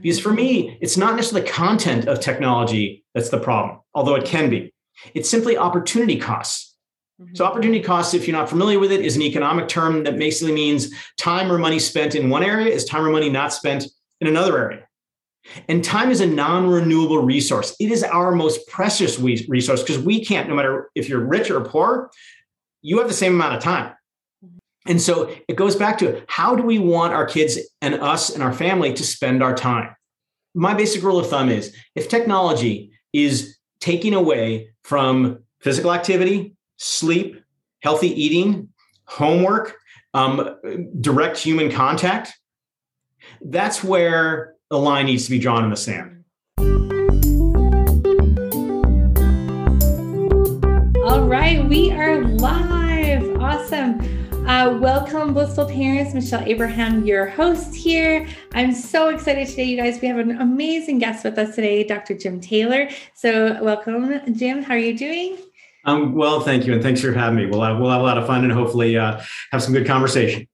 Because 0.00 0.20
for 0.20 0.32
me, 0.32 0.78
it's 0.80 0.96
not 0.96 1.16
necessarily 1.16 1.46
the 1.46 1.52
content 1.52 2.06
of 2.06 2.20
technology 2.20 3.04
that's 3.14 3.30
the 3.30 3.38
problem, 3.38 3.80
although 3.94 4.14
it 4.14 4.24
can 4.24 4.50
be. 4.50 4.72
It's 5.14 5.28
simply 5.28 5.56
opportunity 5.56 6.16
costs. 6.16 6.76
Mm-hmm. 7.20 7.34
So, 7.34 7.44
opportunity 7.44 7.82
costs, 7.82 8.14
if 8.14 8.26
you're 8.26 8.36
not 8.36 8.48
familiar 8.48 8.78
with 8.78 8.92
it, 8.92 9.04
is 9.04 9.16
an 9.16 9.22
economic 9.22 9.68
term 9.68 10.04
that 10.04 10.18
basically 10.18 10.52
means 10.52 10.92
time 11.16 11.50
or 11.50 11.58
money 11.58 11.78
spent 11.78 12.14
in 12.14 12.30
one 12.30 12.44
area 12.44 12.72
is 12.72 12.84
time 12.84 13.04
or 13.04 13.10
money 13.10 13.28
not 13.28 13.52
spent 13.52 13.86
in 14.20 14.28
another 14.28 14.58
area. 14.58 14.84
And 15.68 15.82
time 15.82 16.10
is 16.10 16.20
a 16.20 16.26
non 16.26 16.68
renewable 16.68 17.22
resource. 17.22 17.74
It 17.80 17.90
is 17.90 18.04
our 18.04 18.32
most 18.32 18.66
precious 18.68 19.18
resource 19.18 19.82
because 19.82 19.98
we 19.98 20.24
can't, 20.24 20.48
no 20.48 20.54
matter 20.54 20.90
if 20.94 21.08
you're 21.08 21.24
rich 21.24 21.50
or 21.50 21.60
poor, 21.60 22.10
you 22.82 22.98
have 22.98 23.08
the 23.08 23.14
same 23.14 23.34
amount 23.34 23.56
of 23.56 23.62
time. 23.62 23.94
And 24.88 25.00
so 25.00 25.32
it 25.46 25.54
goes 25.56 25.76
back 25.76 25.98
to 25.98 26.24
how 26.28 26.56
do 26.56 26.62
we 26.62 26.78
want 26.78 27.12
our 27.12 27.26
kids 27.26 27.58
and 27.82 27.94
us 27.96 28.30
and 28.30 28.42
our 28.42 28.54
family 28.54 28.94
to 28.94 29.04
spend 29.04 29.42
our 29.42 29.54
time? 29.54 29.94
My 30.54 30.72
basic 30.72 31.02
rule 31.02 31.18
of 31.18 31.28
thumb 31.28 31.50
is 31.50 31.76
if 31.94 32.08
technology 32.08 32.90
is 33.12 33.58
taking 33.80 34.14
away 34.14 34.70
from 34.82 35.40
physical 35.60 35.92
activity, 35.92 36.56
sleep, 36.78 37.40
healthy 37.82 38.08
eating, 38.08 38.70
homework, 39.04 39.76
um, 40.14 40.56
direct 41.00 41.36
human 41.36 41.70
contact, 41.70 42.32
that's 43.42 43.84
where 43.84 44.54
the 44.70 44.78
line 44.78 45.06
needs 45.06 45.26
to 45.26 45.30
be 45.30 45.38
drawn 45.38 45.64
in 45.64 45.70
the 45.70 45.76
sand. 45.76 46.24
All 51.04 51.26
right, 51.26 51.62
we 51.68 51.92
are 51.92 52.24
live. 52.24 53.36
Awesome. 53.40 54.17
Uh, 54.48 54.78
welcome, 54.80 55.34
blissful 55.34 55.66
parents. 55.66 56.14
Michelle 56.14 56.42
Abraham, 56.46 57.04
your 57.04 57.26
host 57.26 57.74
here. 57.74 58.26
I'm 58.54 58.72
so 58.72 59.10
excited 59.10 59.46
today, 59.46 59.64
you 59.64 59.76
guys. 59.76 60.00
We 60.00 60.08
have 60.08 60.16
an 60.16 60.40
amazing 60.40 61.00
guest 61.00 61.22
with 61.22 61.36
us 61.36 61.54
today, 61.54 61.84
Dr. 61.84 62.16
Jim 62.16 62.40
Taylor. 62.40 62.88
So, 63.14 63.62
welcome, 63.62 64.34
Jim. 64.34 64.62
How 64.62 64.72
are 64.72 64.78
you 64.78 64.96
doing? 64.96 65.36
Um, 65.84 66.14
well, 66.14 66.40
thank 66.40 66.66
you, 66.66 66.72
and 66.72 66.82
thanks 66.82 67.02
for 67.02 67.12
having 67.12 67.36
me. 67.36 67.44
We'll 67.44 67.60
have, 67.60 67.78
we'll 67.78 67.90
have 67.90 68.00
a 68.00 68.04
lot 68.04 68.16
of 68.16 68.26
fun 68.26 68.42
and 68.42 68.50
hopefully 68.50 68.96
uh, 68.96 69.20
have 69.52 69.62
some 69.62 69.74
good 69.74 69.86
conversation. 69.86 70.48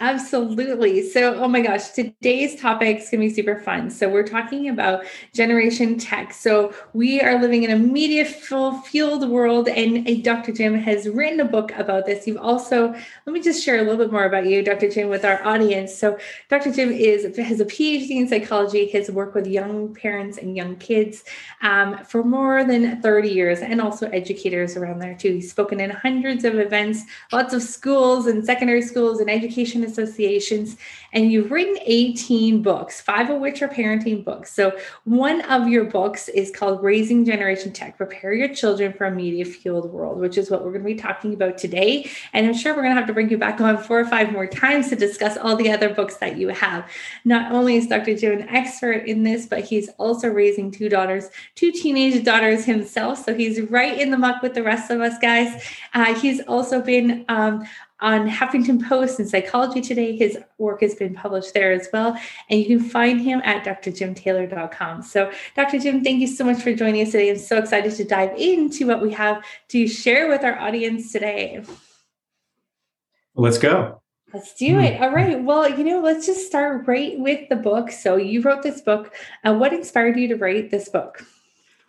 Absolutely. 0.00 1.08
So, 1.08 1.36
oh 1.36 1.46
my 1.46 1.60
gosh, 1.60 1.90
today's 1.90 2.60
topic 2.60 2.98
is 2.98 3.10
going 3.10 3.20
to 3.20 3.28
be 3.28 3.32
super 3.32 3.60
fun. 3.60 3.90
So, 3.90 4.08
we're 4.08 4.26
talking 4.26 4.68
about 4.68 5.04
generation 5.32 5.98
tech. 5.98 6.32
So, 6.32 6.74
we 6.94 7.20
are 7.20 7.40
living 7.40 7.62
in 7.62 7.70
a 7.70 7.78
media 7.78 8.24
fueled 8.24 9.28
world, 9.28 9.68
and 9.68 10.24
Dr. 10.24 10.50
Jim 10.50 10.74
has 10.74 11.08
written 11.08 11.38
a 11.38 11.44
book 11.44 11.70
about 11.76 12.06
this. 12.06 12.26
You've 12.26 12.38
also, 12.38 12.88
let 12.88 13.32
me 13.32 13.40
just 13.40 13.64
share 13.64 13.76
a 13.76 13.82
little 13.82 13.96
bit 13.96 14.10
more 14.10 14.24
about 14.24 14.46
you, 14.46 14.64
Dr. 14.64 14.90
Jim, 14.90 15.10
with 15.10 15.24
our 15.24 15.44
audience. 15.44 15.94
So, 15.94 16.18
Dr. 16.50 16.72
Jim 16.72 16.90
is 16.90 17.24
has 17.36 17.60
a 17.60 17.64
PhD 17.64 18.10
in 18.10 18.26
psychology. 18.26 18.86
His 18.86 19.12
work 19.12 19.32
with 19.32 19.46
young 19.46 19.94
parents 19.94 20.38
and 20.38 20.56
young 20.56 20.74
kids 20.76 21.22
um, 21.62 21.98
for 22.04 22.24
more 22.24 22.64
than 22.64 23.00
30 23.00 23.30
years, 23.30 23.60
and 23.60 23.80
also 23.80 24.08
educators 24.08 24.76
around 24.76 24.98
there 24.98 25.14
too. 25.14 25.34
He's 25.34 25.50
spoken 25.52 25.78
in 25.78 25.90
hundreds 25.90 26.44
of 26.44 26.58
events, 26.58 27.04
lots 27.30 27.54
of 27.54 27.62
schools 27.62 28.26
and 28.26 28.44
secondary 28.44 28.82
schools 28.82 29.20
and 29.20 29.30
education 29.30 29.83
associations, 29.84 30.76
and 31.12 31.30
you've 31.30 31.50
written 31.50 31.78
18 31.82 32.62
books, 32.62 33.00
five 33.00 33.30
of 33.30 33.40
which 33.40 33.62
are 33.62 33.68
parenting 33.68 34.24
books. 34.24 34.52
So, 34.52 34.76
one 35.04 35.42
of 35.42 35.68
your 35.68 35.84
books 35.84 36.28
is 36.28 36.50
called 36.50 36.82
Raising 36.82 37.24
Generation 37.24 37.72
Tech 37.72 37.96
Prepare 37.96 38.32
Your 38.32 38.48
Children 38.48 38.92
for 38.92 39.06
a 39.06 39.10
Media 39.10 39.44
Fueled 39.44 39.90
World, 39.90 40.18
which 40.18 40.38
is 40.38 40.50
what 40.50 40.64
we're 40.64 40.72
going 40.72 40.84
to 40.84 40.94
be 40.94 40.94
talking 40.94 41.34
about 41.34 41.58
today. 41.58 42.10
And 42.32 42.46
I'm 42.46 42.54
sure 42.54 42.74
we're 42.74 42.82
going 42.82 42.94
to 42.94 43.00
have 43.00 43.08
to 43.08 43.14
bring 43.14 43.30
you 43.30 43.38
back 43.38 43.60
on 43.60 43.78
four 43.78 44.00
or 44.00 44.06
five 44.06 44.32
more 44.32 44.46
times 44.46 44.88
to 44.88 44.96
discuss 44.96 45.36
all 45.36 45.56
the 45.56 45.70
other 45.70 45.92
books 45.92 46.16
that 46.16 46.36
you 46.36 46.48
have. 46.48 46.90
Not 47.24 47.52
only 47.52 47.76
is 47.76 47.86
Dr. 47.86 48.16
Joe 48.16 48.32
an 48.32 48.48
expert 48.48 49.06
in 49.06 49.22
this, 49.22 49.46
but 49.46 49.64
he's 49.64 49.88
also 49.98 50.28
raising 50.28 50.70
two 50.70 50.88
daughters, 50.88 51.28
two 51.54 51.70
teenage 51.70 52.24
daughters 52.24 52.64
himself. 52.64 53.24
So, 53.24 53.34
he's 53.34 53.60
right 53.62 53.98
in 53.98 54.10
the 54.10 54.18
muck 54.18 54.42
with 54.42 54.54
the 54.54 54.62
rest 54.62 54.90
of 54.90 55.00
us 55.00 55.18
guys. 55.18 55.62
Uh, 55.92 56.14
he's 56.14 56.40
also 56.42 56.80
been 56.80 57.24
um, 57.28 57.66
on 58.00 58.28
Huffington 58.28 58.86
Post 58.86 59.18
and 59.18 59.28
Psychology 59.28 59.80
Today. 59.80 60.16
His 60.16 60.38
work 60.58 60.80
has 60.82 60.94
been 60.94 61.14
published 61.14 61.54
there 61.54 61.72
as 61.72 61.88
well. 61.92 62.16
And 62.50 62.60
you 62.60 62.66
can 62.66 62.88
find 62.88 63.20
him 63.20 63.40
at 63.44 63.64
drjimtaylor.com. 63.64 65.02
So, 65.02 65.30
Dr. 65.56 65.78
Jim, 65.78 66.02
thank 66.02 66.20
you 66.20 66.26
so 66.26 66.44
much 66.44 66.62
for 66.62 66.74
joining 66.74 67.02
us 67.02 67.12
today. 67.12 67.30
I'm 67.30 67.38
so 67.38 67.58
excited 67.58 67.94
to 67.94 68.04
dive 68.04 68.36
into 68.36 68.86
what 68.86 69.00
we 69.00 69.12
have 69.12 69.44
to 69.68 69.86
share 69.86 70.28
with 70.28 70.42
our 70.44 70.58
audience 70.58 71.12
today. 71.12 71.62
Let's 73.34 73.58
go. 73.58 74.00
Let's 74.32 74.54
do 74.54 74.78
it. 74.80 75.00
All 75.00 75.10
right. 75.10 75.42
Well, 75.42 75.68
you 75.68 75.84
know, 75.84 76.00
let's 76.00 76.26
just 76.26 76.46
start 76.46 76.86
right 76.88 77.18
with 77.18 77.48
the 77.48 77.56
book. 77.56 77.90
So, 77.90 78.16
you 78.16 78.42
wrote 78.42 78.62
this 78.62 78.80
book. 78.80 79.14
Uh, 79.44 79.54
what 79.54 79.72
inspired 79.72 80.18
you 80.18 80.28
to 80.28 80.36
write 80.36 80.70
this 80.70 80.88
book? 80.88 81.24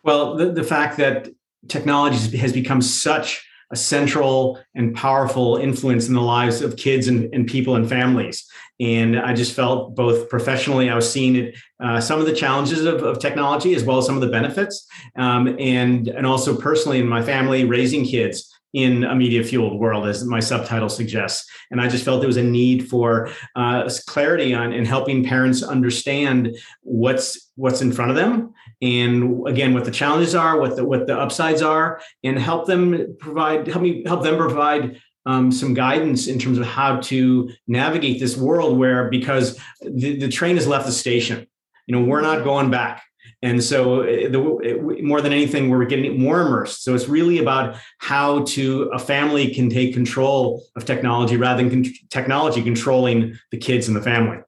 Well, 0.03 0.35
the, 0.35 0.51
the 0.51 0.63
fact 0.63 0.97
that 0.97 1.29
technology 1.67 2.37
has 2.37 2.53
become 2.53 2.81
such 2.81 3.43
a 3.71 3.75
central 3.75 4.59
and 4.75 4.95
powerful 4.95 5.57
influence 5.57 6.07
in 6.07 6.13
the 6.13 6.21
lives 6.21 6.61
of 6.61 6.77
kids 6.77 7.07
and, 7.07 7.33
and 7.33 7.47
people 7.47 7.75
and 7.75 7.87
families. 7.87 8.45
And 8.79 9.17
I 9.17 9.33
just 9.33 9.53
felt 9.53 9.95
both 9.95 10.29
professionally, 10.29 10.89
I 10.89 10.95
was 10.95 11.09
seeing 11.09 11.35
it, 11.35 11.55
uh, 11.79 12.01
some 12.01 12.19
of 12.19 12.25
the 12.25 12.33
challenges 12.33 12.85
of, 12.85 13.03
of, 13.03 13.19
technology 13.19 13.73
as 13.73 13.83
well 13.83 13.97
as 13.97 14.05
some 14.05 14.15
of 14.15 14.21
the 14.21 14.27
benefits. 14.27 14.85
Um, 15.15 15.55
and, 15.59 16.07
and 16.09 16.25
also 16.25 16.57
personally 16.57 16.99
in 16.99 17.07
my 17.07 17.23
family, 17.23 17.63
raising 17.63 18.05
kids 18.05 18.51
in 18.75 19.05
a 19.05 19.15
media 19.15 19.41
fueled 19.41 19.79
world, 19.79 20.05
as 20.05 20.25
my 20.25 20.41
subtitle 20.41 20.89
suggests. 20.89 21.49
And 21.71 21.79
I 21.79 21.87
just 21.87 22.03
felt 22.03 22.19
there 22.19 22.27
was 22.27 22.35
a 22.35 22.43
need 22.43 22.89
for 22.89 23.29
uh, 23.55 23.89
clarity 24.05 24.53
on 24.53 24.73
and 24.73 24.85
helping 24.85 25.23
parents 25.23 25.63
understand 25.63 26.57
what's 26.81 27.49
what's 27.55 27.81
in 27.81 27.93
front 27.93 28.11
of 28.11 28.17
them, 28.17 28.53
and 28.85 29.47
again, 29.47 29.73
what 29.73 29.85
the 29.85 29.91
challenges 29.91 30.35
are, 30.35 30.59
what 30.59 30.75
the 30.75 30.85
what 30.85 31.07
the 31.07 31.17
upsides 31.17 31.61
are, 31.61 31.99
and 32.23 32.37
help 32.37 32.67
them 32.67 33.17
provide 33.19 33.67
help 33.67 33.81
me 33.81 34.03
help 34.05 34.23
them 34.23 34.37
provide 34.37 35.01
um, 35.25 35.51
some 35.51 35.73
guidance 35.73 36.27
in 36.27 36.37
terms 36.37 36.59
of 36.59 36.65
how 36.65 36.99
to 37.01 37.49
navigate 37.67 38.19
this 38.19 38.37
world 38.37 38.77
where 38.77 39.09
because 39.09 39.59
the, 39.81 40.17
the 40.17 40.29
train 40.29 40.55
has 40.55 40.67
left 40.67 40.85
the 40.85 40.91
station 40.91 41.47
you 41.87 41.95
know 41.95 42.03
we're 42.03 42.21
not 42.21 42.43
going 42.43 42.69
back 42.69 43.03
and 43.45 43.63
so, 43.63 44.01
eh, 44.01 44.27
the, 44.27 44.39
more 45.03 45.21
than 45.21 45.31
anything, 45.31 45.69
we're 45.69 45.85
getting 45.85 46.19
more 46.19 46.41
immersed. 46.41 46.83
So 46.83 46.95
it's 46.95 47.07
really 47.07 47.37
about 47.37 47.77
how 47.99 48.43
to 48.43 48.83
a 48.93 48.99
family 48.99 49.53
can 49.53 49.69
take 49.69 49.93
control 49.93 50.63
of 50.75 50.85
technology 50.85 51.37
rather 51.37 51.61
than 51.61 51.83
con- 51.83 51.93
technology 52.09 52.63
controlling 52.63 53.37
the 53.51 53.57
kids 53.57 53.87
and 53.87 53.95
the 53.95 54.01
family. 54.01 54.39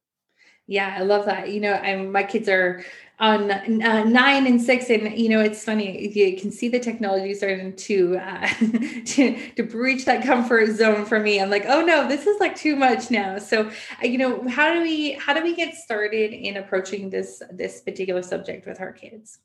Yeah, 0.66 0.96
I 0.98 1.04
love 1.04 1.26
that. 1.26 1.52
You 1.52 1.62
know, 1.62 1.74
I'm, 1.74 2.12
my 2.12 2.24
kids 2.24 2.50
are 2.50 2.84
on 3.20 3.50
uh, 3.50 4.04
nine 4.04 4.46
and 4.46 4.62
six. 4.62 4.90
And 4.90 5.18
you 5.18 5.30
know 5.30 5.40
it's 5.40 5.64
funny 5.64 6.08
you 6.10 6.38
can 6.38 6.52
see 6.52 6.70
the 6.70 6.80
technology 6.80 7.34
starting 7.34 7.76
to 7.76 8.18
uh, 8.18 8.48
to 9.06 9.52
to 9.56 9.64
breach 9.64 10.06
that 10.06 10.24
comfort 10.24 10.76
zone 10.76 11.06
for 11.06 11.20
me 11.20 11.40
i'm 11.40 11.50
like 11.50 11.66
oh 11.68 11.82
no 11.82 12.08
this 12.08 12.28
is 12.28 12.40
like 12.40 12.56
too 12.56 12.76
much 12.76 13.10
now. 13.10 13.40
So 13.40 13.70
uh, 14.04 14.06
you 14.06 14.18
know 14.18 14.48
how 14.48 14.74
do 14.74 14.82
we 14.82 15.14
how 15.14 15.34
do 15.34 15.42
we 15.42 15.56
get 15.56 15.76
started 15.76 16.34
in 16.34 16.58
approaching 16.58 17.10
this 17.10 17.42
this 17.52 17.82
particular 17.82 18.22
subject 18.22 18.68
with 18.68 18.80
our 18.80 18.92
kids? 18.92 19.40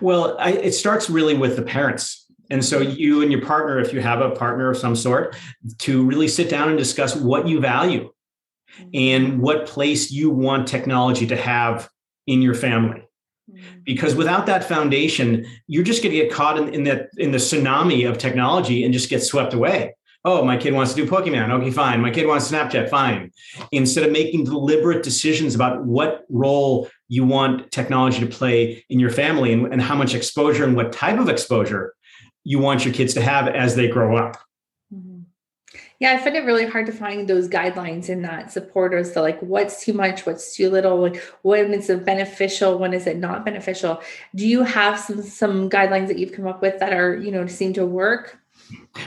Well 0.00 0.36
I, 0.38 0.52
it 0.52 0.72
starts 0.72 1.10
really 1.10 1.34
with 1.34 1.56
the 1.56 1.62
parents. 1.62 2.26
And 2.50 2.62
so 2.64 2.80
you 2.80 3.22
and 3.22 3.32
your 3.32 3.40
partner 3.40 3.80
if 3.80 3.92
you 3.92 4.00
have 4.00 4.20
a 4.20 4.30
partner 4.30 4.70
of 4.70 4.76
some 4.76 4.94
sort 4.94 5.36
to 5.78 6.04
really 6.04 6.28
sit 6.28 6.48
down 6.50 6.68
and 6.68 6.78
discuss 6.78 7.16
what 7.16 7.48
you 7.48 7.60
value 7.60 8.12
mm-hmm. 8.78 8.90
and 8.94 9.40
what 9.40 9.66
place 9.66 10.10
you 10.10 10.30
want 10.30 10.68
technology 10.68 11.26
to 11.26 11.36
have 11.36 11.88
in 12.26 12.42
your 12.42 12.54
family. 12.54 13.02
Mm-hmm. 13.50 13.80
because 13.84 14.14
without 14.14 14.46
that 14.46 14.62
foundation 14.62 15.44
you're 15.66 15.82
just 15.82 16.00
going 16.00 16.14
to 16.14 16.22
get 16.22 16.30
caught 16.30 16.58
in, 16.58 16.72
in 16.72 16.84
that 16.84 17.08
in 17.18 17.32
the 17.32 17.38
tsunami 17.38 18.08
of 18.08 18.16
technology 18.16 18.84
and 18.84 18.94
just 18.94 19.10
get 19.10 19.20
swept 19.20 19.52
away. 19.52 19.96
Oh 20.24 20.44
my 20.44 20.56
kid 20.56 20.72
wants 20.72 20.94
to 20.94 21.04
do 21.04 21.10
pokemon. 21.10 21.50
Okay 21.50 21.72
fine. 21.72 22.00
My 22.00 22.12
kid 22.12 22.28
wants 22.28 22.48
snapchat. 22.48 22.88
Fine. 22.88 23.32
Instead 23.72 24.04
of 24.04 24.12
making 24.12 24.44
deliberate 24.44 25.02
decisions 25.02 25.56
about 25.56 25.84
what 25.84 26.22
role 26.28 26.88
you 27.08 27.24
want 27.24 27.72
technology 27.72 28.20
to 28.20 28.26
play 28.26 28.84
in 28.88 29.00
your 29.00 29.10
family 29.10 29.52
and, 29.52 29.72
and 29.72 29.82
how 29.82 29.96
much 29.96 30.14
exposure 30.14 30.62
and 30.62 30.76
what 30.76 30.92
type 30.92 31.18
of 31.18 31.28
exposure 31.28 31.94
you 32.44 32.60
want 32.60 32.84
your 32.84 32.94
kids 32.94 33.12
to 33.14 33.20
have 33.20 33.48
as 33.48 33.74
they 33.74 33.88
grow 33.88 34.16
up 34.16 34.36
yeah, 36.02 36.14
I 36.14 36.18
find 36.18 36.34
it 36.34 36.44
really 36.44 36.66
hard 36.66 36.86
to 36.86 36.92
find 36.92 37.28
those 37.28 37.48
guidelines 37.48 38.08
in 38.08 38.22
that 38.22 38.50
support 38.50 38.92
as 38.92 39.12
to 39.12 39.22
like 39.22 39.38
what's 39.40 39.84
too 39.84 39.92
much, 39.92 40.26
what's 40.26 40.56
too 40.56 40.68
little, 40.68 41.00
like 41.00 41.22
when 41.42 41.72
is 41.72 41.88
it 41.88 42.04
beneficial, 42.04 42.76
when 42.76 42.92
is 42.92 43.06
it 43.06 43.18
not 43.18 43.44
beneficial. 43.44 44.02
Do 44.34 44.44
you 44.44 44.64
have 44.64 44.98
some 44.98 45.22
some 45.22 45.70
guidelines 45.70 46.08
that 46.08 46.18
you've 46.18 46.32
come 46.32 46.48
up 46.48 46.60
with 46.60 46.80
that 46.80 46.92
are, 46.92 47.14
you 47.16 47.30
know, 47.30 47.46
seem 47.46 47.72
to 47.74 47.86
work? 47.86 48.36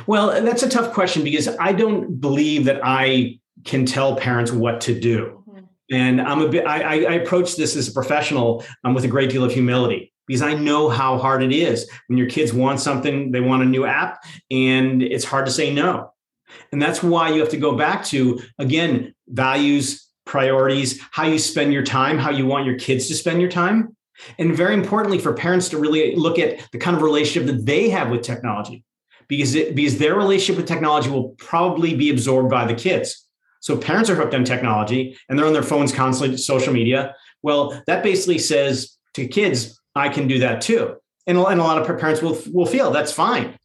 Well, 0.07 0.42
that's 0.42 0.63
a 0.63 0.69
tough 0.69 0.94
question 0.94 1.21
because 1.21 1.50
I 1.59 1.74
don't 1.74 2.21
believe 2.21 2.63
that 2.63 2.80
I 2.81 3.41
can 3.65 3.86
tell 3.86 4.15
parents 4.15 4.53
what 4.53 4.80
to 4.81 4.98
do. 4.98 5.44
Mm-hmm. 5.50 5.65
And 5.91 6.21
I'm 6.21 6.39
a 6.39 6.48
bit, 6.48 6.65
I, 6.65 7.03
I 7.03 7.13
approach 7.15 7.57
this 7.57 7.75
as 7.75 7.89
a 7.89 7.91
professional 7.91 8.63
um, 8.86 8.94
with 8.94 9.03
a 9.03 9.09
great 9.09 9.30
deal 9.30 9.44
of 9.44 9.51
humility 9.51 10.13
because 10.27 10.41
I 10.41 10.53
know 10.53 10.88
how 10.88 11.18
hard 11.18 11.44
it 11.44 11.51
is 11.51 11.91
when 12.07 12.18
your 12.18 12.30
kids 12.30 12.53
want 12.53 12.80
something, 12.80 13.33
they 13.33 13.41
want 13.41 13.63
a 13.63 13.65
new 13.65 13.86
app, 13.86 14.24
and 14.50 15.03
it's 15.03 15.25
hard 15.25 15.45
to 15.48 15.51
say 15.51 15.74
no. 15.74 16.13
And 16.71 16.81
that's 16.81 17.01
why 17.03 17.30
you 17.30 17.39
have 17.39 17.50
to 17.50 17.57
go 17.57 17.75
back 17.75 18.06
to, 18.06 18.42
again, 18.59 19.13
values, 19.27 20.07
priorities, 20.25 21.00
how 21.12 21.25
you 21.25 21.39
spend 21.39 21.74
your 21.74 21.83
time, 21.83 22.18
how 22.18 22.31
you 22.31 22.45
want 22.45 22.65
your 22.65 22.77
kids 22.77 23.07
to 23.07 23.15
spend 23.15 23.42
your 23.42 23.50
time. 23.50 23.95
And 24.39 24.56
very 24.56 24.74
importantly, 24.74 25.19
for 25.19 25.33
parents 25.33 25.69
to 25.69 25.77
really 25.77 26.15
look 26.15 26.39
at 26.39 26.71
the 26.71 26.77
kind 26.77 26.95
of 26.95 27.03
relationship 27.03 27.47
that 27.47 27.65
they 27.65 27.89
have 27.89 28.09
with 28.09 28.21
technology, 28.21 28.83
because, 29.27 29.56
it, 29.56 29.75
because 29.75 29.97
their 29.97 30.15
relationship 30.15 30.57
with 30.57 30.68
technology 30.68 31.09
will 31.09 31.30
probably 31.38 31.95
be 31.95 32.09
absorbed 32.09 32.50
by 32.50 32.65
the 32.65 32.75
kids. 32.75 33.27
So 33.59 33.77
parents 33.77 34.09
are 34.09 34.15
hooked 34.15 34.33
on 34.33 34.44
technology 34.44 35.18
and 35.27 35.38
they're 35.38 35.48
on 35.48 35.53
their 35.53 35.63
phones 35.63 35.91
constantly, 35.91 36.38
social 36.38 36.71
media. 36.71 37.15
Well, 37.41 37.81
that 37.88 38.03
basically 38.03 38.38
says 38.38 38.98
to 39.15 39.27
kids, 39.27 39.80
I 39.95 40.09
can 40.09 40.27
do 40.27 40.39
that 40.39 40.62
too. 40.62 40.95
And, 41.27 41.38
and 41.38 41.59
a 41.59 41.63
lot 41.63 41.81
of 41.81 42.00
parents 42.00 42.21
will, 42.21 42.39
will 42.53 42.68
feel 42.68 42.91
that's 42.91 43.12
fine 43.12 43.57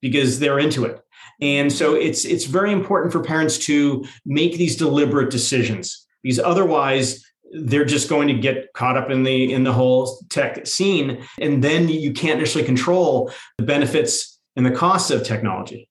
because 0.00 0.38
they're 0.38 0.58
into 0.58 0.84
it. 0.84 1.00
And 1.40 1.72
so 1.72 1.94
it's 1.94 2.24
it's 2.24 2.44
very 2.44 2.72
important 2.72 3.12
for 3.12 3.22
parents 3.22 3.58
to 3.58 4.04
make 4.26 4.56
these 4.56 4.76
deliberate 4.76 5.30
decisions 5.30 6.06
because 6.22 6.38
otherwise 6.38 7.24
they're 7.52 7.84
just 7.84 8.08
going 8.08 8.28
to 8.28 8.34
get 8.34 8.72
caught 8.74 8.96
up 8.96 9.10
in 9.10 9.22
the 9.22 9.52
in 9.52 9.64
the 9.64 9.72
whole 9.72 10.18
tech 10.28 10.66
scene 10.66 11.24
and 11.40 11.62
then 11.62 11.88
you 11.88 12.12
can't 12.12 12.38
necessarily 12.38 12.66
control 12.66 13.32
the 13.56 13.64
benefits 13.64 14.38
and 14.56 14.66
the 14.66 14.70
costs 14.70 15.10
of 15.10 15.22
technology. 15.22 15.87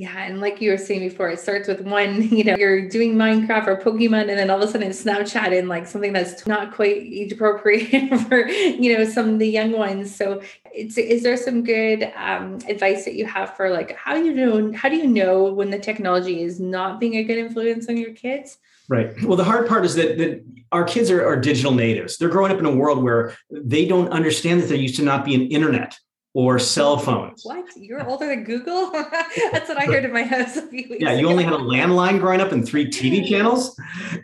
Yeah, 0.00 0.16
and 0.16 0.40
like 0.40 0.62
you 0.62 0.70
were 0.70 0.78
saying 0.78 1.00
before, 1.00 1.28
it 1.28 1.40
starts 1.40 1.68
with 1.68 1.82
one, 1.82 2.22
you 2.34 2.42
know, 2.42 2.56
you're 2.56 2.88
doing 2.88 3.16
Minecraft 3.16 3.66
or 3.66 3.76
Pokemon, 3.76 4.30
and 4.30 4.38
then 4.38 4.48
all 4.48 4.62
of 4.62 4.66
a 4.66 4.72
sudden 4.72 4.88
Snapchat 4.88 5.58
and 5.58 5.68
like 5.68 5.86
something 5.86 6.14
that's 6.14 6.46
not 6.46 6.72
quite 6.72 6.96
age 6.96 7.32
appropriate 7.32 8.08
for, 8.28 8.48
you 8.48 8.96
know, 8.96 9.04
some 9.04 9.28
of 9.28 9.38
the 9.38 9.46
young 9.46 9.72
ones. 9.72 10.16
So 10.16 10.40
it's 10.72 10.96
is 10.96 11.22
there 11.22 11.36
some 11.36 11.64
good 11.64 12.10
um, 12.16 12.60
advice 12.66 13.04
that 13.04 13.12
you 13.12 13.26
have 13.26 13.54
for 13.58 13.68
like 13.68 13.94
how 13.94 14.14
you 14.14 14.32
know 14.32 14.72
how 14.72 14.88
do 14.88 14.96
you 14.96 15.06
know 15.06 15.52
when 15.52 15.68
the 15.68 15.78
technology 15.78 16.40
is 16.40 16.58
not 16.58 16.98
being 16.98 17.16
a 17.16 17.22
good 17.22 17.36
influence 17.36 17.86
on 17.90 17.98
your 17.98 18.14
kids? 18.14 18.56
Right. 18.88 19.22
Well, 19.22 19.36
the 19.36 19.44
hard 19.44 19.68
part 19.68 19.84
is 19.84 19.96
that, 19.96 20.16
that 20.16 20.42
our 20.72 20.84
kids 20.84 21.10
are, 21.10 21.22
are 21.26 21.36
digital 21.36 21.72
natives. 21.72 22.16
They're 22.16 22.30
growing 22.30 22.52
up 22.52 22.58
in 22.58 22.64
a 22.64 22.74
world 22.74 23.04
where 23.04 23.36
they 23.50 23.84
don't 23.84 24.08
understand 24.08 24.62
that 24.62 24.68
there 24.68 24.78
used 24.78 24.96
to 24.96 25.02
not 25.02 25.26
be 25.26 25.34
an 25.34 25.42
internet 25.48 25.98
or 26.34 26.58
cell 26.58 26.96
phones. 26.96 27.42
What? 27.44 27.64
You're 27.76 28.06
older 28.06 28.26
than 28.26 28.44
Google? 28.44 28.90
That's 29.52 29.68
what 29.68 29.78
I 29.78 29.86
heard 29.86 30.04
in 30.04 30.12
my 30.12 30.22
house 30.22 30.56
a 30.56 30.62
few 30.62 30.88
weeks 30.88 30.96
Yeah, 31.00 31.12
you 31.12 31.20
ago. 31.20 31.30
only 31.30 31.44
had 31.44 31.52
a 31.52 31.58
landline 31.58 32.20
growing 32.20 32.40
up 32.40 32.52
and 32.52 32.66
three 32.66 32.86
TV 32.86 33.26
channels. 33.28 33.76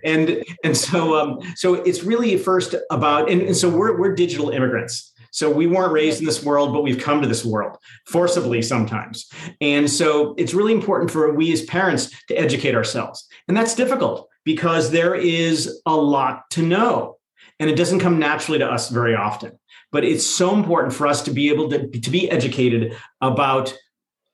And 0.05 0.45
and 0.63 0.77
so 0.77 1.19
um, 1.19 1.41
so 1.57 1.75
it's 1.75 2.05
really 2.05 2.37
first 2.39 2.75
about 2.91 3.31
and, 3.31 3.43
and 3.43 3.57
so 3.57 3.69
we're 3.69 3.99
we're 3.99 4.15
digital 4.15 4.51
immigrants. 4.51 5.13
So 5.33 5.51
we 5.51 5.67
weren't 5.67 5.93
raised 5.93 6.21
in 6.21 6.25
this 6.25 6.43
world, 6.43 6.73
but 6.73 6.83
we've 6.83 6.99
come 7.03 7.21
to 7.21 7.29
this 7.29 7.45
world 7.45 7.77
forcibly 8.07 8.63
sometimes. 8.63 9.29
And 9.61 9.91
so 9.91 10.35
it's 10.39 10.55
really 10.55 10.73
important 10.73 11.11
for 11.11 11.31
we 11.35 11.53
as 11.53 11.63
parents 11.65 12.11
to 12.29 12.35
educate 12.35 12.75
ourselves. 12.75 13.27
And 13.47 13.55
that's 13.55 13.75
difficult 13.75 14.31
because 14.45 14.93
there 14.93 15.15
is 15.15 15.83
a 15.85 15.95
lot 15.95 16.49
to 16.53 16.63
know. 16.63 17.19
And 17.61 17.69
it 17.69 17.77
doesn't 17.77 18.01
come 18.01 18.19
naturally 18.19 18.59
to 18.61 18.67
us 18.67 18.89
very 18.89 19.15
often 19.15 19.59
but 19.97 20.05
it's 20.05 20.27
so 20.27 20.55
important 20.55 20.93
for 20.93 21.07
us 21.07 21.23
to 21.23 21.31
be 21.31 21.49
able 21.49 21.71
to, 21.71 21.89
to 21.89 22.11
be 22.11 22.31
educated 22.31 22.95
about 23.23 23.75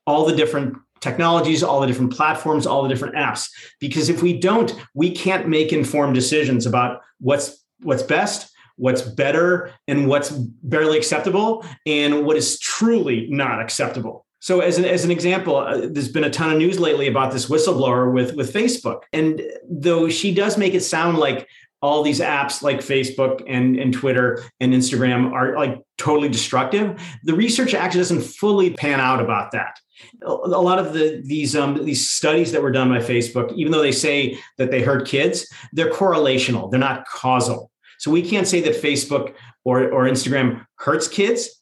all 0.05 0.25
the 0.25 0.35
different 0.35 0.75
technologies, 0.99 1.63
all 1.63 1.79
the 1.79 1.87
different 1.87 2.11
platforms, 2.11 2.67
all 2.67 2.83
the 2.83 2.89
different 2.89 3.15
apps. 3.15 3.49
Because 3.79 4.09
if 4.09 4.21
we 4.21 4.37
don't, 4.37 4.75
we 4.93 5.09
can't 5.09 5.47
make 5.47 5.71
informed 5.71 6.15
decisions 6.15 6.65
about 6.65 6.99
what's 7.21 7.63
what's 7.81 8.03
best, 8.03 8.51
what's 8.75 9.03
better, 9.03 9.71
and 9.87 10.09
what's 10.09 10.31
barely 10.31 10.97
acceptable, 10.97 11.65
and 11.85 12.25
what 12.25 12.35
is 12.35 12.59
truly 12.59 13.29
not 13.29 13.61
acceptable. 13.61 14.25
So, 14.41 14.59
as 14.59 14.77
an, 14.77 14.83
as 14.83 15.05
an 15.05 15.11
example, 15.11 15.55
uh, 15.55 15.87
there's 15.89 16.11
been 16.11 16.25
a 16.25 16.29
ton 16.29 16.51
of 16.51 16.57
news 16.57 16.77
lately 16.77 17.07
about 17.07 17.31
this 17.31 17.45
whistleblower 17.45 18.13
with, 18.13 18.35
with 18.35 18.53
Facebook. 18.53 19.03
And 19.13 19.41
though 19.69 20.09
she 20.09 20.33
does 20.33 20.57
make 20.57 20.73
it 20.73 20.81
sound 20.81 21.19
like 21.19 21.47
all 21.83 22.01
these 22.01 22.21
apps 22.21 22.63
like 22.63 22.79
Facebook 22.79 23.43
and, 23.45 23.75
and 23.77 23.93
Twitter 23.93 24.41
and 24.61 24.73
Instagram 24.73 25.33
are 25.33 25.53
like 25.57 25.81
totally 25.97 26.29
destructive. 26.29 26.97
The 27.23 27.35
research 27.35 27.73
actually 27.73 27.99
doesn't 27.99 28.21
fully 28.21 28.69
pan 28.71 29.01
out 29.01 29.19
about 29.19 29.51
that. 29.51 29.77
A 30.23 30.31
lot 30.31 30.79
of 30.79 30.93
the 30.93 31.21
these 31.25 31.55
um, 31.57 31.83
these 31.83 32.09
studies 32.09 32.53
that 32.53 32.63
were 32.63 32.71
done 32.71 32.89
by 32.89 32.99
Facebook, 32.99 33.53
even 33.55 33.73
though 33.73 33.81
they 33.81 33.91
say 33.91 34.39
that 34.57 34.71
they 34.71 34.81
hurt 34.81 35.05
kids, 35.07 35.45
they're 35.73 35.91
correlational. 35.91 36.71
They're 36.71 36.79
not 36.79 37.05
causal. 37.05 37.69
So 37.99 38.09
we 38.11 38.21
can't 38.21 38.47
say 38.47 38.61
that 38.61 38.81
Facebook 38.81 39.33
or, 39.65 39.91
or 39.91 40.05
Instagram 40.05 40.65
hurts 40.75 41.07
kids, 41.09 41.61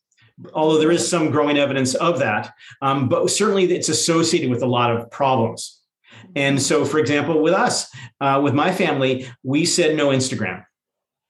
although 0.54 0.78
there 0.78 0.92
is 0.92 1.08
some 1.08 1.32
growing 1.32 1.58
evidence 1.58 1.96
of 1.96 2.20
that. 2.20 2.54
Um, 2.82 3.10
but 3.10 3.28
certainly 3.30 3.72
it's 3.72 3.90
associated 3.90 4.52
with 4.52 4.62
a 4.62 4.68
lot 4.68 4.96
of 4.96 5.10
problems. 5.10 5.81
And 6.36 6.62
so, 6.62 6.86
for 6.86 7.00
example, 7.00 7.42
with 7.42 7.54
us, 7.54 7.90
uh, 8.20 8.40
with 8.44 8.54
my 8.54 8.72
family, 8.74 9.28
we 9.44 9.66
said 9.66 9.96
no 9.96 10.10
Instagram 10.10 10.64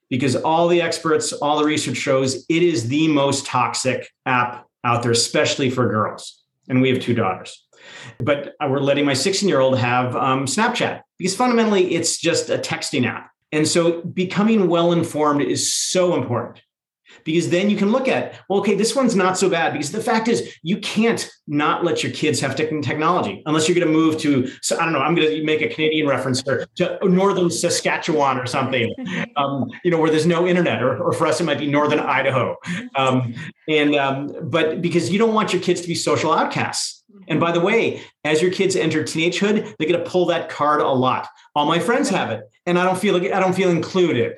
because 0.10 0.36
all 0.36 0.68
the 0.68 0.82
experts, 0.82 1.34
all 1.34 1.58
the 1.58 1.66
research 1.66 1.98
shows 1.98 2.46
it 2.50 2.64
is 2.64 2.88
the 2.88 3.08
most 3.08 3.46
toxic 3.46 4.10
app 4.26 4.68
out 4.84 5.04
there, 5.04 5.12
especially 5.12 5.70
for 5.70 5.88
girls. 5.88 6.44
And 6.70 6.82
we 6.82 6.90
have 6.90 7.00
two 7.00 7.14
daughters. 7.14 7.66
But 8.20 8.54
we're 8.62 8.80
letting 8.80 9.06
my 9.06 9.14
16 9.14 9.48
year 9.50 9.60
old 9.60 9.78
have 9.78 10.16
um, 10.16 10.46
Snapchat 10.46 11.02
because 11.18 11.36
fundamentally 11.36 11.96
it's 11.96 12.18
just 12.18 12.50
a 12.50 12.58
texting 12.58 13.06
app. 13.08 13.32
And 13.52 13.68
so 13.68 14.02
becoming 14.04 14.68
well 14.68 14.92
informed 14.92 15.42
is 15.42 15.74
so 15.74 16.16
important 16.16 16.62
because 17.24 17.50
then 17.50 17.70
you 17.70 17.78
can 17.78 17.92
look 17.92 18.08
at 18.08 18.40
well 18.50 18.60
okay 18.60 18.76
this 18.76 18.96
one's 18.96 19.16
not 19.16 19.38
so 19.38 19.50
bad. 19.50 19.74
Because 19.74 19.92
the 19.92 20.02
fact 20.02 20.28
is 20.28 20.56
you 20.64 20.78
can't 20.78 21.30
not 21.48 21.84
let 21.84 22.04
your 22.04 22.12
kids 22.12 22.40
have 22.40 22.56
technology 22.56 23.44
unless 23.46 23.68
you're 23.68 23.76
going 23.76 23.88
to 23.88 23.94
move 23.94 24.18
to 24.20 24.50
so 24.62 24.78
i 24.80 24.84
don't 24.84 24.94
know 24.94 25.00
i'm 25.00 25.16
going 25.16 25.28
to 25.28 25.44
make 25.44 25.62
a 25.62 25.68
canadian 25.68 26.08
reference 26.08 26.42
or 26.48 26.66
to 26.76 26.98
northern 27.04 27.50
saskatchewan 27.50 28.38
or 28.38 28.46
something. 28.46 28.94
Um, 29.38 29.70
you 29.84 29.92
know 29.92 29.98
where 29.98 30.10
there's 30.10 30.26
no 30.26 30.46
internet 30.46 30.84
or, 30.84 31.02
or, 31.02 31.14
for 31.14 31.26
us 31.26 31.40
it 31.40 31.46
might 31.46 31.58
be 31.58 31.68
northern 31.68 32.00
idaho. 32.00 32.56
Um, 32.96 33.34
and 33.68 33.96
um, 33.96 34.30
but 34.44 34.82
because 34.82 35.10
you 35.10 35.18
don't 35.18 35.34
want 35.34 35.54
your 35.54 35.62
kids 35.62 35.82
to 35.82 35.88
be 35.88 35.96
social 35.96 36.34
outcasts. 36.34 37.04
And 37.28 37.40
by 37.40 37.52
the 37.52 37.60
way 37.60 38.02
as 38.26 38.42
your 38.42 38.52
kids 38.52 38.76
enter 38.76 39.04
teenagehood 39.04 39.76
they're 39.78 39.88
going 39.88 40.04
to 40.04 40.10
pull 40.10 40.26
that 40.28 40.50
card 40.50 40.82
a 40.82 40.88
lot. 40.90 41.28
All 41.56 41.66
my 41.66 41.80
friends 41.80 42.10
have 42.10 42.30
it 42.30 42.44
and 42.66 42.78
i 42.78 42.84
don't 42.84 42.98
feel 42.98 43.18
like 43.18 43.32
i 43.32 43.40
don't 43.40 43.54
feel 43.54 43.70
included 43.70 44.38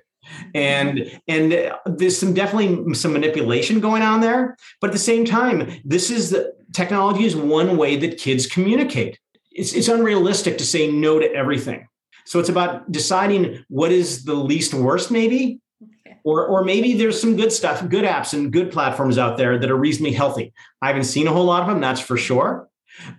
and 0.53 1.19
and 1.27 1.73
there's 1.85 2.17
some 2.17 2.33
definitely 2.33 2.93
some 2.93 3.13
manipulation 3.13 3.79
going 3.79 4.01
on 4.01 4.21
there. 4.21 4.57
But 4.81 4.89
at 4.89 4.93
the 4.93 4.99
same 4.99 5.25
time 5.25 5.81
this 5.83 6.09
is 6.09 6.29
the 6.29 6.53
technology 6.73 7.25
is 7.25 7.35
one 7.35 7.77
way 7.77 7.95
that 7.97 8.17
kids 8.17 8.47
communicate. 8.47 9.19
It's, 9.51 9.73
it's 9.73 9.87
unrealistic 9.87 10.57
to 10.57 10.65
say 10.65 10.91
no 10.91 11.19
to 11.19 11.31
everything. 11.31 11.87
So 12.25 12.39
it's 12.39 12.49
about 12.49 12.91
deciding 12.91 13.63
what 13.67 13.91
is 13.91 14.23
the 14.23 14.33
least 14.33 14.73
worst 14.73 15.11
maybe 15.11 15.59
or, 16.23 16.45
or 16.47 16.63
maybe 16.63 16.93
there's 16.93 17.19
some 17.19 17.35
good 17.35 17.51
stuff 17.51 17.87
good 17.89 18.05
apps 18.05 18.33
and 18.33 18.51
good 18.51 18.71
platforms 18.71 19.17
out 19.17 19.37
there 19.37 19.57
that 19.59 19.69
are 19.69 19.75
reasonably 19.75 20.13
healthy. 20.13 20.53
I 20.81 20.87
haven't 20.87 21.03
seen 21.03 21.27
a 21.27 21.33
whole 21.33 21.45
lot 21.45 21.61
of 21.61 21.67
them 21.67 21.81
that's 21.81 21.99
for 21.99 22.17
sure. 22.17 22.69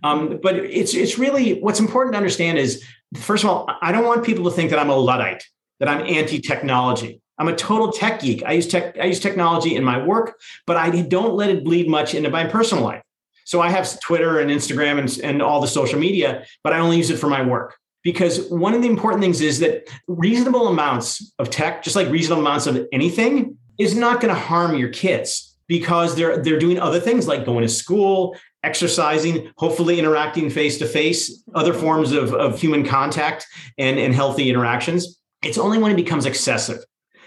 Um, 0.02 0.38
but 0.42 0.56
it's 0.56 0.94
it's 0.94 1.18
really 1.18 1.61
what's 1.61 1.80
important 1.80 2.14
to 2.14 2.16
understand 2.16 2.58
is 2.58 2.84
first 3.16 3.44
of 3.44 3.50
all 3.50 3.68
i 3.80 3.92
don't 3.92 4.04
want 4.04 4.25
people 4.25 4.44
to 4.44 4.50
think 4.50 4.70
that 4.70 4.78
i'm 4.78 4.90
a 4.90 4.96
luddite 4.96 5.44
that 5.81 5.88
I'm 5.88 6.07
anti-technology. 6.07 7.21
I'm 7.38 7.49
a 7.49 7.57
total 7.57 7.90
tech 7.90 8.21
geek. 8.21 8.43
I 8.45 8.52
use 8.52 8.69
tech, 8.69 8.99
I 8.99 9.07
use 9.07 9.21
technology 9.21 9.75
in 9.75 9.85
my 9.85 10.04
work, 10.04 10.40
but 10.66 10.76
I 10.76 11.02
don't 11.02 11.35
let 11.35 11.50
it 11.50 11.64
bleed 11.64 11.88
much 11.88 12.14
into 12.14 12.31
my 12.31 12.45
personal 12.45 12.85
life. 12.85 13.02
So 13.45 13.61
I 13.61 13.69
have 13.71 14.00
Twitter 14.00 14.38
and 14.38 14.50
Instagram 14.50 14.99
and, 14.99 15.19
and 15.23 15.43
all 15.43 15.61
the 15.61 15.66
social 15.66 15.99
media, 15.99 16.45
but 16.62 16.73
I 16.73 16.78
only 16.78 16.97
use 16.97 17.11
it 17.11 17.19
for 17.19 17.28
my 17.28 17.43
work. 17.43 17.76
Because 18.02 18.49
one 18.50 18.75
of 18.75 18.83
the 18.83 18.88
important 18.88 19.23
things 19.23 19.40
is 19.40 19.61
that 19.61 19.88
reasonable 20.07 20.69
amounts 20.69 21.33
of 21.38 21.50
tech, 21.50 21.83
just 21.83 21.97
like 21.97 22.09
reasonable 22.09 22.43
amounts 22.43 22.66
of 22.66 22.87
anything, 22.93 23.57
is 23.78 23.97
not 23.97 24.21
going 24.21 24.33
to 24.33 24.40
harm 24.40 24.76
your 24.76 24.90
kids 24.90 25.57
because 25.66 26.14
they're 26.14 26.43
they're 26.43 26.59
doing 26.59 26.78
other 26.78 27.00
things 27.00 27.26
like 27.26 27.47
going 27.47 27.62
to 27.62 27.69
school, 27.69 28.37
exercising, 28.62 29.50
hopefully 29.57 29.99
interacting 29.99 30.50
face 30.50 30.78
to 30.78 30.87
face, 30.87 31.43
other 31.54 31.73
forms 31.73 32.12
of, 32.12 32.35
of 32.35 32.61
human 32.61 32.85
contact 32.85 33.47
and, 33.78 33.99
and 33.99 34.14
healthy 34.14 34.50
interactions 34.50 35.19
it's 35.44 35.58
only 35.58 35.78
when 35.78 35.92
it 35.92 35.96
becomes 35.96 36.26
excessive. 36.26 36.84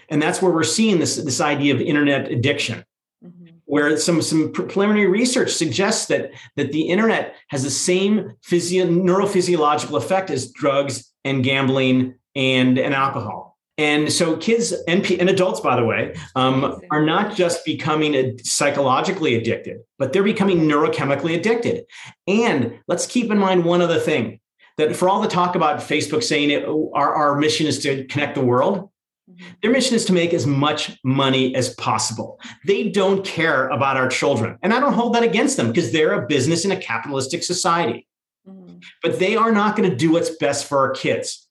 And 0.10 0.22
that's 0.22 0.42
where 0.42 0.52
we're 0.52 0.64
seeing 0.64 1.00
this, 1.00 1.18
this 1.18 1.42
idea 1.42 1.74
of 1.74 1.82
internet 1.82 2.32
addiction, 2.32 2.84
mm-hmm. 3.24 3.56
where 3.66 3.98
some, 3.98 4.22
some 4.22 4.52
preliminary 4.52 5.08
research 5.08 5.52
suggests 5.52 6.06
that, 6.08 6.32
that 6.56 6.72
the 6.72 6.84
internet 6.90 7.36
has 7.50 7.64
the 7.64 7.70
same 7.70 8.34
physio- 8.42 8.88
neurophysiological 8.88 9.98
effect 9.98 10.30
as 10.30 10.52
drugs 10.52 11.12
and 11.26 11.44
gambling 11.44 12.16
and, 12.36 12.78
and 12.78 12.94
alcohol. 12.94 13.58
And 13.80 14.12
so 14.12 14.38
kids 14.38 14.72
and, 14.88 15.10
and 15.12 15.30
adults, 15.30 15.60
by 15.60 15.76
the 15.76 15.86
way, 15.86 16.16
um, 16.36 16.82
are 16.90 17.06
not 17.06 17.36
just 17.36 17.64
becoming 17.64 18.40
psychologically 18.40 19.36
addicted, 19.36 19.82
but 20.00 20.14
they're 20.14 20.24
becoming 20.24 20.62
neurochemically 20.62 21.38
addicted. 21.38 21.86
And 22.26 22.80
let's 22.88 23.06
keep 23.06 23.30
in 23.30 23.38
mind 23.38 23.66
one 23.66 23.82
other 23.82 24.00
thing 24.00 24.40
that 24.78 24.96
for 24.96 25.10
all 25.10 25.22
the 25.22 25.28
talk 25.28 25.56
about 25.56 25.80
Facebook 25.80 26.24
saying 26.24 26.52
it, 26.52 26.66
our, 26.66 27.14
our 27.14 27.36
mission 27.38 27.68
is 27.68 27.80
to 27.80 28.06
connect 28.06 28.36
the 28.36 28.42
world, 28.42 28.90
mm-hmm. 29.30 29.48
their 29.62 29.72
mission 29.72 29.96
is 29.96 30.06
to 30.06 30.14
make 30.14 30.34
as 30.34 30.46
much 30.46 30.98
money 31.04 31.56
as 31.56 31.74
possible. 31.76 32.40
They 32.66 32.90
don't 32.90 33.26
care 33.26 33.68
about 33.70 33.98
our 33.98 34.08
children. 34.08 34.58
And 34.62 34.74
I 34.74 34.80
don't 34.80 34.94
hold 34.94 35.16
that 35.16 35.24
against 35.24 35.58
them 35.58 35.68
because 35.68 35.92
they're 35.92 36.14
a 36.14 36.28
business 36.28 36.64
in 36.64 36.72
a 36.72 36.78
capitalistic 36.78 37.44
society. 37.44 38.08
Mm-hmm. 38.48 38.78
But 39.02 39.20
they 39.20 39.36
are 39.36 39.52
not 39.52 39.76
going 39.76 39.90
to 39.90 39.96
do 39.96 40.12
what's 40.12 40.30
best 40.38 40.68
for 40.68 40.78
our 40.80 40.92
kids. 40.92 41.47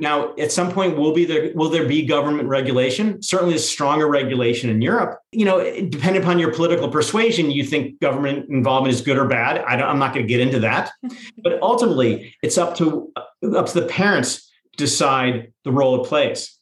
Now, 0.00 0.34
at 0.36 0.52
some 0.52 0.70
point, 0.70 0.96
will 0.96 1.12
be 1.12 1.24
there 1.24 1.50
will 1.54 1.70
there 1.70 1.86
be 1.86 2.06
government 2.06 2.48
regulation? 2.48 3.20
Certainly, 3.22 3.54
a 3.54 3.58
stronger 3.58 4.08
regulation 4.08 4.70
in 4.70 4.80
Europe. 4.80 5.18
You 5.32 5.44
know, 5.44 5.58
depending 5.88 6.22
upon 6.22 6.38
your 6.38 6.52
political 6.52 6.88
persuasion, 6.88 7.50
you 7.50 7.64
think 7.64 8.00
government 8.00 8.48
involvement 8.48 8.94
is 8.94 9.00
good 9.00 9.18
or 9.18 9.26
bad. 9.26 9.58
I 9.66 9.74
am 9.90 9.98
not 9.98 10.14
going 10.14 10.26
to 10.26 10.28
get 10.28 10.40
into 10.40 10.60
that, 10.60 10.92
but 11.42 11.60
ultimately, 11.62 12.34
it's 12.42 12.58
up 12.58 12.76
to 12.76 13.12
up 13.16 13.66
to 13.66 13.80
the 13.80 13.86
parents 13.86 14.50
decide 14.76 15.52
the 15.64 15.72
role 15.72 16.02
it 16.02 16.08
plays. 16.08 16.56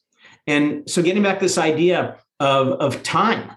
And 0.47 0.89
so, 0.89 1.03
getting 1.03 1.23
back 1.23 1.39
to 1.39 1.45
this 1.45 1.57
idea 1.57 2.17
of 2.39 2.69
of 2.79 3.03
time, 3.03 3.51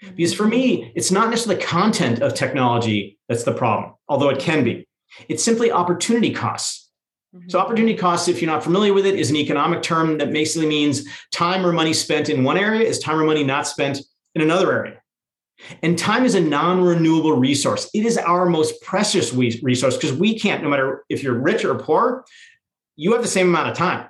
because 0.00 0.34
for 0.34 0.46
me, 0.46 0.92
it's 0.94 1.10
not 1.10 1.30
necessarily 1.30 1.60
the 1.60 1.66
content 1.66 2.22
of 2.22 2.34
technology 2.34 3.18
that's 3.28 3.44
the 3.44 3.52
problem, 3.52 3.94
although 4.08 4.28
it 4.28 4.38
can 4.38 4.62
be. 4.62 4.86
It's 5.28 5.42
simply 5.42 5.72
opportunity 5.72 6.32
costs. 6.32 6.87
So, 7.48 7.58
opportunity 7.58 7.94
cost, 7.94 8.28
if 8.28 8.40
you're 8.40 8.50
not 8.50 8.64
familiar 8.64 8.94
with 8.94 9.04
it, 9.04 9.14
is 9.14 9.28
an 9.28 9.36
economic 9.36 9.82
term 9.82 10.16
that 10.18 10.32
basically 10.32 10.66
means 10.66 11.04
time 11.30 11.64
or 11.64 11.72
money 11.72 11.92
spent 11.92 12.30
in 12.30 12.42
one 12.42 12.56
area 12.56 12.88
is 12.88 12.98
time 12.98 13.20
or 13.20 13.24
money 13.24 13.44
not 13.44 13.66
spent 13.66 14.00
in 14.34 14.40
another 14.40 14.72
area. 14.72 15.02
And 15.82 15.98
time 15.98 16.24
is 16.24 16.34
a 16.34 16.40
non 16.40 16.82
renewable 16.82 17.32
resource. 17.32 17.90
It 17.92 18.06
is 18.06 18.16
our 18.16 18.46
most 18.46 18.80
precious 18.80 19.34
resource 19.34 19.96
because 19.96 20.12
we 20.12 20.38
can't, 20.38 20.62
no 20.62 20.70
matter 20.70 21.04
if 21.08 21.22
you're 21.22 21.38
rich 21.38 21.64
or 21.64 21.74
poor, 21.74 22.24
you 22.96 23.12
have 23.12 23.22
the 23.22 23.28
same 23.28 23.48
amount 23.48 23.68
of 23.68 23.76
time. 23.76 24.08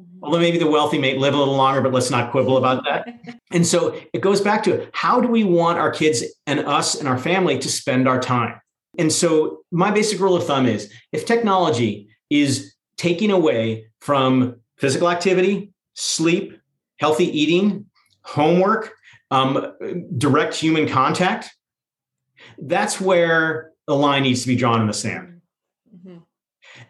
Mm-hmm. 0.00 0.24
Although 0.24 0.38
maybe 0.38 0.58
the 0.58 0.70
wealthy 0.70 0.98
may 0.98 1.16
live 1.16 1.34
a 1.34 1.38
little 1.38 1.56
longer, 1.56 1.80
but 1.80 1.92
let's 1.92 2.10
not 2.10 2.30
quibble 2.30 2.56
about 2.56 2.84
that. 2.84 3.38
and 3.50 3.66
so 3.66 3.98
it 4.12 4.20
goes 4.20 4.40
back 4.40 4.62
to 4.64 4.88
how 4.92 5.20
do 5.20 5.28
we 5.28 5.42
want 5.42 5.78
our 5.78 5.90
kids 5.90 6.22
and 6.46 6.60
us 6.60 6.94
and 6.94 7.08
our 7.08 7.18
family 7.18 7.58
to 7.58 7.68
spend 7.68 8.06
our 8.06 8.20
time? 8.20 8.60
And 8.98 9.12
so 9.12 9.60
my 9.70 9.90
basic 9.90 10.20
rule 10.20 10.36
of 10.36 10.46
thumb 10.46 10.66
is 10.66 10.92
if 11.12 11.24
technology 11.24 12.09
is 12.30 12.74
taking 12.96 13.30
away 13.30 13.86
from 14.00 14.56
physical 14.78 15.10
activity, 15.10 15.72
sleep, 15.94 16.58
healthy 16.98 17.26
eating, 17.26 17.86
homework, 18.22 18.94
um, 19.30 19.74
direct 20.16 20.54
human 20.54 20.88
contact. 20.88 21.50
That's 22.58 23.00
where 23.00 23.72
the 23.86 23.94
line 23.94 24.22
needs 24.22 24.42
to 24.42 24.48
be 24.48 24.56
drawn 24.56 24.80
in 24.80 24.86
the 24.86 24.92
sand. 24.92 25.40
Mm-hmm. 25.94 26.18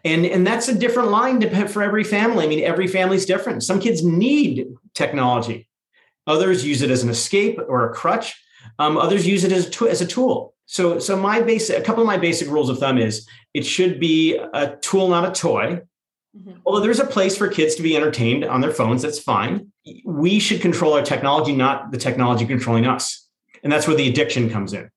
And, 0.05 0.25
and 0.25 0.47
that's 0.47 0.67
a 0.67 0.75
different 0.75 1.09
line 1.09 1.67
for 1.67 1.83
every 1.83 2.03
family. 2.03 2.45
I 2.45 2.47
mean, 2.47 2.63
every 2.63 2.87
family 2.87 3.17
is 3.17 3.25
different. 3.25 3.63
Some 3.63 3.79
kids 3.79 4.03
need 4.03 4.67
technology. 4.93 5.67
Others 6.27 6.65
use 6.65 6.81
it 6.81 6.91
as 6.91 7.03
an 7.03 7.09
escape 7.09 7.59
or 7.67 7.89
a 7.89 7.93
crutch. 7.93 8.39
Um, 8.79 8.97
others 8.97 9.27
use 9.27 9.43
it 9.43 9.51
as 9.51 9.81
a, 9.81 9.89
as 9.89 10.01
a 10.01 10.05
tool. 10.05 10.53
So, 10.71 10.99
so 10.99 11.17
my 11.17 11.41
basic, 11.41 11.77
a 11.77 11.81
couple 11.81 12.01
of 12.01 12.07
my 12.07 12.15
basic 12.15 12.47
rules 12.47 12.69
of 12.69 12.79
thumb 12.79 12.97
is 12.97 13.27
it 13.53 13.65
should 13.65 13.99
be 13.99 14.37
a 14.37 14.77
tool, 14.77 15.09
not 15.09 15.27
a 15.27 15.31
toy. 15.33 15.81
Mm-hmm. 16.33 16.59
Although 16.65 16.79
there's 16.79 17.01
a 17.01 17.05
place 17.05 17.35
for 17.35 17.49
kids 17.49 17.75
to 17.75 17.81
be 17.81 17.97
entertained 17.97 18.45
on 18.45 18.61
their 18.61 18.71
phones, 18.71 19.01
that's 19.01 19.19
fine. 19.19 19.73
We 20.05 20.39
should 20.39 20.61
control 20.61 20.93
our 20.93 21.01
technology, 21.01 21.53
not 21.53 21.91
the 21.91 21.97
technology 21.97 22.45
controlling 22.45 22.85
us. 22.85 23.27
And 23.63 23.69
that's 23.69 23.85
where 23.85 23.97
the 23.97 24.07
addiction 24.07 24.49
comes 24.49 24.71
in. 24.71 24.89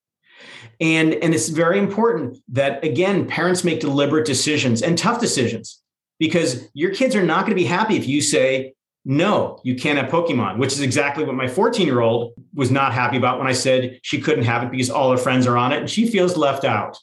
And, 0.80 1.14
and 1.14 1.34
it's 1.34 1.48
very 1.48 1.80
important 1.80 2.38
that, 2.50 2.84
again, 2.84 3.26
parents 3.26 3.64
make 3.64 3.80
deliberate 3.80 4.26
decisions 4.26 4.80
and 4.80 4.96
tough 4.96 5.20
decisions 5.20 5.82
because 6.20 6.68
your 6.72 6.94
kids 6.94 7.16
are 7.16 7.24
not 7.24 7.46
going 7.46 7.50
to 7.50 7.60
be 7.60 7.64
happy 7.64 7.96
if 7.96 8.06
you 8.06 8.20
say, 8.20 8.74
no, 9.04 9.60
you 9.62 9.74
can't 9.74 9.98
have 9.98 10.10
Pokemon, 10.10 10.58
which 10.58 10.72
is 10.72 10.80
exactly 10.80 11.24
what 11.24 11.34
my 11.34 11.46
14 11.46 11.86
year 11.86 12.00
old 12.00 12.32
was 12.54 12.70
not 12.70 12.92
happy 12.92 13.16
about 13.16 13.38
when 13.38 13.46
I 13.46 13.52
said 13.52 14.00
she 14.02 14.20
couldn't 14.20 14.44
have 14.44 14.62
it 14.62 14.70
because 14.70 14.88
all 14.88 15.10
her 15.10 15.18
friends 15.18 15.46
are 15.46 15.56
on 15.56 15.72
it 15.72 15.80
and 15.80 15.90
she 15.90 16.08
feels 16.08 16.36
left 16.36 16.64
out. 16.64 16.98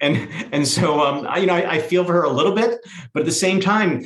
And, 0.00 0.28
and 0.52 0.66
so, 0.66 1.00
um, 1.00 1.26
I, 1.28 1.38
you 1.38 1.46
know, 1.46 1.54
I, 1.54 1.74
I 1.74 1.78
feel 1.78 2.04
for 2.04 2.12
her 2.12 2.22
a 2.22 2.30
little 2.30 2.54
bit, 2.54 2.80
but 3.12 3.20
at 3.20 3.26
the 3.26 3.32
same 3.32 3.60
time, 3.60 4.04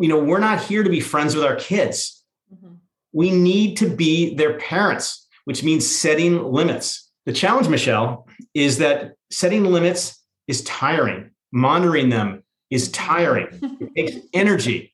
you 0.00 0.08
know, 0.08 0.18
we're 0.18 0.38
not 0.38 0.62
here 0.62 0.82
to 0.82 0.90
be 0.90 1.00
friends 1.00 1.34
with 1.34 1.44
our 1.44 1.56
kids. 1.56 2.24
Mm-hmm. 2.52 2.74
We 3.12 3.30
need 3.30 3.76
to 3.78 3.88
be 3.88 4.34
their 4.34 4.58
parents, 4.58 5.28
which 5.44 5.62
means 5.62 5.86
setting 5.88 6.42
limits. 6.42 7.10
The 7.26 7.32
challenge, 7.32 7.68
Michelle, 7.68 8.26
is 8.54 8.78
that 8.78 9.12
setting 9.30 9.64
limits 9.64 10.22
is 10.48 10.62
tiring. 10.62 11.30
Monitoring 11.52 12.08
them 12.08 12.42
is 12.70 12.90
tiring. 12.90 13.48
it 13.80 13.94
takes 13.94 14.26
energy. 14.32 14.93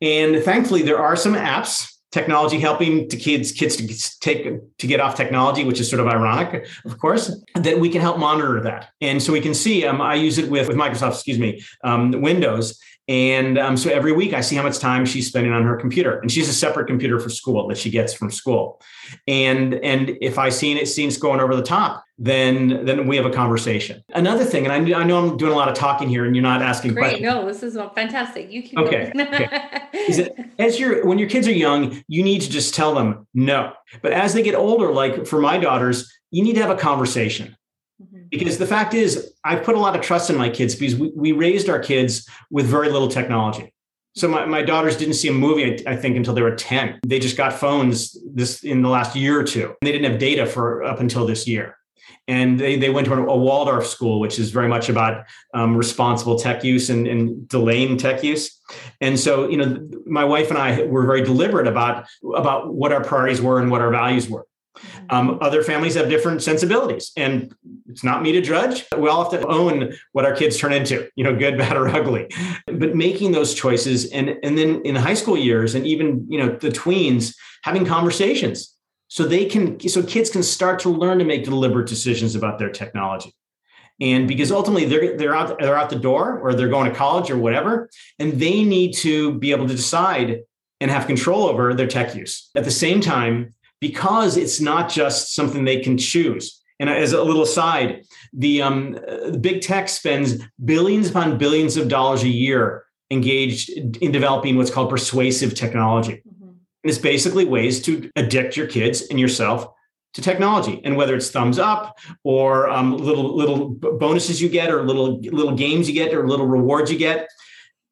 And 0.00 0.42
thankfully, 0.42 0.82
there 0.82 0.98
are 0.98 1.16
some 1.16 1.34
apps, 1.34 1.92
technology 2.12 2.58
helping 2.58 3.08
to 3.10 3.16
kids 3.16 3.52
kids 3.52 3.76
to 3.76 4.20
take 4.20 4.44
to 4.78 4.86
get 4.86 5.00
off 5.00 5.16
technology, 5.16 5.64
which 5.64 5.80
is 5.80 5.88
sort 5.88 6.00
of 6.00 6.06
ironic, 6.06 6.66
of 6.84 6.98
course, 6.98 7.30
that 7.54 7.78
we 7.78 7.88
can 7.88 8.00
help 8.00 8.18
monitor 8.18 8.60
that. 8.62 8.90
And 9.00 9.22
so 9.22 9.32
we 9.32 9.40
can 9.40 9.54
see. 9.54 9.84
Um, 9.84 10.00
I 10.00 10.14
use 10.14 10.38
it 10.38 10.50
with 10.50 10.68
with 10.68 10.76
Microsoft, 10.76 11.14
excuse 11.14 11.38
me, 11.38 11.62
um, 11.84 12.12
Windows, 12.12 12.80
and 13.08 13.58
um, 13.58 13.76
so 13.76 13.90
every 13.90 14.12
week 14.12 14.32
I 14.32 14.40
see 14.40 14.56
how 14.56 14.62
much 14.62 14.78
time 14.78 15.04
she's 15.06 15.28
spending 15.28 15.52
on 15.52 15.62
her 15.64 15.76
computer, 15.76 16.18
and 16.18 16.30
she's 16.30 16.48
a 16.48 16.54
separate 16.54 16.86
computer 16.86 17.20
for 17.20 17.28
school 17.28 17.68
that 17.68 17.78
she 17.78 17.90
gets 17.90 18.14
from 18.14 18.30
school. 18.30 18.80
And 19.28 19.74
and 19.74 20.16
if 20.20 20.38
I 20.38 20.48
see 20.48 20.72
it 20.72 20.88
seems 20.88 21.16
going 21.18 21.40
over 21.40 21.54
the 21.54 21.62
top, 21.62 22.02
then 22.18 22.84
then 22.84 23.06
we 23.06 23.16
have 23.16 23.26
a 23.26 23.30
conversation. 23.30 24.02
Another 24.14 24.44
thing, 24.44 24.66
and 24.66 24.72
I, 24.72 25.00
I 25.00 25.04
know 25.04 25.18
I'm 25.18 25.36
doing 25.36 25.52
a 25.52 25.56
lot 25.56 25.68
of 25.68 25.74
talking 25.74 26.08
here, 26.08 26.24
and 26.24 26.34
you're 26.34 26.42
not 26.42 26.62
asking 26.62 26.94
Great, 26.94 27.02
questions. 27.02 27.22
no, 27.22 27.46
this 27.46 27.62
is 27.62 27.78
fantastic. 27.94 28.50
You 28.50 28.62
keep 28.62 28.78
okay. 28.78 29.12
okay. 29.14 29.82
Is 30.08 30.18
it, 30.18 30.34
as 30.58 30.78
you're 30.80 31.06
when 31.06 31.18
your 31.18 31.28
kids 31.28 31.46
are 31.46 31.52
young, 31.52 32.02
you 32.08 32.22
need 32.22 32.40
to 32.42 32.50
just 32.50 32.74
tell 32.74 32.94
them 32.94 33.26
no. 33.34 33.72
But 34.02 34.12
as 34.12 34.34
they 34.34 34.42
get 34.42 34.54
older, 34.54 34.92
like 34.92 35.26
for 35.26 35.40
my 35.40 35.58
daughters, 35.58 36.10
you 36.30 36.42
need 36.42 36.54
to 36.54 36.60
have 36.60 36.70
a 36.70 36.76
conversation 36.76 37.56
mm-hmm. 38.02 38.24
because 38.30 38.58
the 38.58 38.66
fact 38.66 38.94
is 38.94 39.32
i've 39.44 39.62
put 39.62 39.74
a 39.74 39.78
lot 39.78 39.96
of 39.96 40.02
trust 40.02 40.30
in 40.30 40.36
my 40.36 40.48
kids 40.48 40.74
because 40.74 40.96
we, 40.96 41.12
we 41.14 41.32
raised 41.32 41.68
our 41.68 41.78
kids 41.78 42.28
with 42.50 42.66
very 42.66 42.90
little 42.90 43.08
technology 43.08 43.72
so 44.14 44.28
my, 44.28 44.46
my 44.46 44.62
daughters 44.62 44.96
didn't 44.96 45.14
see 45.14 45.28
a 45.28 45.32
movie 45.32 45.86
I, 45.86 45.94
think 45.94 46.16
until 46.16 46.34
they 46.34 46.42
were 46.42 46.54
10 46.54 47.00
they 47.06 47.18
just 47.18 47.36
got 47.36 47.52
phones 47.52 48.16
this 48.32 48.64
in 48.64 48.82
the 48.82 48.88
last 48.88 49.16
year 49.16 49.38
or 49.40 49.44
two 49.44 49.74
they 49.82 49.92
didn't 49.92 50.10
have 50.10 50.20
data 50.20 50.46
for 50.46 50.82
up 50.84 51.00
until 51.00 51.26
this 51.26 51.46
year 51.46 51.76
and 52.28 52.58
they, 52.58 52.76
they 52.76 52.90
went 52.90 53.06
to 53.06 53.12
a 53.14 53.36
waldorf 53.36 53.86
school 53.86 54.20
which 54.20 54.38
is 54.38 54.50
very 54.50 54.68
much 54.68 54.88
about 54.88 55.24
um, 55.54 55.76
responsible 55.76 56.38
tech 56.38 56.64
use 56.64 56.90
and, 56.90 57.06
and 57.06 57.48
delaying 57.48 57.96
tech 57.96 58.22
use 58.22 58.60
and 59.00 59.18
so 59.18 59.48
you 59.48 59.56
know 59.56 59.88
my 60.06 60.24
wife 60.24 60.50
and 60.50 60.58
i 60.58 60.82
were 60.82 61.06
very 61.06 61.22
deliberate 61.22 61.66
about 61.66 62.06
about 62.34 62.74
what 62.74 62.92
our 62.92 63.02
priorities 63.02 63.40
were 63.40 63.60
and 63.60 63.70
what 63.70 63.80
our 63.80 63.90
values 63.90 64.28
were 64.28 64.46
um, 65.10 65.38
other 65.40 65.62
families 65.62 65.94
have 65.94 66.08
different 66.08 66.42
sensibilities, 66.42 67.12
and 67.16 67.54
it's 67.88 68.04
not 68.04 68.22
me 68.22 68.32
to 68.32 68.40
judge. 68.40 68.84
We 68.96 69.08
all 69.08 69.28
have 69.28 69.40
to 69.40 69.46
own 69.46 69.94
what 70.12 70.24
our 70.24 70.34
kids 70.34 70.58
turn 70.58 70.72
into, 70.72 71.08
you 71.16 71.24
know, 71.24 71.36
good, 71.36 71.56
bad, 71.58 71.76
or 71.76 71.88
ugly. 71.88 72.28
But 72.66 72.94
making 72.94 73.32
those 73.32 73.54
choices, 73.54 74.10
and 74.10 74.36
and 74.42 74.56
then 74.58 74.82
in 74.82 74.96
high 74.96 75.14
school 75.14 75.36
years, 75.36 75.74
and 75.74 75.86
even 75.86 76.26
you 76.28 76.38
know 76.38 76.56
the 76.56 76.68
tweens, 76.68 77.34
having 77.62 77.84
conversations 77.84 78.75
so 79.08 79.24
they 79.24 79.44
can, 79.44 79.78
so 79.88 80.02
kids 80.02 80.30
can 80.30 80.42
start 80.42 80.80
to 80.80 80.88
learn 80.88 81.18
to 81.18 81.24
make 81.24 81.44
deliberate 81.44 81.88
decisions 81.88 82.34
about 82.34 82.58
their 82.58 82.70
technology. 82.70 83.34
And 84.00 84.28
because 84.28 84.52
ultimately 84.52 84.84
they're 84.84 85.16
they're 85.16 85.34
out 85.34 85.58
they're 85.58 85.78
out 85.78 85.88
the 85.88 85.96
door, 85.96 86.38
or 86.40 86.52
they're 86.52 86.68
going 86.68 86.90
to 86.90 86.96
college 86.96 87.30
or 87.30 87.38
whatever, 87.38 87.88
and 88.18 88.34
they 88.34 88.62
need 88.62 88.92
to 88.96 89.38
be 89.38 89.52
able 89.52 89.66
to 89.66 89.74
decide 89.74 90.40
and 90.80 90.90
have 90.90 91.06
control 91.06 91.46
over 91.46 91.72
their 91.72 91.86
tech 91.86 92.14
use. 92.14 92.50
At 92.54 92.64
the 92.64 92.70
same 92.70 93.00
time, 93.00 93.54
because 93.80 94.36
it's 94.36 94.60
not 94.60 94.90
just 94.90 95.34
something 95.34 95.64
they 95.64 95.80
can 95.80 95.96
choose. 95.96 96.62
And 96.78 96.90
as 96.90 97.12
a 97.12 97.22
little 97.22 97.42
aside, 97.42 98.02
the, 98.34 98.60
um, 98.60 98.92
the 98.92 99.38
big 99.40 99.62
tech 99.62 99.88
spends 99.88 100.42
billions 100.62 101.08
upon 101.08 101.38
billions 101.38 101.78
of 101.78 101.88
dollars 101.88 102.22
a 102.22 102.28
year 102.28 102.84
engaged 103.10 103.70
in 103.70 104.12
developing 104.12 104.56
what's 104.56 104.70
called 104.70 104.90
persuasive 104.90 105.54
technology. 105.54 106.22
And 106.86 106.90
it's 106.92 107.00
basically 107.00 107.44
ways 107.44 107.82
to 107.82 108.08
addict 108.14 108.56
your 108.56 108.68
kids 108.68 109.08
and 109.08 109.18
yourself 109.18 109.66
to 110.14 110.22
technology. 110.22 110.80
And 110.84 110.96
whether 110.96 111.16
it's 111.16 111.30
thumbs 111.30 111.58
up 111.58 111.98
or 112.22 112.70
um, 112.70 112.96
little 112.96 113.36
little 113.36 113.70
bonuses 113.70 114.40
you 114.40 114.48
get, 114.48 114.70
or 114.70 114.84
little 114.84 115.18
little 115.18 115.56
games 115.56 115.88
you 115.88 115.94
get, 115.94 116.14
or 116.14 116.28
little 116.28 116.46
rewards 116.46 116.92
you 116.92 116.96
get, 116.96 117.26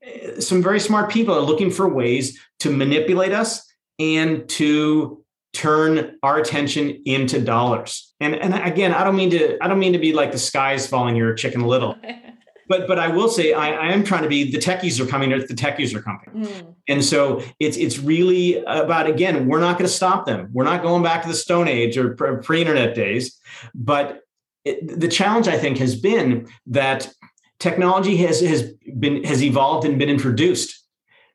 eh, 0.05 0.39
some 0.39 0.63
very 0.63 0.79
smart 0.79 1.11
people 1.11 1.35
are 1.35 1.41
looking 1.41 1.73
for 1.73 1.93
ways 1.93 2.39
to 2.61 2.71
manipulate 2.71 3.33
us 3.33 3.69
and 3.99 4.49
to 4.51 5.25
turn 5.53 6.17
our 6.23 6.39
attention 6.39 7.03
into 7.05 7.41
dollars. 7.41 8.15
And 8.21 8.37
and 8.37 8.55
again, 8.55 8.95
I 8.95 9.03
don't 9.03 9.17
mean 9.17 9.31
to 9.31 9.59
I 9.61 9.67
don't 9.67 9.81
mean 9.81 9.95
to 9.95 9.99
be 9.99 10.13
like 10.13 10.31
the 10.31 10.39
sky 10.39 10.75
is 10.75 10.87
falling, 10.87 11.17
you're 11.17 11.35
chicken 11.35 11.63
little. 11.63 11.97
but 12.69 12.87
but 12.87 12.99
I 12.99 13.09
will 13.09 13.29
say 13.29 13.53
I, 13.53 13.73
I, 13.73 13.93
am 13.93 14.05
trying 14.05 14.23
to 14.23 14.29
be 14.29 14.51
the 14.51 14.59
techies 14.59 15.01
are 15.01 15.07
coming, 15.07 15.33
at 15.33 15.49
the 15.49 15.55
techies 15.55 15.95
are 15.95 16.03
coming. 16.03 16.47
Mm. 16.47 16.75
And 16.89 17.05
so 17.05 17.43
it's 17.61 17.77
it's 17.77 17.99
really 17.99 18.63
about 18.65 19.09
again, 19.09 19.47
we're 19.47 19.61
not 19.61 19.79
going 19.79 19.89
to 19.89 19.95
stop 19.95 20.27
them. 20.27 20.49
We're 20.53 20.65
not 20.65 20.83
going 20.83 21.03
back 21.03 21.23
to 21.23 21.29
the 21.29 21.35
Stone 21.35 21.69
Age 21.69 21.97
or 21.97 22.15
pre-internet 22.15 22.95
days. 22.95 23.39
But 23.75 24.21
it, 24.65 25.01
the 25.01 25.09
challenge 25.09 25.49
I 25.49 25.59
think 25.59 25.79
has 25.79 25.95
been 25.95 26.49
that 26.67 27.13
technology 27.59 28.17
has 28.19 28.41
has 28.41 28.73
been 28.99 29.25
has 29.25 29.43
evolved 29.43 29.87
and 29.87 29.99
been 29.99 30.11
introduced 30.11 30.83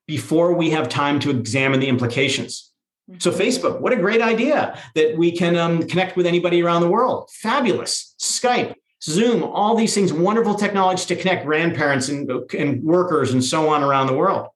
before 0.08 0.54
we 0.54 0.72
have 0.72 0.90
time 0.90 1.20
to 1.20 1.30
examine 1.30 1.80
the 1.80 1.88
implications. 1.88 2.70
So, 3.18 3.32
Facebook, 3.32 3.82
what 3.82 3.92
a 3.92 3.96
great 3.96 4.22
idea 4.22 4.78
that 4.94 5.18
we 5.18 5.32
can 5.32 5.56
um, 5.56 5.88
connect 5.88 6.16
with 6.16 6.28
anybody 6.28 6.62
around 6.62 6.82
the 6.82 6.90
world. 6.90 7.30
Fabulous. 7.34 8.14
Skype, 8.20 8.76
Zoom, 9.02 9.44
all 9.44 9.76
these 9.76 9.94
things, 9.94 10.12
wonderful 10.12 10.56
technology 10.56 11.06
to 11.06 11.16
connect 11.16 11.46
grandparents 11.46 12.10
and, 12.10 12.30
and 12.58 12.84
workers 12.84 13.32
and 13.32 13.44
so 13.44 13.70
on 13.70 13.84
around 13.84 14.08
the 14.08 14.14
world. 14.14 14.48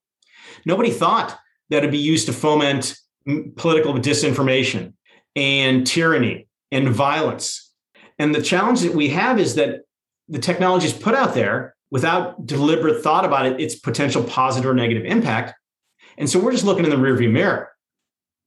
nobody 0.65 0.91
thought 0.91 1.37
that 1.69 1.77
it'd 1.77 1.91
be 1.91 1.97
used 1.97 2.25
to 2.27 2.33
foment 2.33 2.97
political 3.55 3.93
disinformation 3.93 4.93
and 5.35 5.87
tyranny 5.87 6.47
and 6.71 6.89
violence. 6.89 7.71
And 8.19 8.35
the 8.35 8.41
challenge 8.41 8.81
that 8.81 8.93
we 8.93 9.09
have 9.09 9.39
is 9.39 9.55
that 9.55 9.81
the 10.27 10.39
technology 10.39 10.87
is 10.87 10.93
put 10.93 11.15
out 11.15 11.33
there 11.33 11.75
without 11.89 12.45
deliberate 12.45 13.01
thought 13.01 13.25
about 13.25 13.45
it, 13.45 13.59
its 13.61 13.75
potential 13.75 14.23
positive 14.23 14.69
or 14.69 14.73
negative 14.73 15.05
impact. 15.05 15.53
And 16.17 16.29
so 16.29 16.39
we're 16.39 16.51
just 16.51 16.65
looking 16.65 16.85
in 16.85 16.91
the 16.91 16.97
rearview 16.97 17.31
mirror 17.31 17.71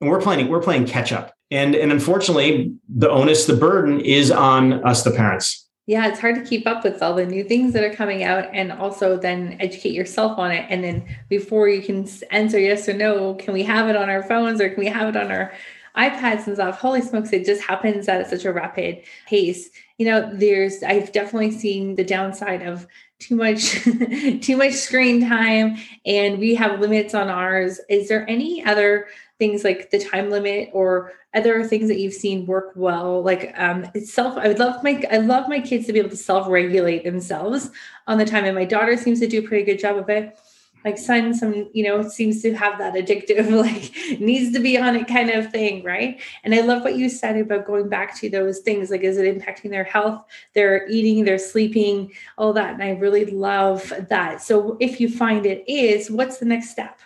and 0.00 0.10
we're 0.10 0.20
playing, 0.20 0.48
we're 0.48 0.62
playing 0.62 0.86
catch 0.86 1.12
up. 1.12 1.32
And, 1.50 1.74
and 1.74 1.92
unfortunately, 1.92 2.74
the 2.88 3.08
onus, 3.08 3.46
the 3.46 3.54
burden 3.54 4.00
is 4.00 4.30
on 4.30 4.84
us, 4.84 5.04
the 5.04 5.12
parents. 5.12 5.65
Yeah, 5.86 6.08
it's 6.08 6.18
hard 6.18 6.34
to 6.34 6.42
keep 6.42 6.66
up 6.66 6.82
with 6.82 7.00
all 7.00 7.14
the 7.14 7.24
new 7.24 7.44
things 7.44 7.72
that 7.72 7.84
are 7.84 7.94
coming 7.94 8.24
out 8.24 8.48
and 8.52 8.72
also 8.72 9.16
then 9.16 9.56
educate 9.60 9.92
yourself 9.92 10.36
on 10.36 10.50
it. 10.50 10.66
And 10.68 10.82
then 10.82 11.16
before 11.28 11.68
you 11.68 11.80
can 11.80 12.08
answer 12.32 12.58
yes 12.58 12.88
or 12.88 12.94
no, 12.94 13.34
can 13.34 13.54
we 13.54 13.62
have 13.62 13.88
it 13.88 13.94
on 13.94 14.10
our 14.10 14.24
phones 14.24 14.60
or 14.60 14.68
can 14.68 14.80
we 14.80 14.88
have 14.88 15.14
it 15.14 15.16
on 15.16 15.30
our 15.30 15.52
iPads 15.96 16.48
and 16.48 16.56
stuff? 16.56 16.80
Holy 16.80 17.00
smokes, 17.02 17.32
it 17.32 17.46
just 17.46 17.62
happens 17.62 18.08
at 18.08 18.28
such 18.28 18.44
a 18.44 18.52
rapid 18.52 19.02
pace. 19.28 19.70
You 19.98 20.06
know, 20.06 20.28
there's, 20.34 20.82
I've 20.82 21.12
definitely 21.12 21.52
seen 21.52 21.94
the 21.94 22.04
downside 22.04 22.62
of 22.62 22.88
too 23.18 23.36
much 23.36 23.72
too 24.42 24.56
much 24.56 24.74
screen 24.74 25.26
time 25.26 25.76
and 26.04 26.38
we 26.38 26.54
have 26.54 26.80
limits 26.80 27.14
on 27.14 27.28
ours 27.28 27.80
is 27.88 28.08
there 28.08 28.28
any 28.28 28.62
other 28.62 29.06
things 29.38 29.64
like 29.64 29.90
the 29.90 29.98
time 29.98 30.30
limit 30.30 30.70
or 30.72 31.12
other 31.34 31.62
things 31.64 31.88
that 31.88 31.98
you've 31.98 32.14
seen 32.14 32.46
work 32.46 32.72
well 32.74 33.22
like 33.22 33.52
um 33.56 33.86
self 34.02 34.38
i 34.38 34.48
would 34.48 34.58
love 34.58 34.82
my 34.82 35.02
i 35.10 35.18
love 35.18 35.48
my 35.48 35.60
kids 35.60 35.86
to 35.86 35.92
be 35.92 35.98
able 35.98 36.08
to 36.08 36.16
self-regulate 36.16 37.04
themselves 37.04 37.70
on 38.06 38.18
the 38.18 38.24
time 38.24 38.44
and 38.44 38.54
my 38.54 38.64
daughter 38.64 38.96
seems 38.96 39.20
to 39.20 39.26
do 39.26 39.40
a 39.40 39.42
pretty 39.42 39.64
good 39.64 39.78
job 39.78 39.96
of 39.96 40.08
it. 40.08 40.38
Like 40.84 40.98
son 40.98 41.34
some 41.34 41.68
you 41.72 41.82
know 41.82 42.08
seems 42.08 42.42
to 42.42 42.54
have 42.54 42.78
that 42.78 42.94
addictive 42.94 43.50
like 44.10 44.20
needs 44.20 44.52
to 44.52 44.60
be 44.60 44.78
on 44.78 44.94
it 44.94 45.08
kind 45.08 45.30
of 45.30 45.50
thing 45.50 45.82
right? 45.82 46.20
And 46.44 46.54
i 46.54 46.60
love 46.60 46.84
what 46.84 46.94
you 46.94 47.08
said 47.08 47.36
about 47.36 47.66
going 47.66 47.88
back 47.88 48.16
to 48.20 48.30
those 48.30 48.60
things 48.60 48.88
like 48.88 49.00
is 49.00 49.16
it 49.18 49.36
impacting 49.36 49.70
their 49.70 49.82
health 49.82 50.24
their 50.54 50.86
eating 50.88 51.24
their 51.24 51.38
sleeping 51.38 52.12
all 52.38 52.52
that 52.52 52.74
and 52.74 52.82
i 52.84 52.90
really 52.90 53.24
love 53.24 53.92
that. 54.08 54.42
So 54.42 54.76
if 54.78 55.00
you 55.00 55.08
find 55.08 55.44
it 55.44 55.64
is 55.66 56.08
what's 56.08 56.38
the 56.38 56.46
next 56.46 56.70
step 56.70 57.00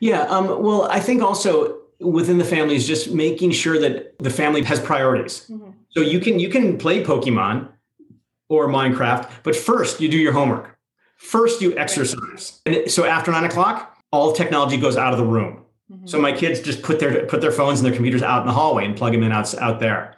yeah. 0.00 0.22
Um, 0.22 0.62
well, 0.62 0.84
I 0.90 1.00
think 1.00 1.22
also 1.22 1.78
within 2.00 2.38
the 2.38 2.44
family 2.44 2.76
is 2.76 2.86
just 2.86 3.12
making 3.12 3.50
sure 3.50 3.78
that 3.78 4.18
the 4.18 4.30
family 4.30 4.62
has 4.62 4.80
priorities. 4.80 5.46
Mm-hmm. 5.48 5.70
So 5.90 6.00
you 6.00 6.20
can 6.20 6.38
you 6.38 6.48
can 6.48 6.78
play 6.78 7.02
Pokemon 7.02 7.68
or 8.48 8.68
Minecraft, 8.68 9.30
but 9.42 9.56
first 9.56 10.00
you 10.00 10.08
do 10.08 10.18
your 10.18 10.32
homework. 10.32 10.76
First 11.16 11.60
you 11.60 11.76
exercise. 11.76 12.60
And 12.64 12.90
so 12.90 13.04
after 13.04 13.32
nine 13.32 13.44
o'clock, 13.44 13.96
all 14.12 14.32
technology 14.32 14.76
goes 14.76 14.96
out 14.96 15.12
of 15.12 15.18
the 15.18 15.24
room. 15.24 15.64
Mm-hmm. 15.90 16.06
So 16.06 16.20
my 16.20 16.32
kids 16.32 16.60
just 16.60 16.82
put 16.82 17.00
their 17.00 17.26
put 17.26 17.40
their 17.40 17.52
phones 17.52 17.80
and 17.80 17.86
their 17.86 17.94
computers 17.94 18.22
out 18.22 18.42
in 18.42 18.46
the 18.46 18.52
hallway 18.52 18.84
and 18.84 18.96
plug 18.96 19.12
them 19.12 19.22
in 19.22 19.32
out, 19.32 19.52
out 19.58 19.80
there. 19.80 20.16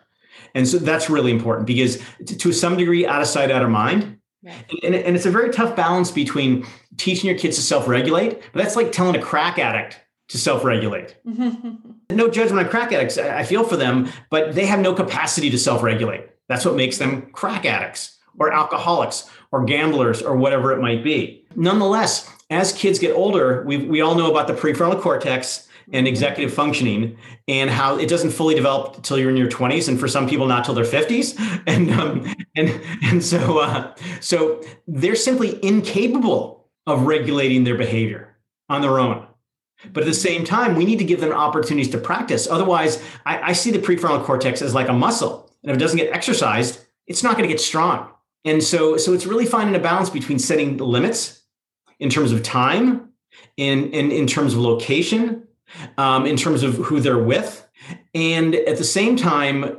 And 0.54 0.66
so 0.66 0.78
that's 0.78 1.08
really 1.08 1.30
important 1.30 1.66
because 1.66 2.02
to 2.26 2.52
some 2.52 2.76
degree, 2.76 3.06
out 3.06 3.22
of 3.22 3.28
sight, 3.28 3.50
out 3.50 3.62
of 3.62 3.70
mind, 3.70 4.18
Right. 4.42 4.64
And, 4.82 4.94
and, 4.94 5.16
it's 5.16 5.26
a 5.26 5.30
very 5.30 5.50
tough 5.50 5.76
balance 5.76 6.10
between 6.10 6.66
teaching 6.96 7.28
your 7.28 7.38
kids 7.38 7.56
to 7.56 7.62
self-regulate, 7.62 8.40
but 8.52 8.62
that's 8.62 8.74
like 8.74 8.90
telling 8.90 9.14
a 9.14 9.20
crack 9.20 9.58
addict 9.58 10.00
to 10.28 10.38
self-regulate. 10.38 11.16
no 11.24 12.28
judgment 12.30 12.64
on 12.64 12.70
crack 12.70 12.90
addicts. 12.92 13.18
I 13.18 13.42
feel 13.42 13.64
for 13.64 13.76
them, 13.76 14.08
but 14.30 14.54
they 14.54 14.64
have 14.64 14.80
no 14.80 14.94
capacity 14.94 15.50
to 15.50 15.58
self-regulate. 15.58 16.26
That's 16.48 16.64
what 16.64 16.74
makes 16.74 16.96
them 16.96 17.30
crack 17.32 17.66
addicts 17.66 18.18
or 18.38 18.52
alcoholics 18.52 19.28
or 19.52 19.64
gamblers 19.64 20.22
or 20.22 20.36
whatever 20.36 20.72
it 20.72 20.80
might 20.80 21.04
be. 21.04 21.44
Nonetheless, 21.54 22.30
as 22.48 22.72
kids 22.72 22.98
get 22.98 23.14
older, 23.14 23.62
we, 23.64 23.76
we 23.76 24.00
all 24.00 24.14
know 24.14 24.30
about 24.30 24.46
the 24.46 24.54
prefrontal 24.54 25.00
cortex 25.00 25.68
and 25.92 26.06
executive 26.06 26.52
functioning 26.52 27.16
and 27.48 27.70
how 27.70 27.98
it 27.98 28.08
doesn't 28.08 28.30
fully 28.30 28.54
develop 28.54 28.96
until 28.96 29.18
you're 29.18 29.30
in 29.30 29.36
your 29.36 29.48
20s 29.48 29.88
and 29.88 29.98
for 29.98 30.08
some 30.08 30.28
people 30.28 30.46
not 30.46 30.64
till 30.64 30.74
their 30.74 30.84
50s 30.84 31.38
and 31.66 31.90
um, 31.92 32.34
and 32.56 32.80
and 33.02 33.24
so 33.24 33.58
uh, 33.58 33.94
so 34.20 34.62
they're 34.86 35.16
simply 35.16 35.62
incapable 35.64 36.68
of 36.86 37.02
regulating 37.02 37.64
their 37.64 37.76
behavior 37.76 38.36
on 38.68 38.80
their 38.82 38.98
own. 38.98 39.26
But 39.92 40.02
at 40.02 40.06
the 40.06 40.14
same 40.14 40.44
time 40.44 40.76
we 40.76 40.84
need 40.84 40.98
to 40.98 41.04
give 41.04 41.20
them 41.20 41.32
opportunities 41.32 41.90
to 41.92 41.98
practice. 41.98 42.46
Otherwise 42.48 43.02
I, 43.26 43.50
I 43.50 43.52
see 43.52 43.70
the 43.70 43.78
prefrontal 43.78 44.24
cortex 44.24 44.62
as 44.62 44.74
like 44.74 44.88
a 44.88 44.92
muscle. 44.92 45.50
And 45.62 45.70
if 45.70 45.76
it 45.76 45.80
doesn't 45.80 45.98
get 45.98 46.12
exercised 46.12 46.86
it's 47.06 47.24
not 47.24 47.36
going 47.36 47.48
to 47.48 47.52
get 47.52 47.60
strong. 47.60 48.08
And 48.44 48.62
so 48.62 48.96
so 48.96 49.12
it's 49.12 49.26
really 49.26 49.46
finding 49.46 49.74
a 49.74 49.80
balance 49.80 50.10
between 50.10 50.38
setting 50.38 50.76
limits 50.76 51.42
in 51.98 52.08
terms 52.08 52.32
of 52.32 52.42
time 52.42 53.10
in 53.56 53.90
in, 53.92 54.12
in 54.12 54.26
terms 54.26 54.54
of 54.54 54.60
location 54.60 55.46
um, 55.98 56.26
in 56.26 56.36
terms 56.36 56.62
of 56.62 56.76
who 56.76 57.00
they're 57.00 57.22
with. 57.22 57.66
And 58.14 58.54
at 58.54 58.78
the 58.78 58.84
same 58.84 59.16
time, 59.16 59.78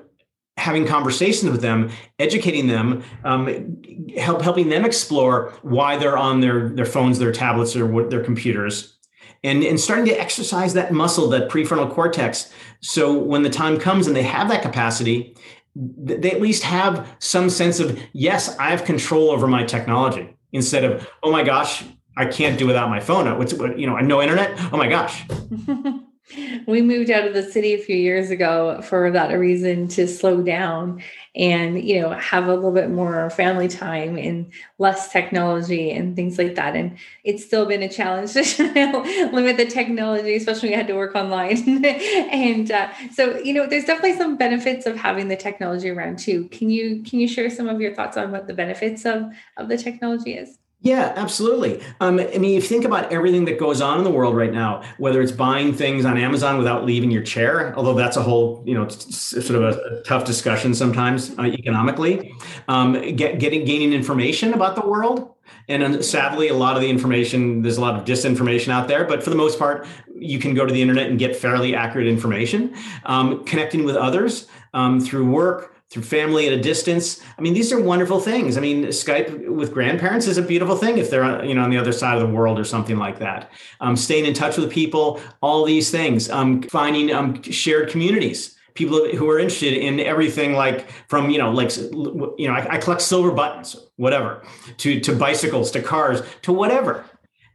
having 0.57 0.85
conversations 0.85 1.49
with 1.51 1.61
them, 1.61 1.89
educating 2.19 2.67
them, 2.67 3.03
um, 3.23 3.81
help, 4.17 4.41
helping 4.41 4.69
them 4.69 4.85
explore 4.85 5.53
why 5.61 5.97
they're 5.97 6.17
on 6.17 6.41
their, 6.41 6.69
their 6.69 6.85
phones, 6.85 7.19
their 7.19 7.31
tablets, 7.31 7.75
or 7.75 8.09
their 8.09 8.23
computers. 8.23 8.97
And, 9.43 9.63
and 9.63 9.79
starting 9.79 10.05
to 10.05 10.19
exercise 10.19 10.73
that 10.73 10.91
muscle, 10.91 11.27
that 11.29 11.49
prefrontal 11.49 11.91
cortex. 11.91 12.53
So 12.81 13.17
when 13.17 13.41
the 13.41 13.49
time 13.49 13.79
comes 13.79 14.05
and 14.05 14.15
they 14.15 14.23
have 14.23 14.49
that 14.49 14.61
capacity, 14.61 15.35
they 15.75 16.31
at 16.31 16.41
least 16.41 16.63
have 16.63 17.15
some 17.19 17.49
sense 17.49 17.79
of, 17.79 17.99
yes, 18.13 18.55
I 18.57 18.69
have 18.69 18.83
control 18.85 19.31
over 19.31 19.47
my 19.47 19.63
technology 19.63 20.37
instead 20.51 20.83
of, 20.83 21.09
oh 21.23 21.31
my 21.31 21.43
gosh, 21.43 21.83
I 22.17 22.25
can't 22.25 22.57
do 22.57 22.67
without 22.67 22.89
my 22.89 22.99
phone. 22.99 23.37
What's 23.37 23.53
you 23.53 23.87
know, 23.87 23.97
no 23.97 24.21
internet? 24.21 24.57
Oh 24.73 24.77
my 24.77 24.87
gosh. 24.87 25.25
we 26.67 26.81
moved 26.81 27.09
out 27.09 27.27
of 27.27 27.33
the 27.33 27.43
city 27.43 27.73
a 27.73 27.77
few 27.77 27.95
years 27.95 28.29
ago 28.29 28.81
for 28.81 29.11
that 29.11 29.31
reason 29.33 29.87
to 29.87 30.07
slow 30.07 30.41
down 30.41 31.01
and 31.35 31.81
you 31.81 31.99
know 31.99 32.11
have 32.11 32.45
a 32.45 32.53
little 32.53 32.71
bit 32.71 32.89
more 32.89 33.29
family 33.31 33.67
time 33.67 34.17
and 34.17 34.51
less 34.77 35.11
technology 35.11 35.91
and 35.91 36.15
things 36.15 36.37
like 36.37 36.55
that 36.55 36.75
and 36.75 36.97
it's 37.23 37.43
still 37.43 37.65
been 37.65 37.83
a 37.83 37.89
challenge 37.89 38.33
to 38.33 39.29
limit 39.31 39.57
the 39.57 39.65
technology 39.65 40.35
especially 40.35 40.69
when 40.69 40.71
you 40.71 40.77
had 40.77 40.87
to 40.87 40.95
work 40.95 41.15
online 41.15 41.85
and 41.85 42.71
uh, 42.71 42.89
so 43.13 43.37
you 43.39 43.53
know 43.53 43.65
there's 43.65 43.85
definitely 43.85 44.17
some 44.17 44.37
benefits 44.37 44.85
of 44.85 44.95
having 44.95 45.27
the 45.27 45.37
technology 45.37 45.89
around 45.89 46.19
too 46.19 46.47
can 46.49 46.69
you 46.69 47.01
can 47.03 47.19
you 47.19 47.27
share 47.27 47.49
some 47.49 47.67
of 47.67 47.81
your 47.81 47.93
thoughts 47.93 48.17
on 48.17 48.31
what 48.31 48.47
the 48.47 48.53
benefits 48.53 49.05
of 49.05 49.23
of 49.57 49.69
the 49.69 49.77
technology 49.77 50.33
is 50.33 50.60
yeah, 50.83 51.13
absolutely. 51.15 51.79
Um, 51.99 52.19
I 52.19 52.39
mean, 52.39 52.57
if 52.57 52.63
you 52.63 52.69
think 52.69 52.85
about 52.85 53.11
everything 53.13 53.45
that 53.45 53.59
goes 53.59 53.81
on 53.81 53.99
in 53.99 54.03
the 54.03 54.09
world 54.09 54.35
right 54.35 54.51
now, 54.51 54.81
whether 54.97 55.21
it's 55.21 55.31
buying 55.31 55.73
things 55.73 56.05
on 56.05 56.17
Amazon 56.17 56.57
without 56.57 56.85
leaving 56.85 57.11
your 57.11 57.21
chair, 57.21 57.71
although 57.75 57.93
that's 57.93 58.17
a 58.17 58.23
whole, 58.23 58.63
you 58.65 58.73
know, 58.73 58.87
sort 58.87 59.61
of 59.61 59.77
a, 59.77 60.01
tough 60.01 60.25
discussion 60.25 60.73
sometimes 60.73 61.37
uh, 61.37 61.43
economically, 61.43 62.33
um, 62.67 62.93
get, 63.15 63.39
getting 63.39 63.63
gaining 63.63 63.93
information 63.93 64.55
about 64.55 64.75
the 64.75 64.81
world. 64.81 65.35
And 65.67 66.03
sadly, 66.03 66.47
a 66.47 66.55
lot 66.55 66.75
of 66.75 66.81
the 66.81 66.89
information, 66.89 67.61
there's 67.61 67.77
a 67.77 67.81
lot 67.81 67.95
of 67.95 68.03
disinformation 68.03 68.69
out 68.69 68.87
there, 68.87 69.05
but 69.05 69.23
for 69.23 69.29
the 69.29 69.35
most 69.35 69.59
part, 69.59 69.85
you 70.15 70.39
can 70.39 70.55
go 70.55 70.65
to 70.65 70.73
the 70.73 70.81
internet 70.81 71.09
and 71.09 71.19
get 71.19 71.35
fairly 71.35 71.75
accurate 71.75 72.07
information. 72.07 72.75
Um, 73.05 73.43
connecting 73.45 73.83
with 73.83 73.95
others 73.95 74.47
um, 74.73 74.99
through 74.99 75.29
work, 75.29 75.70
through 75.91 76.03
family 76.03 76.47
at 76.47 76.53
a 76.53 76.59
distance. 76.59 77.21
I 77.37 77.41
mean, 77.41 77.53
these 77.53 77.71
are 77.73 77.79
wonderful 77.79 78.21
things. 78.21 78.57
I 78.57 78.61
mean, 78.61 78.85
Skype 78.85 79.49
with 79.49 79.73
grandparents 79.73 80.25
is 80.25 80.37
a 80.37 80.41
beautiful 80.41 80.77
thing 80.77 80.97
if 80.97 81.09
they're 81.09 81.43
you 81.43 81.53
know 81.53 81.63
on 81.63 81.69
the 81.69 81.77
other 81.77 81.91
side 81.91 82.15
of 82.15 82.21
the 82.27 82.33
world 82.33 82.57
or 82.57 82.63
something 82.63 82.97
like 82.97 83.19
that. 83.19 83.51
Um, 83.81 83.97
staying 83.97 84.25
in 84.25 84.33
touch 84.33 84.57
with 84.57 84.71
people, 84.71 85.19
all 85.41 85.65
these 85.65 85.91
things. 85.91 86.29
Um, 86.29 86.63
finding 86.63 87.13
um, 87.13 87.41
shared 87.43 87.89
communities. 87.89 88.57
People 88.73 89.05
who 89.09 89.29
are 89.29 89.37
interested 89.37 89.73
in 89.73 89.99
everything, 89.99 90.53
like 90.53 90.89
from 91.09 91.29
you 91.29 91.37
know, 91.37 91.51
like 91.51 91.75
you 91.75 92.47
know, 92.47 92.53
I, 92.53 92.75
I 92.75 92.77
collect 92.77 93.01
silver 93.01 93.31
buttons, 93.31 93.75
whatever, 93.97 94.43
to 94.77 95.01
to 95.01 95.13
bicycles, 95.13 95.71
to 95.71 95.81
cars, 95.81 96.21
to 96.43 96.53
whatever, 96.53 97.03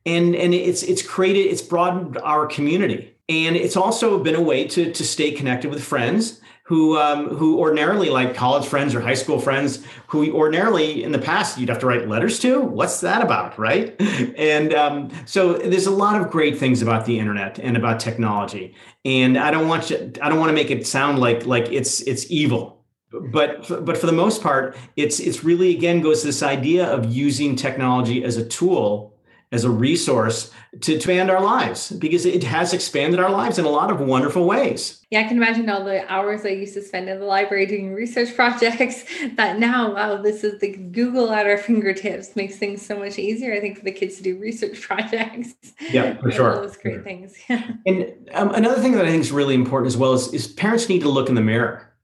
and 0.05 0.37
and 0.37 0.53
it's 0.53 0.83
it's 0.83 1.01
created, 1.01 1.51
it's 1.51 1.63
broadened 1.63 2.19
our 2.19 2.47
community, 2.47 3.17
and 3.31 3.57
it's 3.57 3.77
also 3.77 4.23
been 4.23 4.35
a 4.35 4.43
way 4.43 4.69
to 4.69 4.93
to 4.93 5.05
stay 5.05 5.33
connected 5.33 5.71
with 5.71 5.83
friends 5.83 6.43
who 6.67 6.99
um, 6.99 7.29
who 7.29 7.59
ordinarily 7.61 8.11
like 8.11 8.35
college 8.35 8.67
friends 8.67 8.93
or 8.93 9.01
high 9.01 9.15
school 9.15 9.39
friends 9.39 9.85
who 10.09 10.33
ordinarily 10.35 11.05
in 11.05 11.13
the 11.13 11.19
past 11.19 11.59
you'd 11.59 11.69
have 11.69 11.79
to 11.79 11.87
write 11.87 12.09
letters 12.09 12.41
to. 12.41 12.61
What's 12.61 13.01
that 13.01 13.23
about, 13.23 13.59
right? 13.59 13.95
And 14.37 14.75
um, 14.75 15.11
so 15.25 15.55
there's 15.55 15.87
a 15.87 15.91
lot 15.91 16.21
of 16.21 16.31
great 16.31 16.59
things 16.59 16.83
about 16.83 17.07
the 17.07 17.19
internet 17.19 17.59
and 17.59 17.77
about 17.77 18.01
technology. 18.01 18.75
And 19.05 19.39
I 19.39 19.51
don't 19.51 19.69
want 19.69 19.91
you, 19.91 20.13
I 20.21 20.29
don't 20.29 20.39
want 20.39 20.51
to 20.51 20.55
make 20.55 20.71
it 20.71 20.87
sound 20.87 21.21
like 21.21 21.47
like 21.47 21.71
it's 21.71 22.01
it's 22.03 22.29
evil. 22.31 22.85
But 23.13 23.69
but 23.85 23.97
for 23.97 24.07
the 24.07 24.13
most 24.13 24.43
part, 24.43 24.77
it's 24.97 25.21
it's 25.21 25.45
really 25.45 25.75
again 25.75 26.01
goes 26.01 26.21
to 26.23 26.27
this 26.27 26.43
idea 26.43 26.87
of 26.87 27.15
using 27.15 27.55
technology 27.55 28.25
as 28.25 28.37
a 28.37 28.45
tool 28.45 29.16
as 29.53 29.65
a 29.65 29.71
resource 29.71 30.51
to 30.81 30.95
expand 30.95 31.31
our 31.31 31.41
lives 31.41 31.93
because 31.93 32.27
it 32.27 32.43
has 32.43 32.75
expanded 32.75 33.21
our 33.21 33.31
lives 33.31 33.59
in 33.59 33.65
a 33.65 33.71
lot 33.71 33.91
of 33.91 34.01
wonderful 34.01 34.45
ways. 34.45 35.01
Yeah, 35.11 35.21
I 35.21 35.25
can 35.25 35.37
imagine 35.37 35.71
all 35.71 35.85
the 35.85 36.11
hours 36.13 36.45
I 36.45 36.49
used 36.49 36.75
to 36.75 36.83
spend 36.83 37.09
in 37.09 37.21
the 37.21 37.27
library 37.27 37.67
doing 37.67 37.95
research 37.95 38.35
projects 38.37 39.05
that 39.37 39.59
now, 39.59 39.95
wow, 39.95 40.21
this 40.21 40.43
is 40.43 40.61
the 40.61 40.73
Google 40.73 41.33
at 41.33 41.47
our 41.47 41.59
fingertips 41.67 42.35
makes 42.35 42.57
things 42.57 42.85
so 42.85 42.99
much 42.99 43.19
easier, 43.19 43.55
I 43.55 43.61
think, 43.61 43.79
for 43.79 43.85
the 43.85 43.93
kids 43.93 44.17
to 44.17 44.23
do 44.23 44.39
research 44.39 44.81
projects. 44.87 45.55
Yeah, 45.91 46.19
for 46.19 46.31
sure. 46.31 46.57
All 46.57 46.63
Those 46.63 46.77
great 46.77 47.05
things. 47.05 47.37
and 47.49 48.29
um, 48.33 48.53
another 48.53 48.81
thing 48.81 48.93
that 48.93 49.05
I 49.05 49.11
think 49.11 49.21
is 49.21 49.33
really 49.33 49.55
important 49.55 49.87
as 49.87 49.97
well 49.97 50.13
is, 50.13 50.33
is 50.35 50.49
parents 50.49 50.89
need 50.89 51.03
to 51.03 51.09
look 51.09 51.29
in 51.29 51.37
the 51.37 51.41
mirror 51.41 51.95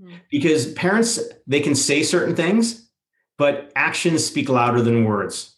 mm-hmm. 0.00 0.16
because 0.28 0.72
parents, 0.72 1.20
they 1.46 1.60
can 1.60 1.76
say 1.76 2.02
certain 2.02 2.34
things, 2.34 2.90
but 3.38 3.72
actions 3.76 4.24
speak 4.24 4.48
louder 4.48 4.82
than 4.82 5.04
words. 5.04 5.53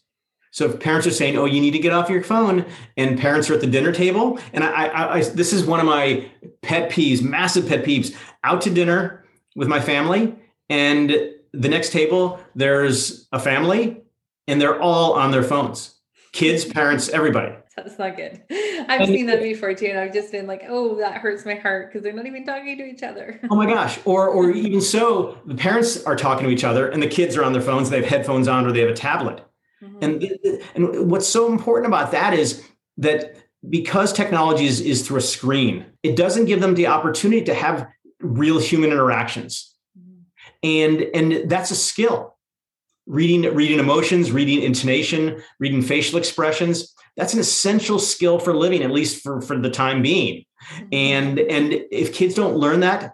So 0.57 0.65
if 0.65 0.79
parents 0.79 1.05
are 1.05 1.11
saying, 1.11 1.37
"Oh, 1.37 1.45
you 1.45 1.61
need 1.61 1.73
to 1.73 1.79
get 1.79 1.93
off 1.93 2.09
your 2.09 2.23
phone," 2.23 2.65
and 2.97 3.19
parents 3.19 3.47
are 3.47 3.53
at 3.53 3.61
the 3.61 3.67
dinner 3.67 3.91
table, 3.91 4.39
and 4.53 4.63
I, 4.63 4.87
I, 4.87 5.13
I, 5.17 5.21
this 5.21 5.53
is 5.53 5.63
one 5.63 5.79
of 5.79 5.85
my 5.85 6.31
pet 6.63 6.89
peeves, 6.89 7.21
massive 7.21 7.67
pet 7.67 7.85
peeves, 7.85 8.15
out 8.43 8.61
to 8.61 8.71
dinner 8.71 9.23
with 9.55 9.67
my 9.67 9.79
family, 9.79 10.33
and 10.67 11.11
the 11.53 11.69
next 11.69 11.91
table 11.91 12.39
there's 12.55 13.27
a 13.31 13.39
family, 13.39 14.01
and 14.47 14.59
they're 14.59 14.81
all 14.81 15.13
on 15.13 15.29
their 15.29 15.43
phones, 15.43 15.93
kids, 16.31 16.65
parents, 16.65 17.07
everybody. 17.09 17.53
That's 17.75 17.99
not 17.99 18.17
good. 18.17 18.41
I've 18.49 19.01
and 19.01 19.09
seen 19.09 19.27
that 19.27 19.43
before 19.43 19.75
too, 19.75 19.85
and 19.85 19.99
I've 19.99 20.11
just 20.11 20.31
been 20.31 20.47
like, 20.47 20.63
"Oh, 20.67 20.95
that 20.95 21.21
hurts 21.21 21.45
my 21.45 21.53
heart" 21.53 21.89
because 21.89 22.01
they're 22.01 22.13
not 22.13 22.25
even 22.25 22.43
talking 22.43 22.79
to 22.79 22.83
each 22.83 23.03
other. 23.03 23.39
oh 23.51 23.55
my 23.55 23.67
gosh! 23.67 23.99
Or, 24.05 24.27
or 24.27 24.49
even 24.49 24.81
so, 24.81 25.37
the 25.45 25.53
parents 25.53 26.03
are 26.05 26.15
talking 26.15 26.47
to 26.47 26.51
each 26.51 26.63
other, 26.63 26.89
and 26.89 27.03
the 27.03 27.07
kids 27.07 27.37
are 27.37 27.43
on 27.43 27.53
their 27.53 27.61
phones. 27.61 27.91
They 27.91 27.97
have 27.97 28.09
headphones 28.09 28.47
on, 28.47 28.65
or 28.65 28.71
they 28.71 28.79
have 28.79 28.89
a 28.89 28.95
tablet 28.95 29.46
Mm-hmm. 29.83 30.03
And, 30.03 30.61
and 30.75 31.11
what's 31.11 31.27
so 31.27 31.51
important 31.51 31.87
about 31.87 32.11
that 32.11 32.33
is 32.33 32.63
that 32.97 33.35
because 33.69 34.13
technology 34.13 34.65
is, 34.65 34.81
is 34.81 35.05
through 35.05 35.17
a 35.17 35.21
screen, 35.21 35.85
it 36.03 36.15
doesn't 36.15 36.45
give 36.45 36.61
them 36.61 36.75
the 36.75 36.87
opportunity 36.87 37.43
to 37.45 37.53
have 37.53 37.87
real 38.19 38.59
human 38.59 38.91
interactions. 38.91 39.75
Mm-hmm. 39.97 40.21
And, 40.63 41.01
and 41.13 41.49
that's 41.49 41.71
a 41.71 41.75
skill. 41.75 42.35
Reading, 43.05 43.53
reading 43.55 43.79
emotions, 43.79 44.31
reading 44.31 44.61
intonation, 44.61 45.41
reading 45.59 45.81
facial 45.81 46.17
expressions. 46.17 46.93
That's 47.15 47.33
an 47.33 47.39
essential 47.39 47.99
skill 47.99 48.37
for 48.37 48.53
living, 48.53 48.83
at 48.83 48.91
least 48.91 49.23
for, 49.23 49.41
for 49.41 49.57
the 49.57 49.69
time 49.69 50.01
being. 50.01 50.43
Mm-hmm. 50.73 50.87
And, 50.91 51.39
and 51.39 51.73
if 51.91 52.13
kids 52.13 52.35
don't 52.35 52.57
learn 52.57 52.81
that 52.81 53.13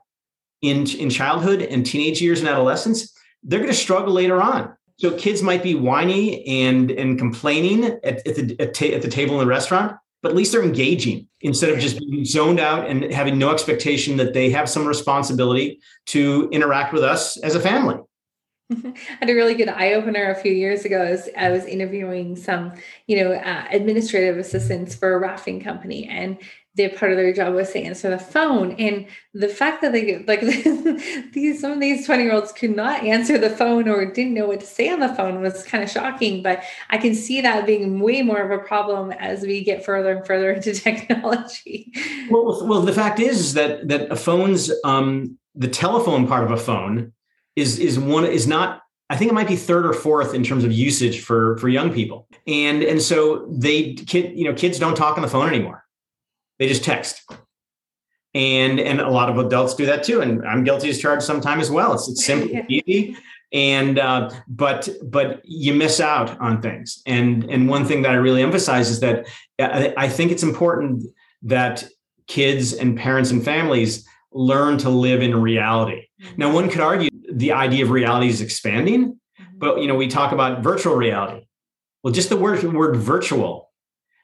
in, 0.62 0.90
in 0.90 1.10
childhood 1.10 1.62
and 1.62 1.86
teenage 1.86 2.22
years 2.22 2.40
and 2.40 2.50
adolescence, 2.50 3.14
they're 3.44 3.60
going 3.60 3.72
to 3.72 3.78
struggle 3.78 4.14
later 4.14 4.42
on. 4.42 4.76
So 4.98 5.18
kids 5.18 5.42
might 5.42 5.64
be 5.64 5.76
whiny 5.76 6.46
and 6.46 6.92
and 6.92 7.18
complaining 7.18 7.86
at, 7.86 8.26
at 8.28 8.36
the 8.36 8.56
at, 8.60 8.74
ta- 8.74 8.86
at 8.86 9.02
the 9.02 9.10
table 9.10 9.34
in 9.36 9.40
the 9.40 9.50
restaurant, 9.50 9.98
but 10.22 10.30
at 10.30 10.36
least 10.36 10.52
they're 10.52 10.64
engaging 10.64 11.28
instead 11.42 11.70
of 11.70 11.80
just 11.80 12.00
being 12.00 12.24
zoned 12.24 12.60
out 12.60 12.88
and 12.88 13.12
having 13.12 13.38
no 13.38 13.52
expectation 13.52 14.18
that 14.18 14.34
they 14.34 14.50
have 14.50 14.70
some 14.70 14.86
responsibility 14.86 15.80
to 16.08 16.48
interact 16.52 16.94
with 16.94 17.04
us 17.04 17.38
as 17.38 17.56
a 17.56 17.60
family. 17.60 17.98
I 18.72 18.94
had 19.20 19.30
a 19.30 19.34
really 19.34 19.56
good 19.56 19.68
eye 19.68 19.94
opener 19.94 20.32
a 20.32 20.36
few 20.36 20.54
years 20.54 20.86
ago 20.86 21.02
as 21.02 21.30
I 21.38 21.50
was 21.50 21.66
interviewing 21.66 22.36
some, 22.36 22.74
you 23.08 23.18
know, 23.18 23.34
uh, 23.34 23.66
administrative 23.72 24.38
assistants 24.38 24.96
for 24.96 25.14
a 25.14 25.20
rafting 25.20 25.62
company, 25.62 26.08
and 26.08 26.38
their 26.76 26.90
part 26.90 27.12
of 27.12 27.18
their 27.18 27.34
job 27.34 27.54
was 27.54 27.72
to 27.72 27.80
answer 27.80 28.10
the 28.10 28.18
phone. 28.18 28.72
And 28.74 29.06
the 29.34 29.48
fact 29.48 29.82
that 29.82 29.92
they 29.92 30.24
like 30.24 30.42
these 31.34 31.62
some 31.62 31.72
of 31.72 31.80
these 31.80 32.06
20 32.06 32.24
year 32.24 32.34
olds 32.34 32.52
could 32.52 32.76
not 32.76 33.04
answer 33.04 33.38
the 33.38 33.50
phone 33.50 33.88
or 33.88 34.06
didn't 34.06 34.34
know 34.34 34.48
what 34.48 34.62
to 34.62 34.66
say 34.66 34.90
on 34.90 35.00
the 35.00 35.14
phone 35.14 35.42
was 35.42 35.64
kind 35.64 35.84
of 35.84 35.90
shocking. 35.90 36.42
But 36.42 36.64
i 36.90 36.98
can 36.98 37.14
see 37.14 37.42
that 37.42 37.66
being 37.66 38.00
way 38.00 38.22
more 38.22 38.42
of 38.42 38.52
a 38.52 38.64
problem 38.64 39.12
as 39.12 39.44
we 39.44 39.64
get 39.64 39.86
further 39.86 40.18
and 40.18 40.26
further 40.26 40.52
into 40.54 40.74
technology. 40.74 41.92
Well 42.30 42.68
well 42.68 42.82
the 42.82 42.94
fact 42.94 43.20
is, 43.20 43.40
is 43.40 43.54
that 43.54 43.88
that 43.90 44.12
a 44.12 44.16
phone's 44.16 44.72
um 44.84 45.38
the 45.56 45.68
telephone 45.68 46.28
part 46.28 46.44
of 46.44 46.52
a 46.52 46.58
phone 46.58 47.14
is 47.56 47.78
is 47.78 48.00
one 48.00 48.26
is 48.26 48.48
not 48.48 48.80
I 49.10 49.18
think 49.18 49.30
it 49.30 49.36
might 49.36 49.48
be 49.48 49.58
third 49.58 49.86
or 49.86 49.94
fourth 49.94 50.34
in 50.34 50.44
terms 50.44 50.64
of 50.64 50.72
usage 50.72 51.20
for 51.22 51.58
for 51.60 51.70
young 51.70 51.94
people, 51.94 52.28
and 52.48 52.82
and 52.82 53.00
so 53.00 53.46
they 53.52 53.94
kid 53.94 54.36
you 54.36 54.46
know 54.46 54.54
kids 54.56 54.80
don't 54.80 54.96
talk 54.96 55.18
on 55.18 55.22
the 55.22 55.28
phone 55.28 55.48
anymore 55.48 55.83
they 56.64 56.70
just 56.70 56.84
text. 56.84 57.22
And 58.34 58.80
and 58.80 59.02
a 59.02 59.10
lot 59.10 59.30
of 59.30 59.38
adults 59.38 59.76
do 59.76 59.86
that 59.86 60.04
too. 60.04 60.22
And 60.22 60.48
I'm 60.48 60.64
guilty 60.64 60.90
as 60.90 60.98
charged 60.98 61.24
sometime 61.24 61.60
as 61.60 61.70
well. 61.70 61.94
It's, 61.94 62.08
it's 62.08 62.26
simple, 62.26 62.62
easy. 62.70 63.18
And 63.52 64.00
uh, 64.00 64.32
but 64.48 64.88
but 65.04 65.42
you 65.44 65.74
miss 65.74 66.00
out 66.00 66.40
on 66.40 66.62
things. 66.62 67.02
And 67.06 67.44
and 67.52 67.68
one 67.68 67.86
thing 67.86 68.02
that 68.04 68.12
I 68.12 68.16
really 68.16 68.42
emphasize 68.42 68.90
is 68.90 69.02
that 69.02 69.28
I, 69.60 69.94
I 69.98 70.08
think 70.08 70.32
it's 70.32 70.42
important 70.42 71.04
that 71.44 71.86
kids 72.28 72.74
and 72.74 72.98
parents 72.98 73.30
and 73.30 73.44
families 73.44 74.08
learn 74.32 74.78
to 74.80 74.90
live 74.90 75.22
in 75.22 75.36
reality. 75.40 76.08
Mm-hmm. 76.22 76.36
Now, 76.38 76.54
one 76.54 76.70
could 76.70 76.80
argue 76.80 77.10
the 77.30 77.52
idea 77.52 77.84
of 77.84 77.92
reality 77.92 78.30
is 78.30 78.40
expanding, 78.40 79.12
mm-hmm. 79.12 79.58
but 79.58 79.82
you 79.82 79.88
know, 79.88 79.96
we 79.96 80.08
talk 80.08 80.32
about 80.32 80.64
virtual 80.64 80.96
reality. 80.96 81.46
Well, 82.04 82.14
just 82.14 82.30
the 82.30 82.38
word 82.38 82.64
word 82.64 82.96
virtual 82.96 83.70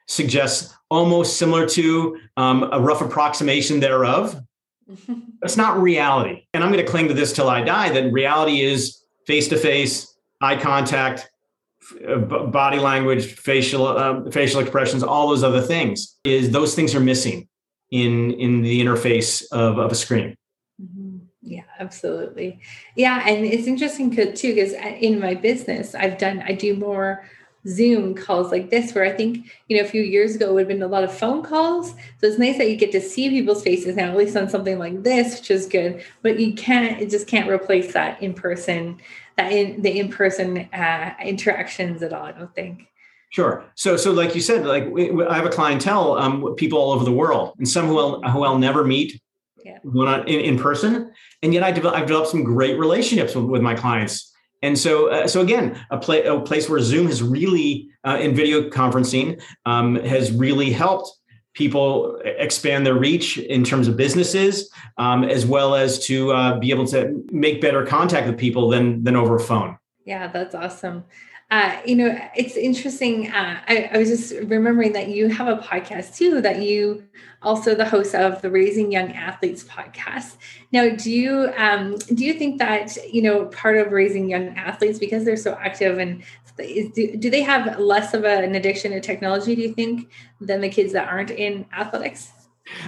suggests 0.08 0.74
almost 0.90 1.38
similar 1.38 1.66
to 1.66 2.18
um, 2.36 2.68
a 2.72 2.80
rough 2.80 3.00
approximation 3.00 3.80
thereof. 3.80 4.40
It's 5.42 5.56
not 5.56 5.80
reality. 5.80 6.44
And 6.52 6.62
I'm 6.62 6.70
going 6.70 6.84
to 6.84 6.90
cling 6.90 7.08
to 7.08 7.14
this 7.14 7.32
till 7.32 7.48
I 7.48 7.62
die 7.62 7.88
that 7.88 8.12
reality 8.12 8.60
is 8.60 9.02
face 9.26 9.48
to 9.48 9.56
face, 9.56 10.14
eye 10.42 10.56
contact, 10.56 11.30
uh, 12.06 12.16
body 12.18 12.78
language, 12.78 13.24
facial 13.24 13.86
uh, 13.86 14.30
facial 14.30 14.60
expressions, 14.60 15.02
all 15.02 15.30
those 15.30 15.42
other 15.42 15.62
things. 15.62 16.18
Is 16.24 16.50
those 16.50 16.74
things 16.74 16.94
are 16.94 17.00
missing 17.00 17.48
in 17.90 18.32
in 18.32 18.60
the 18.60 18.80
interface 18.82 19.44
of, 19.50 19.78
of 19.78 19.92
a 19.92 19.94
screen. 19.94 20.36
Mm-hmm. 20.80 21.18
Yeah, 21.42 21.64
absolutely. 21.78 22.60
Yeah, 22.96 23.26
and 23.26 23.46
it's 23.46 23.66
interesting 23.66 24.10
too 24.10 24.54
because 24.54 24.72
in 24.72 25.20
my 25.20 25.34
business, 25.34 25.94
I've 25.94 26.18
done 26.18 26.42
I 26.46 26.52
do 26.52 26.76
more 26.76 27.24
Zoom 27.68 28.14
calls 28.14 28.50
like 28.50 28.70
this, 28.70 28.94
where 28.94 29.04
I 29.04 29.10
think, 29.10 29.50
you 29.68 29.76
know, 29.76 29.84
a 29.84 29.88
few 29.88 30.02
years 30.02 30.34
ago 30.34 30.50
it 30.50 30.52
would 30.54 30.60
have 30.60 30.68
been 30.68 30.82
a 30.82 30.86
lot 30.86 31.04
of 31.04 31.12
phone 31.12 31.42
calls. 31.42 31.90
So 31.90 32.26
it's 32.26 32.38
nice 32.38 32.58
that 32.58 32.70
you 32.70 32.76
get 32.76 32.92
to 32.92 33.00
see 33.00 33.28
people's 33.28 33.62
faces 33.62 33.96
now, 33.96 34.10
at 34.10 34.16
least 34.16 34.36
on 34.36 34.48
something 34.48 34.78
like 34.78 35.02
this, 35.02 35.38
which 35.38 35.50
is 35.50 35.66
good. 35.66 36.02
But 36.22 36.40
you 36.40 36.54
can't, 36.54 37.00
it 37.00 37.10
just 37.10 37.26
can't 37.26 37.50
replace 37.50 37.92
that 37.92 38.22
in 38.22 38.34
person, 38.34 38.98
that 39.36 39.52
in 39.52 39.82
the 39.82 39.98
in 39.98 40.08
person 40.08 40.68
uh, 40.72 41.14
interactions 41.22 42.02
at 42.02 42.12
all, 42.12 42.24
I 42.24 42.32
don't 42.32 42.54
think. 42.54 42.86
Sure. 43.30 43.64
So, 43.74 43.96
so 43.96 44.10
like 44.10 44.34
you 44.34 44.40
said, 44.40 44.66
like 44.66 44.88
we, 44.90 45.24
I 45.24 45.36
have 45.36 45.46
a 45.46 45.50
clientele, 45.50 46.18
um, 46.18 46.54
people 46.56 46.78
all 46.78 46.92
over 46.92 47.04
the 47.04 47.12
world, 47.12 47.54
and 47.58 47.68
some 47.68 47.86
who 47.86 47.98
I'll, 47.98 48.22
who 48.22 48.42
I'll 48.42 48.58
never 48.58 48.84
meet 48.84 49.20
yeah. 49.64 49.78
in, 49.84 50.40
in 50.40 50.58
person, 50.58 51.12
and 51.42 51.54
yet 51.54 51.62
I 51.62 51.70
develop, 51.70 51.96
I've 51.96 52.06
developed 52.06 52.30
some 52.30 52.42
great 52.42 52.78
relationships 52.78 53.36
with, 53.36 53.44
with 53.44 53.62
my 53.62 53.74
clients 53.74 54.29
and 54.62 54.78
so, 54.78 55.08
uh, 55.08 55.26
so 55.26 55.40
again, 55.40 55.78
a, 55.90 55.96
a 55.96 56.40
place 56.40 56.68
where 56.68 56.80
Zoom 56.80 57.06
has 57.06 57.22
really, 57.22 57.88
uh, 58.04 58.18
in 58.20 58.34
video 58.34 58.68
conferencing, 58.68 59.40
um, 59.66 59.96
has 59.96 60.32
really 60.32 60.70
helped 60.70 61.10
people 61.54 62.20
expand 62.24 62.86
their 62.86 62.94
reach 62.94 63.38
in 63.38 63.64
terms 63.64 63.88
of 63.88 63.96
businesses, 63.96 64.70
um, 64.98 65.24
as 65.24 65.44
well 65.46 65.74
as 65.74 66.04
to 66.06 66.32
uh, 66.32 66.58
be 66.58 66.70
able 66.70 66.86
to 66.86 67.24
make 67.30 67.60
better 67.60 67.84
contact 67.84 68.26
with 68.26 68.38
people 68.38 68.68
than 68.68 69.02
than 69.02 69.16
over 69.16 69.36
a 69.36 69.40
phone. 69.40 69.76
Yeah, 70.04 70.28
that's 70.28 70.54
awesome. 70.54 71.04
Uh, 71.50 71.80
you 71.84 71.96
know, 71.96 72.16
it's 72.36 72.56
interesting. 72.56 73.28
Uh, 73.28 73.58
I, 73.66 73.90
I, 73.92 73.98
was 73.98 74.08
just 74.08 74.32
remembering 74.48 74.92
that 74.92 75.08
you 75.08 75.28
have 75.28 75.48
a 75.48 75.60
podcast 75.60 76.14
too, 76.14 76.40
that 76.42 76.62
you 76.62 77.02
also 77.42 77.74
the 77.74 77.84
host 77.84 78.14
of 78.14 78.40
the 78.40 78.48
Raising 78.48 78.92
Young 78.92 79.12
Athletes 79.12 79.64
podcast. 79.64 80.36
Now, 80.70 80.90
do 80.90 81.10
you 81.10 81.52
um, 81.56 81.96
do 82.14 82.24
you 82.24 82.34
think 82.34 82.58
that 82.60 82.96
you 83.12 83.20
know 83.20 83.46
part 83.46 83.78
of 83.78 83.90
raising 83.90 84.30
young 84.30 84.56
athletes 84.56 85.00
because 85.00 85.24
they're 85.24 85.36
so 85.36 85.58
active 85.60 85.98
and 85.98 86.22
do, 86.56 87.16
do 87.16 87.30
they 87.30 87.42
have 87.42 87.80
less 87.80 88.14
of 88.14 88.24
a, 88.24 88.44
an 88.44 88.54
addiction 88.54 88.92
to 88.92 89.00
technology? 89.00 89.56
Do 89.56 89.62
you 89.62 89.74
think 89.74 90.08
than 90.40 90.60
the 90.60 90.68
kids 90.68 90.92
that 90.92 91.08
aren't 91.08 91.32
in 91.32 91.66
athletics? 91.76 92.30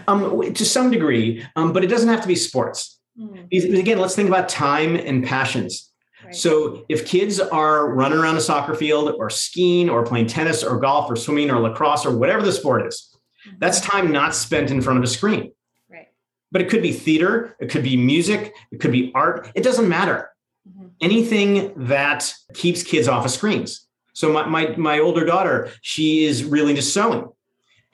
Um, 0.06 0.54
to 0.54 0.64
some 0.64 0.92
degree, 0.92 1.44
um, 1.56 1.72
but 1.72 1.82
it 1.82 1.88
doesn't 1.88 2.08
have 2.08 2.20
to 2.20 2.28
be 2.28 2.36
sports. 2.36 3.00
Mm. 3.18 3.78
Again, 3.78 3.98
let's 3.98 4.14
think 4.14 4.28
about 4.28 4.48
time 4.48 4.94
and 4.94 5.24
passions 5.24 5.91
so 6.32 6.84
if 6.88 7.06
kids 7.06 7.40
are 7.40 7.88
running 7.88 8.18
around 8.18 8.36
a 8.36 8.40
soccer 8.40 8.74
field 8.74 9.14
or 9.18 9.30
skiing 9.30 9.88
or 9.88 10.04
playing 10.04 10.26
tennis 10.26 10.62
or 10.62 10.78
golf 10.78 11.10
or 11.10 11.16
swimming 11.16 11.50
or 11.50 11.60
lacrosse 11.60 12.06
or 12.06 12.16
whatever 12.16 12.42
the 12.42 12.52
sport 12.52 12.86
is, 12.86 13.16
mm-hmm. 13.46 13.56
that's 13.58 13.80
time 13.80 14.12
not 14.12 14.34
spent 14.34 14.70
in 14.70 14.80
front 14.80 14.98
of 14.98 15.04
a 15.04 15.08
screen. 15.08 15.52
Right. 15.90 16.08
But 16.50 16.62
it 16.62 16.68
could 16.68 16.82
be 16.82 16.92
theater, 16.92 17.56
it 17.60 17.70
could 17.70 17.84
be 17.84 17.96
music, 17.96 18.54
it 18.70 18.80
could 18.80 18.92
be 18.92 19.12
art. 19.14 19.50
It 19.54 19.62
doesn't 19.62 19.88
matter. 19.88 20.30
Mm-hmm. 20.68 20.86
Anything 21.00 21.72
that 21.88 22.32
keeps 22.54 22.82
kids 22.82 23.08
off 23.08 23.24
of 23.24 23.30
screens. 23.30 23.86
So 24.14 24.32
my, 24.32 24.44
my 24.46 24.76
my 24.76 24.98
older 24.98 25.24
daughter, 25.24 25.70
she 25.80 26.24
is 26.24 26.44
really 26.44 26.70
into 26.70 26.82
sewing. 26.82 27.28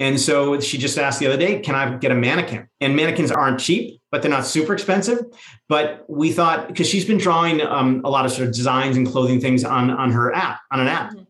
And 0.01 0.21
so 0.21 0.61
she 0.61 0.79
just 0.79 0.97
asked 0.97 1.19
the 1.19 1.27
other 1.27 1.37
day, 1.37 1.59
can 1.59 1.75
I 1.75 1.97
get 1.97 2.13
a 2.13 2.15
mannequin? 2.15 2.69
And 2.81 2.95
mannequins 2.95 3.33
aren't 3.33 3.59
cheap, 3.59 4.01
but 4.13 4.23
they're 4.23 4.31
not 4.31 4.47
super 4.47 4.73
expensive. 4.73 5.19
But 5.69 6.05
we 6.09 6.31
thought, 6.33 6.69
because 6.69 6.89
she's 6.89 7.05
been 7.05 7.19
drawing 7.19 7.61
um, 7.61 8.03
a 8.05 8.11
lot 8.11 8.25
of 8.25 8.31
sort 8.31 8.49
of 8.49 8.55
designs 8.55 8.97
and 8.97 9.07
clothing 9.07 9.41
things 9.41 9.65
on, 9.65 9.91
on 9.91 10.13
her 10.13 10.33
app, 10.33 10.61
on 10.71 10.81
an 10.81 10.87
app. 10.87 11.11
Mm-hmm. 11.11 11.23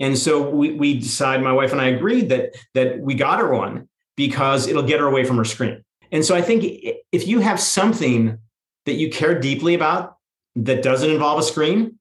And 0.00 0.18
so 0.18 0.50
we, 0.50 0.72
we 0.72 0.98
decided, 0.98 1.44
my 1.44 1.52
wife 1.52 1.70
and 1.70 1.80
I 1.80 1.86
agreed 1.86 2.28
that 2.30 2.56
that 2.74 2.98
we 2.98 3.14
got 3.14 3.38
her 3.38 3.54
one 3.54 3.88
because 4.16 4.66
it'll 4.66 4.82
get 4.82 4.98
her 4.98 5.06
away 5.06 5.22
from 5.22 5.36
her 5.36 5.44
screen. 5.44 5.84
And 6.10 6.24
so 6.24 6.34
I 6.34 6.42
think 6.42 6.64
if 7.12 7.26
you 7.28 7.38
have 7.38 7.60
something 7.60 8.38
that 8.84 8.94
you 8.94 9.10
care 9.10 9.38
deeply 9.38 9.74
about 9.74 10.16
that 10.56 10.82
doesn't 10.82 11.08
involve 11.08 11.38
a 11.38 11.42
screen, 11.44 12.00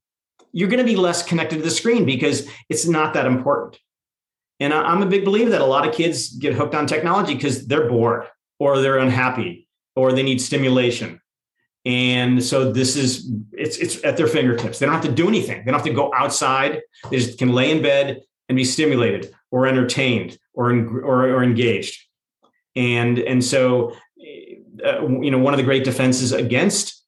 you're 0.52 0.68
going 0.68 0.80
to 0.80 0.84
be 0.84 0.96
less 0.96 1.22
connected 1.22 1.58
to 1.58 1.62
the 1.62 1.70
screen 1.70 2.06
because 2.06 2.50
it's 2.70 2.88
not 2.88 3.14
that 3.14 3.28
important. 3.28 3.80
And 4.62 4.76
I'm 4.76 5.02
a 5.02 5.08
big 5.08 5.26
believer 5.26 5.50
that 5.50 5.62
a 5.62 5.66
lot 5.66 5.88
of 5.88 5.96
kids 5.96 6.30
get 6.38 6.54
hooked 6.54 6.76
on 6.76 6.86
technology 6.86 7.34
because 7.34 7.66
they're 7.66 7.90
bored 7.90 8.28
or 8.60 8.80
they're 8.80 9.00
unhappy 9.00 9.68
or 9.96 10.14
they 10.14 10.22
need 10.22 10.40
stimulation. 10.40 11.20
And 11.84 12.44
so 12.44 12.72
this 12.72 12.96
is 12.96 13.32
it's 13.54 13.78
it's 13.78 14.04
at 14.04 14.18
their 14.18 14.28
fingertips. 14.28 14.78
They 14.78 14.86
don't 14.86 14.94
have 14.94 15.04
to 15.06 15.12
do 15.12 15.28
anything. 15.28 15.58
They 15.58 15.72
don't 15.72 15.80
have 15.80 15.88
to 15.88 15.94
go 15.94 16.14
outside. 16.14 16.82
They 17.10 17.18
just 17.18 17.40
can 17.40 17.54
lay 17.54 17.72
in 17.72 17.82
bed 17.82 18.22
and 18.50 18.56
be 18.56 18.64
stimulated 18.64 19.34
or 19.50 19.66
entertained 19.66 20.38
or 20.54 20.72
or, 20.72 21.26
or 21.26 21.44
engaged. 21.44 22.00
And 22.76 23.18
and 23.18 23.44
so 23.44 23.96
uh, 24.86 25.08
you 25.08 25.32
know 25.32 25.40
one 25.40 25.56
of 25.56 25.58
the 25.58 25.64
great 25.64 25.84
defenses 25.84 26.34
against 26.34 27.04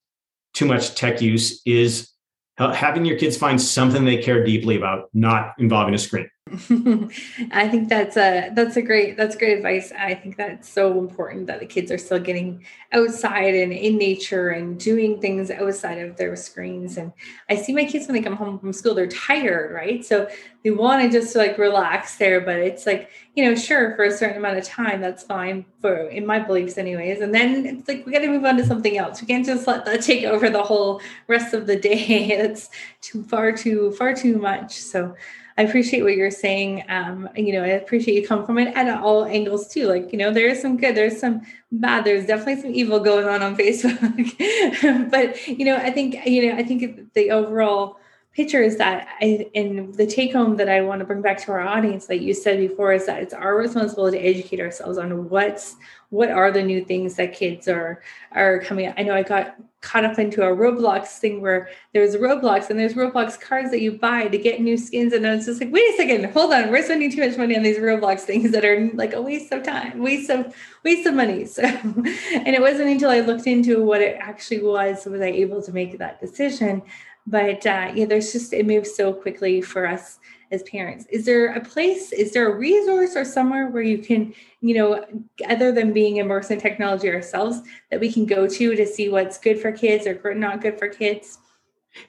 too 0.55 0.65
much 0.65 0.95
tech 0.95 1.21
use 1.21 1.61
is 1.67 2.09
having 2.57 3.05
your 3.05 3.19
kids 3.19 3.37
find 3.37 3.61
something 3.61 4.05
they 4.05 4.17
care 4.17 4.43
deeply 4.43 4.75
about, 4.75 5.09
not 5.13 5.53
involving 5.59 5.93
a 5.93 5.99
screen. 5.99 6.27
I 7.51 7.67
think 7.67 7.89
that's 7.89 8.15
a 8.15 8.51
that's 8.53 8.77
a 8.77 8.81
great 8.81 9.17
that's 9.17 9.35
great 9.35 9.57
advice. 9.57 9.91
I 9.97 10.13
think 10.13 10.37
that's 10.37 10.69
so 10.69 10.99
important 10.99 11.47
that 11.47 11.59
the 11.59 11.65
kids 11.65 11.91
are 11.91 11.97
still 11.97 12.19
getting 12.19 12.63
outside 12.91 13.55
and 13.55 13.73
in 13.73 13.97
nature 13.97 14.49
and 14.49 14.79
doing 14.79 15.19
things 15.19 15.49
outside 15.49 15.97
of 15.97 16.15
their 16.17 16.35
screens. 16.35 16.97
And 16.97 17.11
I 17.49 17.55
see 17.55 17.73
my 17.73 17.85
kids 17.85 18.05
when 18.05 18.15
they 18.15 18.21
come 18.21 18.35
home 18.35 18.59
from 18.59 18.71
school, 18.71 18.93
they're 18.93 19.07
tired, 19.07 19.73
right? 19.73 20.05
So 20.05 20.29
they 20.63 20.69
want 20.69 21.01
to 21.01 21.09
just 21.09 21.35
like 21.35 21.57
relax 21.57 22.17
there, 22.17 22.39
but 22.39 22.57
it's 22.57 22.85
like, 22.85 23.09
you 23.35 23.45
know, 23.45 23.55
sure, 23.55 23.95
for 23.95 24.03
a 24.03 24.11
certain 24.11 24.37
amount 24.37 24.59
of 24.59 24.63
time, 24.63 25.01
that's 25.01 25.23
fine 25.23 25.65
for 25.81 26.07
in 26.09 26.23
my 26.23 26.37
beliefs, 26.37 26.77
anyways. 26.77 27.19
And 27.21 27.33
then 27.33 27.65
it's 27.65 27.87
like 27.87 28.05
we 28.05 28.11
got 28.11 28.19
to 28.19 28.27
move 28.27 28.45
on 28.45 28.57
to 28.57 28.65
something 28.65 28.95
else. 28.95 29.21
We 29.21 29.27
can't 29.27 29.45
just 29.45 29.65
let 29.65 29.85
that 29.85 30.01
take 30.03 30.25
over 30.25 30.51
the 30.51 30.63
whole 30.63 31.01
rest 31.27 31.55
of 31.55 31.65
the 31.65 31.77
day. 31.77 32.41
It's 32.43 32.69
too 33.01 33.23
far 33.23 33.51
too 33.51 33.91
far 33.93 34.13
too 34.13 34.37
much. 34.37 34.73
So 34.77 35.15
I 35.57 35.63
appreciate 35.63 36.01
what 36.01 36.15
you're 36.15 36.31
saying. 36.31 36.83
Um, 36.89 37.29
you 37.35 37.53
know, 37.53 37.63
I 37.63 37.67
appreciate 37.67 38.19
you 38.19 38.27
come 38.27 38.45
from 38.45 38.57
it 38.57 38.75
at 38.75 38.87
all 39.01 39.25
angles 39.25 39.67
too. 39.67 39.87
Like, 39.87 40.11
you 40.11 40.17
know, 40.17 40.31
there 40.31 40.47
is 40.47 40.61
some 40.61 40.77
good, 40.77 40.95
there's 40.95 41.19
some 41.19 41.41
bad, 41.71 42.05
there's 42.05 42.25
definitely 42.25 42.61
some 42.61 42.73
evil 42.73 42.99
going 42.99 43.27
on 43.27 43.43
on 43.43 43.55
Facebook. 43.57 45.11
but, 45.11 45.47
you 45.47 45.65
know, 45.65 45.77
I 45.77 45.91
think, 45.91 46.25
you 46.25 46.49
know, 46.49 46.57
I 46.57 46.63
think 46.63 47.13
the 47.13 47.31
overall 47.31 47.99
picture 48.33 48.63
is 48.63 48.77
that 48.77 49.07
I, 49.21 49.47
and 49.53 49.93
the 49.93 50.07
take 50.07 50.33
home 50.33 50.57
that 50.57 50.67
I 50.67 50.81
want 50.81 50.99
to 50.99 51.05
bring 51.05 51.21
back 51.21 51.37
to 51.45 51.51
our 51.51 51.61
audience, 51.61 52.09
like 52.09 52.21
you 52.21 52.33
said 52.33 52.57
before, 52.57 52.91
is 52.91 53.05
that 53.05 53.21
it's 53.21 53.33
our 53.33 53.55
responsibility 53.55 54.17
to 54.17 54.23
educate 54.23 54.59
ourselves 54.59 54.97
on 54.97 55.29
what's, 55.29 55.75
what 56.09 56.31
are 56.31 56.51
the 56.51 56.63
new 56.63 56.83
things 56.83 57.15
that 57.15 57.33
kids 57.33 57.67
are, 57.67 58.01
are 58.31 58.59
coming 58.59 58.87
out. 58.87 58.95
I 58.97 59.03
know 59.03 59.13
I 59.13 59.21
got 59.21 59.55
caught 59.83 60.05
up 60.05 60.17
into 60.17 60.41
a 60.41 60.55
Roblox 60.55 61.19
thing 61.19 61.41
where 61.41 61.69
there's 61.91 62.15
Roblox 62.15 62.69
and 62.69 62.79
there's 62.79 62.93
Roblox 62.93 63.39
cards 63.39 63.69
that 63.71 63.81
you 63.81 63.91
buy 63.91 64.29
to 64.29 64.37
get 64.37 64.61
new 64.61 64.77
skins. 64.77 65.11
And 65.11 65.27
I 65.27 65.35
was 65.35 65.45
just 65.45 65.59
like, 65.59 65.71
wait 65.71 65.93
a 65.93 65.97
second, 65.97 66.31
hold 66.31 66.53
on, 66.53 66.71
we're 66.71 66.81
spending 66.81 67.11
too 67.11 67.27
much 67.27 67.37
money 67.37 67.55
on 67.55 67.63
these 67.63 67.77
Roblox 67.77 68.21
things 68.21 68.51
that 68.51 68.63
are 68.63 68.89
like 68.93 69.13
a 69.13 69.21
waste 69.21 69.51
of 69.51 69.61
time, 69.61 69.99
waste 69.99 70.29
of 70.29 70.55
waste 70.83 71.05
of 71.05 71.13
money. 71.13 71.45
So 71.53 71.63
and 71.63 72.47
it 72.47 72.61
wasn't 72.61 72.89
until 72.89 73.09
I 73.09 73.19
looked 73.19 73.47
into 73.47 73.83
what 73.83 74.01
it 74.01 74.17
actually 74.19 74.61
was 74.61 75.05
was 75.05 75.21
I 75.21 75.25
able 75.25 75.61
to 75.61 75.71
make 75.73 75.97
that 75.99 76.21
decision. 76.21 76.81
But 77.27 77.65
uh, 77.65 77.91
yeah, 77.93 78.05
there's 78.05 78.31
just 78.31 78.53
it 78.53 78.65
moves 78.65 78.95
so 78.95 79.13
quickly 79.13 79.61
for 79.61 79.85
us 79.85 80.19
as 80.53 80.63
parents 80.63 81.05
is 81.09 81.25
there 81.25 81.53
a 81.53 81.59
place 81.59 82.13
is 82.13 82.31
there 82.31 82.49
a 82.49 82.55
resource 82.55 83.15
or 83.15 83.25
somewhere 83.25 83.67
where 83.69 83.81
you 83.81 83.97
can 83.97 84.33
you 84.61 84.75
know 84.75 85.03
other 85.49 85.71
than 85.71 85.91
being 85.91 86.17
immersed 86.17 86.51
in 86.51 86.59
technology 86.59 87.09
ourselves 87.09 87.61
that 87.89 87.99
we 87.99 88.11
can 88.11 88.25
go 88.25 88.47
to 88.47 88.75
to 88.75 88.85
see 88.85 89.09
what's 89.09 89.37
good 89.37 89.59
for 89.59 89.71
kids 89.71 90.05
or 90.05 90.35
not 90.35 90.61
good 90.61 90.77
for 90.77 90.87
kids 90.87 91.39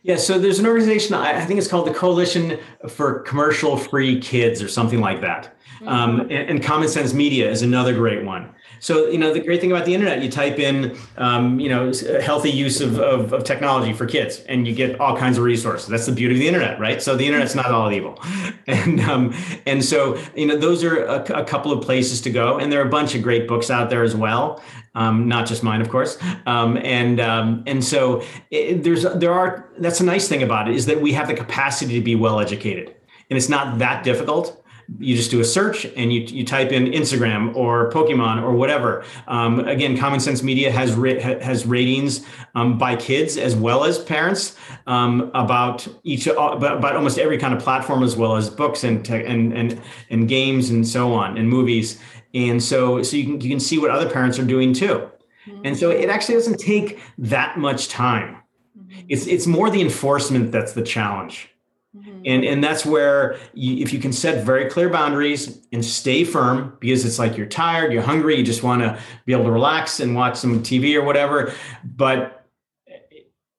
yeah, 0.03 0.17
so 0.17 0.39
there's 0.39 0.59
an 0.59 0.67
organization, 0.67 1.15
I 1.15 1.45
think 1.45 1.59
it's 1.59 1.69
called 1.69 1.87
the 1.87 1.93
Coalition 1.93 2.59
for 2.89 3.21
Commercial 3.21 3.77
Free 3.77 4.19
Kids 4.19 4.63
or 4.63 4.69
something 4.69 5.01
like 5.01 5.21
that. 5.21 5.55
Mm-hmm. 5.77 5.89
Um, 5.89 6.21
and, 6.21 6.33
and, 6.33 6.63
Common 6.63 6.89
Sense 6.89 7.13
Media 7.13 7.51
is 7.51 7.61
another 7.61 7.93
great 7.93 8.25
one. 8.25 8.54
So, 8.81 9.09
you 9.09 9.19
know, 9.19 9.33
the 9.33 9.41
great 9.41 9.61
thing 9.61 9.73
about 9.73 9.87
the 9.87 9.95
internet, 9.95 10.23
you 10.23 10.31
type 10.31 10.59
in, 10.59 10.97
um, 11.17 11.59
you 11.59 11.69
know, 11.69 11.93
healthy 12.21 12.51
use 12.51 12.81
of, 12.81 12.99
of, 12.99 13.33
of, 13.33 13.45
technology 13.45 13.93
for 13.93 14.07
kids 14.07 14.41
and 14.49 14.67
you 14.67 14.75
get 14.75 15.01
all 15.01 15.17
kinds 15.17 15.39
of 15.39 15.45
resources. 15.45 15.89
That's 15.89 16.07
the 16.07 16.13
beauty 16.13 16.35
of 16.35 16.41
the 16.41 16.49
internet, 16.49 16.79
right? 16.81 17.03
So 17.03 17.17
the 17.17 17.27
internet's 17.27 17.55
not 17.55 17.67
all 17.67 17.93
evil. 17.93 18.19
And, 18.67 19.01
um, 19.01 19.35
and 19.67 19.85
so, 19.85 20.19
you 20.35 20.47
know, 20.47 20.57
those 20.57 20.83
are 20.85 21.05
a, 21.05 21.23
a 21.41 21.45
couple 21.45 21.71
of 21.71 21.85
places 21.85 22.23
to 22.23 22.31
go. 22.31 22.59
And 22.59 22.73
there 22.73 22.81
are 22.81 22.87
a 22.87 22.91
bunch 22.91 23.15
of 23.15 23.23
great 23.23 23.47
books 23.47 23.71
out 23.71 23.91
there 23.91 24.03
as 24.03 24.17
well. 24.17 24.63
Um, 24.95 25.29
not 25.29 25.47
just 25.47 25.63
mine, 25.63 25.83
of 25.83 25.91
course. 25.91 26.17
Um, 26.47 26.79
and 26.79 27.21
um, 27.21 27.63
and 27.67 27.85
so 27.85 28.23
it, 28.51 28.83
there's 28.85 29.03
there 29.03 29.33
are 29.33 29.69
that's 29.79 30.01
a 30.01 30.05
nice 30.05 30.29
thing 30.29 30.43
about 30.43 30.69
it 30.69 30.77
is 30.77 30.87
that 30.87 31.01
we 31.01 31.13
have 31.13 31.27
the 31.27 31.35
capacity 31.35 31.99
to 31.99 32.01
be 32.01 32.15
well 32.15 32.39
educated, 32.39 32.95
and 33.29 33.37
it's 33.37 33.49
not 33.49 33.79
that 33.79 34.05
difficult 34.05 34.64
you 34.99 35.17
just 35.17 35.31
do 35.31 35.41
a 35.41 35.45
search 35.45 35.85
and 35.85 36.13
you, 36.13 36.21
you 36.23 36.45
type 36.45 36.73
in 36.73 36.87
Instagram 36.87 37.55
or 37.55 37.91
Pokemon 37.91 38.43
or 38.43 38.53
whatever. 38.53 39.05
Um, 39.27 39.61
again, 39.61 39.97
Common 39.97 40.21
Sense 40.21 40.43
Media 40.43 40.71
has 40.71 40.93
ra- 40.93 41.21
has 41.21 41.67
ratings 41.67 42.25
um, 42.55 42.79
by 42.79 42.97
kids 42.97 43.37
as 43.37 43.57
well 43.57 43.85
as 43.85 43.99
parents 43.99 44.57
um, 44.87 45.31
about 45.35 45.87
each 46.03 46.27
about 46.27 46.97
almost 46.97 47.19
every 47.19 47.39
kind 47.39 47.55
of 47.55 47.61
platform 47.61 48.03
as 48.03 48.17
well 48.17 48.37
as 48.37 48.51
books 48.51 48.85
and 48.85 49.05
te- 49.05 49.25
and 49.25 49.53
and 49.53 49.81
and 50.11 50.29
games 50.29 50.71
and 50.71 50.87
so 50.87 51.13
on 51.13 51.39
and 51.39 51.49
movies. 51.49 52.01
And 52.35 52.63
so 52.63 53.03
so 53.03 53.17
you 53.17 53.25
can 53.25 53.41
you 53.41 53.51
can 53.51 53.61
see 53.61 53.79
what 53.79 53.91
other 53.91 54.09
parents 54.11 54.39
are 54.39 54.45
doing 54.45 54.73
too. 54.73 55.09
Mm-hmm. 55.47 55.61
And 55.65 55.77
so 55.77 55.91
it 55.91 56.09
actually 56.09 56.35
doesn't 56.35 56.59
take 56.59 57.01
that 57.19 57.59
much 57.59 57.89
time. 57.89 58.37
Mm-hmm. 58.79 59.07
It's 59.09 59.27
it's 59.27 59.47
more 59.47 59.71
the 59.71 59.81
enforcement 59.81 60.53
that's 60.53 60.73
the 60.73 60.83
challenge. 60.83 61.54
Mm-hmm. 61.97 62.23
And, 62.25 62.45
and 62.45 62.65
that's 62.65 62.85
where 62.85 63.39
you, 63.53 63.77
if 63.83 63.93
you 63.93 64.01
can 64.01 64.13
set 64.13 64.45
very 64.45 64.69
clear 64.69 64.89
boundaries 64.89 65.61
and 65.73 65.85
stay 65.85 66.25
firm 66.25 66.77
because 66.81 67.05
it's 67.05 67.19
like 67.19 67.37
you're 67.37 67.47
tired, 67.47 67.93
you're 67.93 68.03
hungry, 68.03 68.37
you 68.37 68.43
just 68.43 68.63
want 68.63 68.83
to 68.83 68.99
be 69.27 69.33
able 69.33 69.45
to 69.45 69.53
relax 69.53 70.01
and 70.01 70.15
watch 70.17 70.37
some 70.37 70.63
TV 70.63 70.97
or 70.97 71.03
whatever. 71.03 71.53
But 71.85 72.47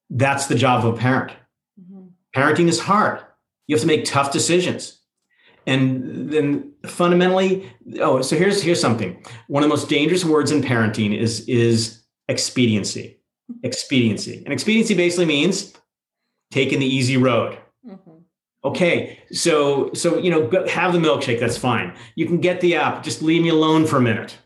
that's 0.09 0.47
the 0.47 0.55
job 0.55 0.85
of 0.85 0.95
a 0.95 0.97
parent. 0.97 1.31
Mm-hmm. 1.79 2.07
Parenting 2.35 2.67
is 2.67 2.79
hard. 2.79 3.21
You 3.67 3.75
have 3.75 3.81
to 3.81 3.87
make 3.87 4.05
tough 4.05 4.31
decisions. 4.31 4.99
And 5.67 6.29
then 6.29 6.73
fundamentally, 6.85 7.71
oh, 7.99 8.21
so 8.21 8.35
here's 8.35 8.61
here's 8.61 8.79
something. 8.79 9.23
One 9.47 9.63
of 9.63 9.69
the 9.69 9.75
most 9.75 9.89
dangerous 9.89 10.23
words 10.23 10.51
in 10.51 10.61
parenting 10.61 11.17
is 11.17 11.47
is 11.47 12.03
expediency. 12.27 13.19
Expediency. 13.63 14.43
And 14.43 14.53
expediency 14.53 14.93
basically 14.93 15.25
means 15.25 15.73
taking 16.51 16.79
the 16.79 16.85
easy 16.85 17.17
road 17.17 17.57
okay 18.65 19.19
so 19.31 19.93
so 19.93 20.17
you 20.17 20.29
know 20.29 20.49
have 20.67 20.91
the 20.93 20.99
milkshake 20.99 21.39
that's 21.39 21.57
fine. 21.57 21.93
You 22.15 22.25
can 22.25 22.39
get 22.39 22.61
the 22.61 22.75
app 22.75 23.03
just 23.03 23.21
leave 23.21 23.41
me 23.41 23.49
alone 23.49 23.85
for 23.85 23.97
a 23.97 24.01
minute. 24.01 24.37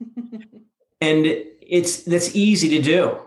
And 1.00 1.26
it's 1.60 2.04
that's 2.04 2.34
easy 2.34 2.70
to 2.70 2.80
do. 2.80 3.18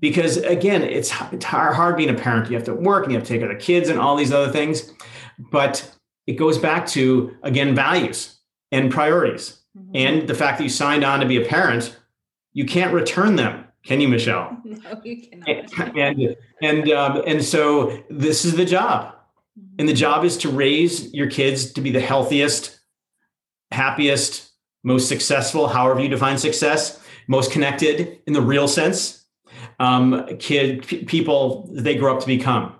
Because 0.00 0.38
again 0.38 0.82
it's, 0.82 1.12
it's 1.30 1.44
hard 1.44 1.96
being 1.96 2.10
a 2.10 2.14
parent. 2.14 2.50
You 2.50 2.56
have 2.56 2.66
to 2.66 2.74
work 2.74 3.04
and 3.04 3.12
you 3.12 3.18
have 3.18 3.26
to 3.26 3.32
take 3.32 3.40
care 3.40 3.50
of 3.52 3.56
the 3.56 3.62
kids 3.62 3.88
and 3.88 4.00
all 4.00 4.16
these 4.16 4.32
other 4.32 4.50
things. 4.50 4.92
But 5.38 5.88
it 6.26 6.32
goes 6.32 6.58
back 6.58 6.88
to 6.88 7.36
again 7.44 7.74
values 7.74 8.36
and 8.72 8.90
priorities. 8.90 9.60
Mm-hmm. 9.76 9.96
and 9.96 10.28
the 10.28 10.34
fact 10.34 10.58
that 10.58 10.62
you 10.62 10.70
signed 10.70 11.02
on 11.02 11.18
to 11.18 11.26
be 11.26 11.36
a 11.36 11.44
parent 11.44 11.98
you 12.52 12.64
can't 12.64 12.94
return 12.94 13.34
them 13.34 13.64
can 13.84 14.00
you 14.00 14.08
michelle? 14.08 14.56
No 14.64 15.00
you 15.04 15.22
cannot. 15.22 15.48
And 15.96 16.36
and 16.62 16.90
um, 16.90 17.22
and 17.26 17.44
so 17.44 18.02
this 18.08 18.44
is 18.44 18.56
the 18.56 18.64
job 18.64 19.14
and 19.78 19.88
the 19.88 19.94
job 19.94 20.24
is 20.24 20.36
to 20.38 20.48
raise 20.48 21.12
your 21.12 21.28
kids 21.28 21.72
to 21.72 21.80
be 21.80 21.90
the 21.90 22.00
healthiest, 22.00 22.78
happiest, 23.70 24.52
most 24.82 25.08
successful, 25.08 25.66
however 25.66 26.00
you 26.00 26.08
define 26.08 26.38
success, 26.38 27.00
most 27.26 27.50
connected 27.50 28.18
in 28.26 28.32
the 28.32 28.40
real 28.40 28.68
sense, 28.68 29.24
um, 29.80 30.26
kid 30.38 30.86
p- 30.86 31.04
people 31.04 31.68
they 31.72 31.96
grow 31.96 32.14
up 32.14 32.20
to 32.20 32.26
become. 32.26 32.74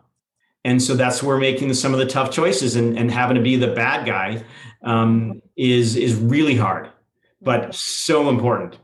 And 0.65 0.83
so 0.83 0.95
that's 0.95 1.23
where 1.23 1.37
making 1.37 1.75
some 1.75 1.93
of 1.93 1.99
the 1.99 2.07
tough 2.07 2.31
choices 2.31 2.77
and, 2.77 2.99
and 2.99 3.11
having 3.11 3.37
to 3.37 3.43
be 3.43 3.57
the 3.57 3.75
bad 3.75 4.07
guy 4.07 4.45
um, 4.83 5.43
is 5.57 5.97
is 5.97 6.15
really 6.15 6.57
hard, 6.57 6.91
but 7.41 7.75
so 7.75 8.29
important. 8.29 8.79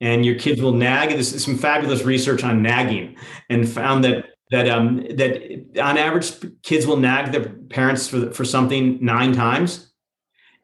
And 0.00 0.24
your 0.24 0.36
kids 0.36 0.62
will 0.62 0.72
nag. 0.72 1.10
There's 1.10 1.44
some 1.44 1.58
fabulous 1.58 2.04
research 2.04 2.42
on 2.42 2.62
nagging, 2.62 3.16
and 3.48 3.68
found 3.68 4.04
that 4.04 4.29
that 4.50 4.68
um, 4.68 4.96
that 5.16 5.80
on 5.80 5.96
average 5.96 6.32
kids 6.62 6.86
will 6.86 6.96
nag 6.96 7.32
their 7.32 7.48
parents 7.48 8.08
for 8.08 8.32
for 8.32 8.44
something 8.44 8.98
nine 9.04 9.32
times, 9.32 9.92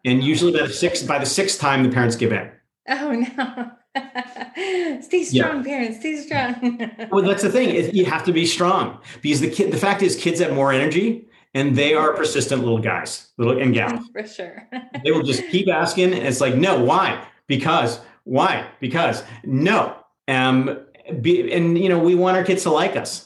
and 0.04 0.22
usually 0.22 0.52
by 0.52 0.66
the 0.66 0.72
sixth 0.72 1.06
by 1.06 1.18
the 1.18 1.26
sixth 1.26 1.60
time 1.60 1.82
the 1.82 1.90
parents 1.90 2.16
give 2.16 2.32
in. 2.32 2.50
Oh 2.88 3.12
no. 3.12 3.70
stay 5.00 5.24
strong, 5.24 5.56
yeah. 5.56 5.62
parents. 5.62 5.98
Stay 6.00 6.16
strong. 6.16 6.90
well, 7.10 7.24
that's 7.24 7.42
the 7.42 7.50
thing. 7.50 7.94
You 7.94 8.04
have 8.04 8.24
to 8.24 8.32
be 8.32 8.44
strong 8.44 8.98
because 9.22 9.40
the 9.40 9.50
kid. 9.50 9.72
The 9.72 9.78
fact 9.78 10.02
is, 10.02 10.16
kids 10.16 10.40
have 10.40 10.52
more 10.52 10.72
energy 10.72 11.26
and 11.56 11.74
they 11.74 11.94
are 11.94 12.12
persistent 12.12 12.62
little 12.62 12.78
guys, 12.78 13.28
little 13.38 13.58
and 13.58 13.72
gals. 13.72 14.06
For 14.12 14.26
sure. 14.26 14.68
they 15.04 15.10
will 15.10 15.22
just 15.22 15.42
keep 15.48 15.68
asking, 15.68 16.12
and 16.12 16.26
it's 16.26 16.40
like, 16.40 16.54
no, 16.54 16.82
why? 16.82 17.26
Because 17.46 18.00
why? 18.24 18.66
Because 18.78 19.22
no. 19.44 19.96
Um, 20.28 20.80
be, 21.22 21.50
and 21.52 21.78
you 21.78 21.88
know, 21.88 21.98
we 21.98 22.14
want 22.14 22.36
our 22.36 22.44
kids 22.44 22.64
to 22.64 22.70
like 22.70 22.94
us. 22.96 23.25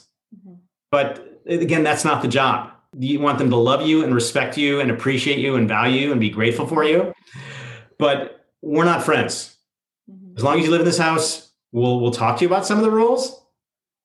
But 0.91 1.41
again, 1.45 1.83
that's 1.83 2.05
not 2.05 2.21
the 2.21 2.27
job. 2.27 2.71
You 2.99 3.19
want 3.19 3.37
them 3.37 3.49
to 3.49 3.55
love 3.55 3.87
you 3.87 4.03
and 4.03 4.13
respect 4.13 4.57
you 4.57 4.81
and 4.81 4.91
appreciate 4.91 5.39
you 5.39 5.55
and 5.55 5.67
value 5.67 6.01
you 6.01 6.11
and 6.11 6.19
be 6.19 6.29
grateful 6.29 6.67
for 6.67 6.83
you. 6.83 7.13
But 7.97 8.45
we're 8.61 8.85
not 8.85 9.03
friends. 9.03 9.55
Mm-hmm. 10.09 10.37
As 10.37 10.43
long 10.43 10.59
as 10.59 10.65
you 10.65 10.71
live 10.71 10.81
in 10.81 10.85
this 10.85 10.97
house, 10.97 11.51
we'll 11.71 12.01
we'll 12.01 12.11
talk 12.11 12.37
to 12.37 12.43
you 12.43 12.49
about 12.49 12.65
some 12.65 12.77
of 12.77 12.83
the 12.83 12.91
rules, 12.91 13.41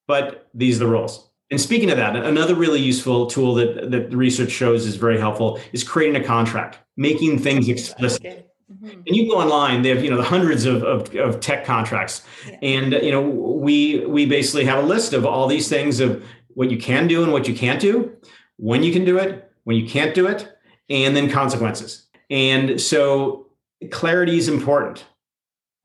but 0.06 0.48
these 0.54 0.76
are 0.76 0.84
the 0.84 0.90
rules. 0.90 1.28
And 1.50 1.60
speaking 1.60 1.90
of 1.90 1.96
that, 1.96 2.16
another 2.16 2.56
really 2.56 2.80
useful 2.80 3.28
tool 3.28 3.54
that, 3.54 3.90
that 3.90 4.10
the 4.10 4.16
research 4.16 4.50
shows 4.50 4.84
is 4.84 4.96
very 4.96 5.18
helpful 5.18 5.60
is 5.72 5.84
creating 5.84 6.20
a 6.20 6.24
contract, 6.24 6.78
making 6.96 7.38
things 7.38 7.68
explicit. 7.68 8.26
Okay. 8.26 8.46
Mm-hmm. 8.72 8.88
And 9.06 9.16
you 9.16 9.30
go 9.30 9.38
online, 9.38 9.82
they 9.82 9.90
have, 9.90 10.02
you 10.02 10.10
know, 10.10 10.16
the 10.16 10.24
hundreds 10.24 10.64
of, 10.64 10.82
of, 10.82 11.14
of 11.14 11.38
tech 11.38 11.64
contracts. 11.64 12.22
Yeah. 12.48 12.58
And, 12.62 12.92
you 12.94 13.12
know, 13.12 13.22
we, 13.22 14.04
we 14.06 14.26
basically 14.26 14.64
have 14.64 14.82
a 14.82 14.86
list 14.86 15.12
of 15.12 15.24
all 15.24 15.46
these 15.46 15.68
things 15.68 16.00
of 16.00 16.24
what 16.56 16.70
you 16.70 16.78
can 16.78 17.06
do 17.06 17.22
and 17.22 17.32
what 17.32 17.46
you 17.46 17.54
can't 17.54 17.78
do, 17.78 18.16
when 18.56 18.82
you 18.82 18.90
can 18.90 19.04
do 19.04 19.18
it, 19.18 19.52
when 19.64 19.76
you 19.76 19.86
can't 19.86 20.14
do 20.14 20.26
it, 20.26 20.50
and 20.88 21.14
then 21.14 21.30
consequences. 21.30 22.06
And 22.30 22.80
so 22.80 23.48
clarity 23.90 24.38
is 24.38 24.48
important. 24.48 25.04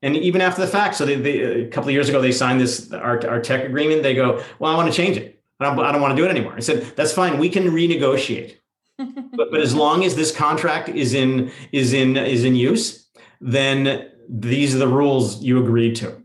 And 0.00 0.16
even 0.16 0.40
after 0.40 0.62
the 0.62 0.66
fact, 0.66 0.94
so 0.94 1.04
they, 1.04 1.16
they, 1.16 1.40
a 1.64 1.68
couple 1.68 1.90
of 1.90 1.92
years 1.92 2.08
ago, 2.08 2.22
they 2.22 2.32
signed 2.32 2.58
this, 2.58 2.90
our, 2.90 3.24
our 3.28 3.40
tech 3.40 3.64
agreement. 3.64 4.02
They 4.02 4.14
go, 4.14 4.42
well, 4.58 4.72
I 4.72 4.74
want 4.74 4.90
to 4.90 4.96
change 4.96 5.18
it. 5.18 5.38
I 5.60 5.66
don't, 5.66 5.78
I 5.78 5.92
don't 5.92 6.00
want 6.00 6.16
to 6.16 6.20
do 6.20 6.26
it 6.26 6.30
anymore. 6.30 6.54
I 6.56 6.60
said, 6.60 6.96
that's 6.96 7.12
fine. 7.12 7.38
We 7.38 7.50
can 7.50 7.64
renegotiate. 7.64 8.56
but, 8.98 9.50
but 9.50 9.60
as 9.60 9.74
long 9.74 10.04
as 10.04 10.16
this 10.16 10.34
contract 10.34 10.88
is 10.88 11.12
in 11.12 11.50
is 11.70 11.92
in 11.92 12.16
is 12.16 12.44
in 12.44 12.54
use, 12.54 13.08
then 13.40 14.10
these 14.28 14.74
are 14.74 14.78
the 14.78 14.88
rules 14.88 15.42
you 15.42 15.62
agreed 15.62 15.96
to. 15.96 16.16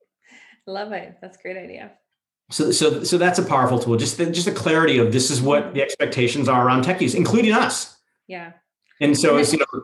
Love 0.66 0.92
it. 0.92 1.16
That's 1.20 1.38
a 1.38 1.42
great 1.42 1.56
idea. 1.56 1.92
So, 2.50 2.72
so, 2.72 3.04
so 3.04 3.16
that's 3.16 3.38
a 3.38 3.44
powerful 3.44 3.78
tool. 3.78 3.96
Just 3.96 4.18
the, 4.18 4.26
just 4.26 4.46
the 4.46 4.52
clarity 4.52 4.98
of 4.98 5.12
this 5.12 5.30
is 5.30 5.40
what 5.40 5.74
the 5.74 5.82
expectations 5.82 6.48
are 6.48 6.66
around 6.66 6.82
tech 6.82 7.00
use, 7.00 7.14
including 7.14 7.52
us. 7.52 7.96
Yeah. 8.26 8.52
And 9.00 9.16
so, 9.16 9.38
it's 9.38 9.52
you 9.52 9.60
know, 9.60 9.82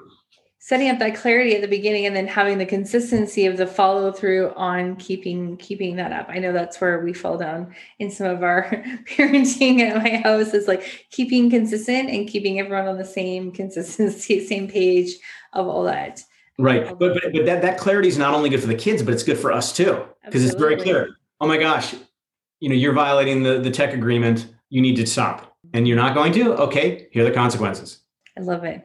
setting 0.66 0.90
up 0.90 0.98
that 0.98 1.14
clarity 1.14 1.54
at 1.54 1.60
the 1.60 1.68
beginning 1.68 2.06
and 2.06 2.16
then 2.16 2.26
having 2.26 2.58
the 2.58 2.66
consistency 2.66 3.46
of 3.46 3.56
the 3.56 3.68
follow 3.68 4.10
through 4.10 4.52
on 4.56 4.96
keeping 4.96 5.56
keeping 5.58 5.94
that 5.94 6.10
up 6.10 6.26
i 6.28 6.38
know 6.38 6.52
that's 6.52 6.80
where 6.80 7.04
we 7.04 7.12
fall 7.12 7.38
down 7.38 7.72
in 8.00 8.10
some 8.10 8.26
of 8.26 8.42
our 8.42 8.68
parenting 9.08 9.78
at 9.78 10.02
my 10.02 10.16
house 10.28 10.52
is 10.52 10.66
like 10.66 11.06
keeping 11.12 11.48
consistent 11.48 12.10
and 12.10 12.28
keeping 12.28 12.58
everyone 12.58 12.88
on 12.88 12.98
the 12.98 13.04
same 13.04 13.52
consistency 13.52 14.44
same 14.46 14.66
page 14.66 15.12
of 15.52 15.68
all 15.68 15.84
that 15.84 16.20
right 16.58 16.84
um, 16.88 16.98
but 16.98 17.14
but, 17.14 17.32
but 17.32 17.46
that, 17.46 17.62
that 17.62 17.78
clarity 17.78 18.08
is 18.08 18.18
not 18.18 18.34
only 18.34 18.50
good 18.50 18.60
for 18.60 18.66
the 18.66 18.74
kids 18.74 19.04
but 19.04 19.14
it's 19.14 19.22
good 19.22 19.38
for 19.38 19.52
us 19.52 19.72
too 19.72 20.04
because 20.24 20.44
it's 20.44 20.56
very 20.56 20.76
clear 20.76 21.16
oh 21.40 21.46
my 21.46 21.58
gosh 21.58 21.94
you 22.66 22.70
know 22.70 22.74
you're 22.74 22.92
violating 22.92 23.44
the 23.44 23.60
the 23.60 23.70
tech 23.70 23.94
agreement 23.94 24.48
you 24.70 24.82
need 24.82 24.96
to 24.96 25.06
stop. 25.06 25.56
And 25.72 25.86
you're 25.86 25.96
not 25.96 26.16
going 26.16 26.32
to? 26.32 26.54
Okay 26.54 27.06
here 27.12 27.22
are 27.22 27.28
the 27.28 27.32
consequences. 27.32 28.00
I 28.36 28.40
love 28.40 28.64
it 28.64 28.84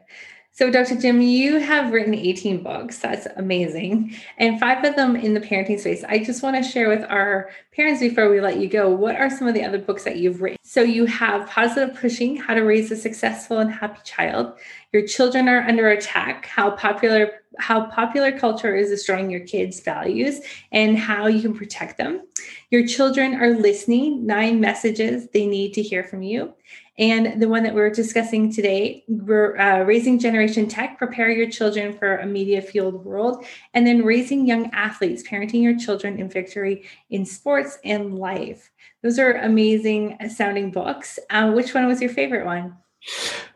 so, 0.54 0.70
Dr. 0.70 0.96
Jim, 0.96 1.22
you 1.22 1.58
have 1.60 1.94
written 1.94 2.14
18 2.14 2.62
books. 2.62 2.98
That's 2.98 3.26
amazing. 3.36 4.14
And 4.36 4.60
five 4.60 4.84
of 4.84 4.96
them 4.96 5.16
in 5.16 5.32
the 5.32 5.40
parenting 5.40 5.80
space. 5.80 6.04
I 6.04 6.18
just 6.18 6.42
want 6.42 6.62
to 6.62 6.62
share 6.62 6.90
with 6.90 7.04
our 7.08 7.48
parents 7.74 8.02
before 8.02 8.28
we 8.28 8.38
let 8.38 8.58
you 8.58 8.68
go 8.68 8.90
what 8.90 9.16
are 9.16 9.30
some 9.30 9.48
of 9.48 9.54
the 9.54 9.64
other 9.64 9.78
books 9.78 10.04
that 10.04 10.16
you've 10.16 10.42
written? 10.42 10.58
So, 10.62 10.82
you 10.82 11.06
have 11.06 11.48
Positive 11.48 11.96
Pushing 11.96 12.36
How 12.36 12.52
to 12.52 12.60
Raise 12.60 12.92
a 12.92 12.96
Successful 12.96 13.60
and 13.60 13.72
Happy 13.72 14.00
Child. 14.04 14.52
Your 14.92 15.06
Children 15.06 15.48
Are 15.48 15.62
Under 15.62 15.88
Attack 15.88 16.44
How 16.44 16.72
Popular 16.72 17.32
how 17.58 17.86
popular 17.86 18.32
culture 18.32 18.74
is 18.74 18.88
destroying 18.88 19.30
your 19.30 19.40
kids' 19.40 19.80
values 19.80 20.40
and 20.70 20.98
how 20.98 21.26
you 21.26 21.42
can 21.42 21.54
protect 21.54 21.98
them. 21.98 22.22
Your 22.70 22.86
children 22.86 23.34
are 23.34 23.50
listening, 23.50 24.26
nine 24.26 24.60
messages 24.60 25.28
they 25.28 25.46
need 25.46 25.74
to 25.74 25.82
hear 25.82 26.02
from 26.02 26.22
you. 26.22 26.54
And 26.98 27.40
the 27.40 27.48
one 27.48 27.62
that 27.62 27.74
we're 27.74 27.90
discussing 27.90 28.52
today, 28.52 29.04
we're 29.08 29.56
uh, 29.56 29.82
raising 29.84 30.18
generation 30.18 30.68
tech, 30.68 30.98
prepare 30.98 31.30
your 31.30 31.48
children 31.48 31.96
for 31.96 32.18
a 32.18 32.26
media 32.26 32.60
fueled 32.60 33.04
world, 33.04 33.44
and 33.72 33.86
then 33.86 34.04
raising 34.04 34.46
young 34.46 34.70
athletes, 34.72 35.22
parenting 35.26 35.62
your 35.62 35.78
children 35.78 36.18
in 36.18 36.28
victory 36.28 36.84
in 37.08 37.24
sports 37.24 37.78
and 37.82 38.18
life. 38.18 38.70
Those 39.02 39.18
are 39.18 39.32
amazing 39.32 40.18
sounding 40.28 40.70
books. 40.70 41.18
Uh, 41.30 41.52
which 41.52 41.72
one 41.72 41.86
was 41.86 42.00
your 42.00 42.10
favorite 42.10 42.44
one? 42.44 42.76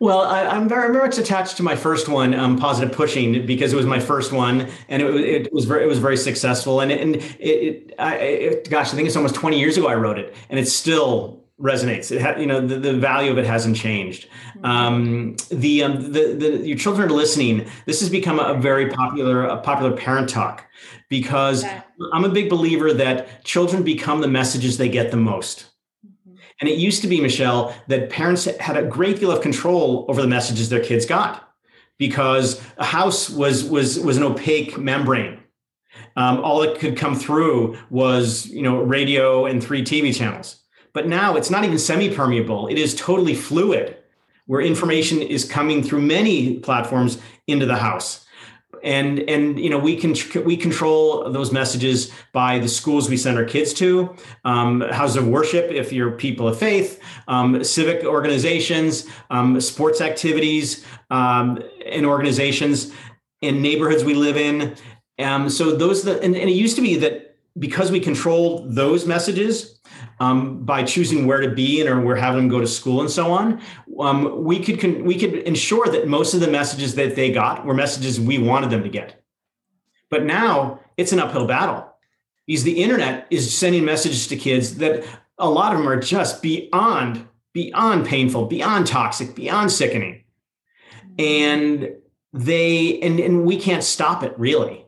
Well, 0.00 0.22
I, 0.22 0.56
am 0.56 0.68
very, 0.68 0.92
much 0.92 1.18
attached 1.18 1.56
to 1.58 1.62
my 1.62 1.76
first 1.76 2.08
one, 2.08 2.34
um, 2.34 2.58
positive 2.58 2.92
pushing, 2.92 3.46
because 3.46 3.72
it 3.72 3.76
was 3.76 3.86
my 3.86 4.00
first 4.00 4.32
one, 4.32 4.68
and 4.88 5.02
it, 5.02 5.46
it 5.46 5.52
was 5.52 5.66
very, 5.66 5.84
it 5.84 5.86
was 5.86 6.00
very 6.00 6.16
successful. 6.16 6.80
And 6.80 6.90
and 6.90 7.16
it, 7.16 7.40
it, 7.40 7.94
I, 7.98 8.16
it, 8.16 8.70
gosh, 8.70 8.92
I 8.92 8.96
think 8.96 9.06
it's 9.06 9.16
almost 9.16 9.36
20 9.36 9.58
years 9.58 9.76
ago 9.76 9.86
I 9.86 9.94
wrote 9.94 10.18
it, 10.18 10.34
and 10.50 10.58
it's 10.58 10.72
still 10.72 11.45
resonates. 11.60 12.12
It 12.12 12.20
ha- 12.20 12.36
you 12.36 12.46
know 12.46 12.60
the, 12.60 12.76
the 12.78 12.92
value 12.92 13.30
of 13.30 13.38
it 13.38 13.46
hasn't 13.46 13.76
changed. 13.76 14.28
Mm-hmm. 14.56 14.64
Um, 14.64 15.36
the, 15.50 15.82
um, 15.82 16.12
the 16.12 16.34
the 16.34 16.66
your 16.66 16.76
children 16.76 17.08
are 17.08 17.12
listening. 17.12 17.66
This 17.86 18.00
has 18.00 18.10
become 18.10 18.38
a 18.38 18.54
very 18.54 18.90
popular 18.90 19.44
a 19.44 19.58
popular 19.58 19.96
parent 19.96 20.28
talk 20.28 20.66
because 21.08 21.62
yeah. 21.62 21.82
I'm 22.12 22.24
a 22.24 22.28
big 22.28 22.50
believer 22.50 22.92
that 22.92 23.44
children 23.44 23.82
become 23.82 24.20
the 24.20 24.28
messages 24.28 24.76
they 24.76 24.88
get 24.88 25.10
the 25.10 25.16
most. 25.16 25.70
Mm-hmm. 26.06 26.36
And 26.60 26.68
it 26.68 26.78
used 26.78 27.02
to 27.02 27.08
be 27.08 27.20
Michelle 27.20 27.74
that 27.88 28.10
parents 28.10 28.44
had 28.44 28.76
a 28.76 28.82
great 28.82 29.18
deal 29.18 29.30
of 29.30 29.40
control 29.40 30.04
over 30.08 30.20
the 30.20 30.28
messages 30.28 30.68
their 30.68 30.84
kids 30.84 31.06
got 31.06 31.54
because 31.98 32.62
a 32.76 32.84
house 32.84 33.30
was 33.30 33.64
was 33.64 33.98
was 33.98 34.18
an 34.18 34.22
opaque 34.22 34.76
membrane. 34.76 35.40
Um, 36.16 36.40
all 36.40 36.60
that 36.60 36.78
could 36.78 36.96
come 36.96 37.14
through 37.14 37.78
was 37.88 38.46
you 38.46 38.60
know 38.60 38.82
radio 38.82 39.46
and 39.46 39.64
three 39.64 39.82
TV 39.82 40.14
channels 40.14 40.62
but 40.96 41.06
now 41.06 41.36
it's 41.36 41.50
not 41.50 41.62
even 41.62 41.78
semi 41.78 42.08
permeable, 42.08 42.68
it 42.68 42.78
is 42.78 42.94
totally 42.94 43.34
fluid, 43.34 43.98
where 44.46 44.62
information 44.62 45.20
is 45.20 45.44
coming 45.44 45.82
through 45.82 46.00
many 46.00 46.58
platforms 46.60 47.18
into 47.46 47.66
the 47.66 47.76
house. 47.76 48.24
And, 48.82 49.18
and 49.28 49.60
you 49.60 49.68
know 49.68 49.78
we 49.78 49.94
can 49.96 50.14
we 50.44 50.56
control 50.56 51.30
those 51.30 51.52
messages 51.52 52.10
by 52.32 52.58
the 52.58 52.68
schools 52.68 53.10
we 53.10 53.18
send 53.18 53.36
our 53.36 53.44
kids 53.44 53.74
to, 53.74 54.16
um, 54.46 54.80
houses 54.80 55.16
of 55.16 55.28
worship 55.28 55.70
if 55.70 55.92
you're 55.92 56.12
people 56.12 56.48
of 56.48 56.58
faith, 56.58 56.98
um, 57.28 57.62
civic 57.62 58.06
organizations, 58.06 59.06
um, 59.28 59.60
sports 59.60 60.00
activities, 60.00 60.86
um, 61.10 61.62
and 61.84 62.06
organizations, 62.06 62.90
in 63.42 63.60
neighborhoods 63.60 64.02
we 64.02 64.14
live 64.14 64.38
in. 64.38 64.76
Um, 65.18 65.50
so 65.50 65.76
those 65.76 66.04
the 66.04 66.14
and, 66.22 66.34
and 66.34 66.48
it 66.48 66.54
used 66.54 66.76
to 66.76 66.82
be 66.82 66.96
that 66.96 67.36
because 67.58 67.90
we 67.90 68.00
controlled 68.00 68.74
those 68.74 69.06
messages, 69.06 69.75
um, 70.18 70.64
by 70.64 70.82
choosing 70.82 71.26
where 71.26 71.40
to 71.40 71.50
be 71.50 71.80
and 71.80 71.88
or 71.88 72.00
we're 72.00 72.16
having 72.16 72.42
them 72.42 72.48
go 72.48 72.60
to 72.60 72.66
school 72.66 73.00
and 73.00 73.10
so 73.10 73.32
on, 73.32 73.60
um, 74.00 74.44
we 74.44 74.60
could 74.60 74.80
con- 74.80 75.04
we 75.04 75.18
could 75.18 75.34
ensure 75.34 75.86
that 75.86 76.08
most 76.08 76.34
of 76.34 76.40
the 76.40 76.48
messages 76.48 76.94
that 76.94 77.16
they 77.16 77.30
got 77.30 77.64
were 77.64 77.74
messages 77.74 78.20
we 78.20 78.38
wanted 78.38 78.70
them 78.70 78.82
to 78.82 78.88
get. 78.88 79.22
But 80.10 80.24
now 80.24 80.80
it's 80.96 81.12
an 81.12 81.20
uphill 81.20 81.46
battle 81.46 81.92
because 82.46 82.64
the 82.64 82.82
internet 82.82 83.26
is 83.30 83.56
sending 83.56 83.84
messages 83.84 84.26
to 84.28 84.36
kids 84.36 84.76
that 84.76 85.04
a 85.38 85.48
lot 85.48 85.72
of 85.72 85.78
them 85.78 85.88
are 85.88 86.00
just 86.00 86.42
beyond 86.42 87.26
beyond 87.52 88.06
painful, 88.06 88.46
beyond 88.46 88.86
toxic, 88.86 89.34
beyond 89.34 89.72
sickening, 89.72 90.24
and 91.18 91.90
they 92.32 93.00
and, 93.00 93.18
and 93.20 93.44
we 93.44 93.58
can't 93.58 93.84
stop 93.84 94.22
it 94.22 94.38
really 94.38 94.86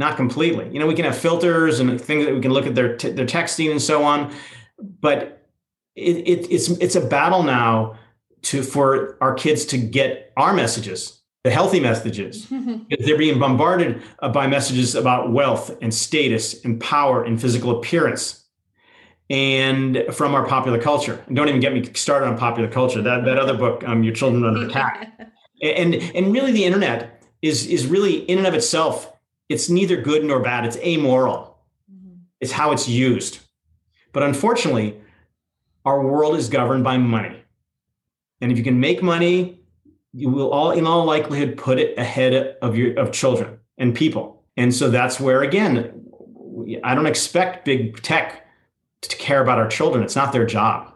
not 0.00 0.16
completely. 0.16 0.66
You 0.72 0.80
know, 0.80 0.86
we 0.86 0.94
can 0.94 1.04
have 1.04 1.16
filters 1.16 1.78
and 1.78 2.00
things 2.00 2.24
that 2.24 2.34
we 2.34 2.40
can 2.40 2.52
look 2.52 2.66
at 2.66 2.74
their 2.74 2.96
t- 2.96 3.10
their 3.10 3.26
texting 3.26 3.70
and 3.70 3.82
so 3.82 4.02
on, 4.02 4.34
but 4.80 5.40
it, 5.96 6.16
it, 6.16 6.50
it's 6.50 6.68
it's 6.68 6.94
a 6.94 7.00
battle 7.00 7.42
now 7.42 7.98
to 8.42 8.62
for 8.62 9.16
our 9.20 9.34
kids 9.34 9.64
to 9.66 9.78
get 9.78 10.32
our 10.36 10.52
messages, 10.52 11.20
the 11.44 11.50
healthy 11.50 11.80
messages. 11.80 12.48
They're 13.00 13.18
being 13.18 13.38
bombarded 13.38 14.02
uh, 14.20 14.30
by 14.30 14.46
messages 14.46 14.94
about 14.94 15.32
wealth 15.32 15.76
and 15.82 15.92
status 15.92 16.64
and 16.64 16.80
power 16.80 17.24
and 17.24 17.40
physical 17.40 17.78
appearance, 17.78 18.44
and 19.28 20.04
from 20.12 20.34
our 20.34 20.46
popular 20.46 20.80
culture. 20.80 21.22
And 21.26 21.36
don't 21.36 21.48
even 21.48 21.60
get 21.60 21.72
me 21.72 21.84
started 21.94 22.26
on 22.26 22.38
popular 22.38 22.68
culture. 22.68 23.02
That 23.02 23.24
that 23.24 23.38
other 23.38 23.54
book, 23.54 23.86
um, 23.86 24.02
Your 24.02 24.14
Children 24.14 24.44
Under 24.44 24.66
Attack, 24.68 25.12
and 25.62 25.94
and 25.94 26.32
really 26.32 26.52
the 26.52 26.64
internet 26.64 27.22
is 27.42 27.66
is 27.66 27.86
really 27.86 28.18
in 28.18 28.38
and 28.38 28.46
of 28.46 28.54
itself. 28.54 29.12
It's 29.48 29.68
neither 29.68 30.00
good 30.00 30.24
nor 30.24 30.38
bad. 30.40 30.64
It's 30.64 30.76
amoral. 30.76 31.58
Mm-hmm. 31.92 32.18
It's 32.40 32.52
how 32.52 32.70
it's 32.70 32.88
used. 32.88 33.40
But 34.12 34.22
unfortunately, 34.22 35.00
our 35.84 36.04
world 36.04 36.36
is 36.36 36.48
governed 36.48 36.84
by 36.84 36.98
money. 36.98 37.42
And 38.40 38.50
if 38.50 38.58
you 38.58 38.64
can 38.64 38.80
make 38.80 39.02
money, 39.02 39.60
you 40.12 40.28
will 40.28 40.50
all 40.50 40.72
in 40.72 40.86
all 40.86 41.04
likelihood 41.04 41.56
put 41.56 41.78
it 41.78 41.96
ahead 41.98 42.56
of 42.62 42.76
your 42.76 42.98
of 42.98 43.12
children 43.12 43.58
and 43.78 43.94
people. 43.94 44.44
And 44.56 44.74
so 44.74 44.90
that's 44.90 45.20
where 45.20 45.42
again, 45.42 46.04
I 46.82 46.94
don't 46.94 47.06
expect 47.06 47.64
big 47.64 48.02
tech 48.02 48.46
to 49.02 49.16
care 49.16 49.40
about 49.40 49.58
our 49.58 49.68
children. 49.68 50.02
It's 50.02 50.16
not 50.16 50.32
their 50.32 50.46
job. 50.46 50.92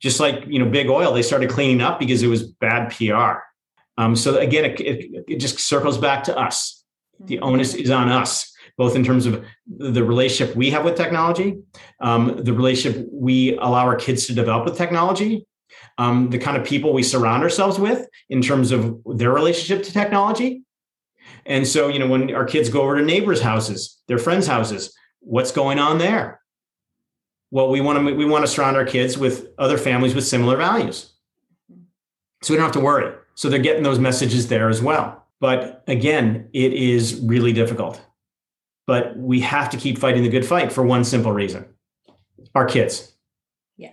Just 0.00 0.20
like 0.20 0.44
you 0.46 0.58
know, 0.58 0.68
big 0.68 0.88
oil, 0.88 1.12
they 1.12 1.22
started 1.22 1.50
cleaning 1.50 1.80
up 1.80 1.98
because 1.98 2.22
it 2.22 2.28
was 2.28 2.44
bad 2.44 2.90
PR. 2.90 3.40
Um, 3.98 4.16
so 4.16 4.38
again, 4.38 4.64
it, 4.64 4.80
it, 4.80 5.24
it 5.28 5.36
just 5.36 5.58
circles 5.58 5.98
back 5.98 6.24
to 6.24 6.38
us. 6.38 6.84
The 7.20 7.38
onus 7.40 7.74
is 7.74 7.90
on 7.90 8.08
us, 8.08 8.51
both 8.78 8.96
in 8.96 9.04
terms 9.04 9.26
of 9.26 9.44
the 9.66 10.02
relationship 10.02 10.56
we 10.56 10.70
have 10.70 10.84
with 10.84 10.96
technology, 10.96 11.58
um, 12.00 12.42
the 12.42 12.52
relationship 12.52 13.06
we 13.12 13.56
allow 13.58 13.86
our 13.86 13.96
kids 13.96 14.26
to 14.26 14.34
develop 14.34 14.64
with 14.64 14.76
technology, 14.76 15.46
um, 15.98 16.30
the 16.30 16.38
kind 16.38 16.56
of 16.56 16.64
people 16.66 16.92
we 16.92 17.02
surround 17.02 17.42
ourselves 17.42 17.78
with 17.78 18.06
in 18.30 18.42
terms 18.42 18.72
of 18.72 19.00
their 19.06 19.30
relationship 19.30 19.84
to 19.84 19.92
technology. 19.92 20.62
And 21.46 21.66
so, 21.66 21.88
you 21.88 21.98
know, 21.98 22.08
when 22.08 22.34
our 22.34 22.44
kids 22.44 22.68
go 22.68 22.82
over 22.82 22.96
to 22.96 23.04
neighbors' 23.04 23.40
houses, 23.40 24.00
their 24.08 24.18
friends' 24.18 24.46
houses, 24.46 24.94
what's 25.20 25.52
going 25.52 25.78
on 25.78 25.98
there? 25.98 26.40
Well, 27.50 27.68
we 27.68 27.80
want 27.80 28.06
to 28.06 28.14
we 28.14 28.24
want 28.24 28.44
to 28.46 28.50
surround 28.50 28.76
our 28.76 28.84
kids 28.84 29.18
with 29.18 29.48
other 29.58 29.76
families 29.76 30.14
with 30.14 30.24
similar 30.24 30.56
values, 30.56 31.12
so 32.42 32.54
we 32.54 32.56
don't 32.56 32.64
have 32.64 32.72
to 32.72 32.80
worry. 32.80 33.14
So 33.34 33.48
they're 33.48 33.58
getting 33.58 33.82
those 33.82 33.98
messages 33.98 34.48
there 34.48 34.68
as 34.68 34.80
well. 34.80 35.26
But 35.40 35.82
again, 35.86 36.48
it 36.52 36.72
is 36.72 37.20
really 37.20 37.52
difficult. 37.52 38.00
But 38.86 39.16
we 39.16 39.40
have 39.40 39.70
to 39.70 39.76
keep 39.76 39.98
fighting 39.98 40.22
the 40.22 40.28
good 40.28 40.46
fight 40.46 40.72
for 40.72 40.84
one 40.84 41.04
simple 41.04 41.32
reason: 41.32 41.66
our 42.54 42.66
kids. 42.66 43.14
Yeah, 43.76 43.92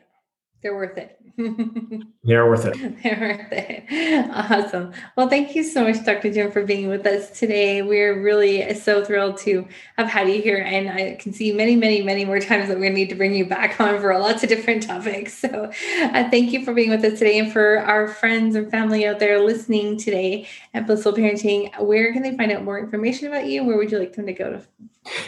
they're 0.61 0.75
worth 0.75 0.97
it. 0.97 1.18
They're 2.23 2.47
worth 2.47 2.65
it. 2.65 2.75
They're 3.03 3.19
worth 3.19 3.51
it. 3.51 4.29
Awesome. 4.31 4.91
Well, 5.15 5.29
thank 5.29 5.55
you 5.55 5.63
so 5.63 5.85
much, 5.85 6.03
Dr. 6.03 6.33
Jim, 6.33 6.51
for 6.51 6.65
being 6.65 6.89
with 6.89 7.05
us 7.05 7.37
today. 7.37 7.81
We're 7.81 8.21
really 8.21 8.73
so 8.75 9.05
thrilled 9.05 9.37
to 9.39 9.65
have 9.97 10.07
had 10.07 10.27
you 10.27 10.41
here. 10.41 10.57
And 10.57 10.89
I 10.89 11.15
can 11.15 11.31
see 11.31 11.53
many, 11.53 11.75
many, 11.75 12.01
many 12.01 12.25
more 12.25 12.39
times 12.39 12.67
that 12.67 12.75
to 12.75 12.89
need 12.89 13.09
to 13.09 13.15
bring 13.15 13.33
you 13.33 13.45
back 13.45 13.79
on 13.79 13.99
for 14.01 14.17
lots 14.17 14.43
of 14.43 14.49
different 14.49 14.83
topics. 14.83 15.37
So 15.37 15.71
uh, 16.01 16.29
thank 16.29 16.51
you 16.51 16.65
for 16.65 16.73
being 16.73 16.89
with 16.89 17.03
us 17.05 17.19
today. 17.19 17.39
And 17.39 17.51
for 17.51 17.79
our 17.79 18.07
friends 18.07 18.55
and 18.55 18.69
family 18.69 19.07
out 19.07 19.19
there 19.19 19.39
listening 19.39 19.97
today 19.97 20.47
at 20.73 20.87
Blissful 20.87 21.13
Parenting, 21.13 21.79
where 21.81 22.11
can 22.11 22.21
they 22.21 22.35
find 22.35 22.51
out 22.51 22.63
more 22.63 22.79
information 22.79 23.27
about 23.27 23.45
you? 23.45 23.63
Where 23.63 23.77
would 23.77 23.91
you 23.91 23.99
like 23.99 24.13
them 24.13 24.25
to 24.25 24.33
go 24.33 24.51
to? 24.51 24.61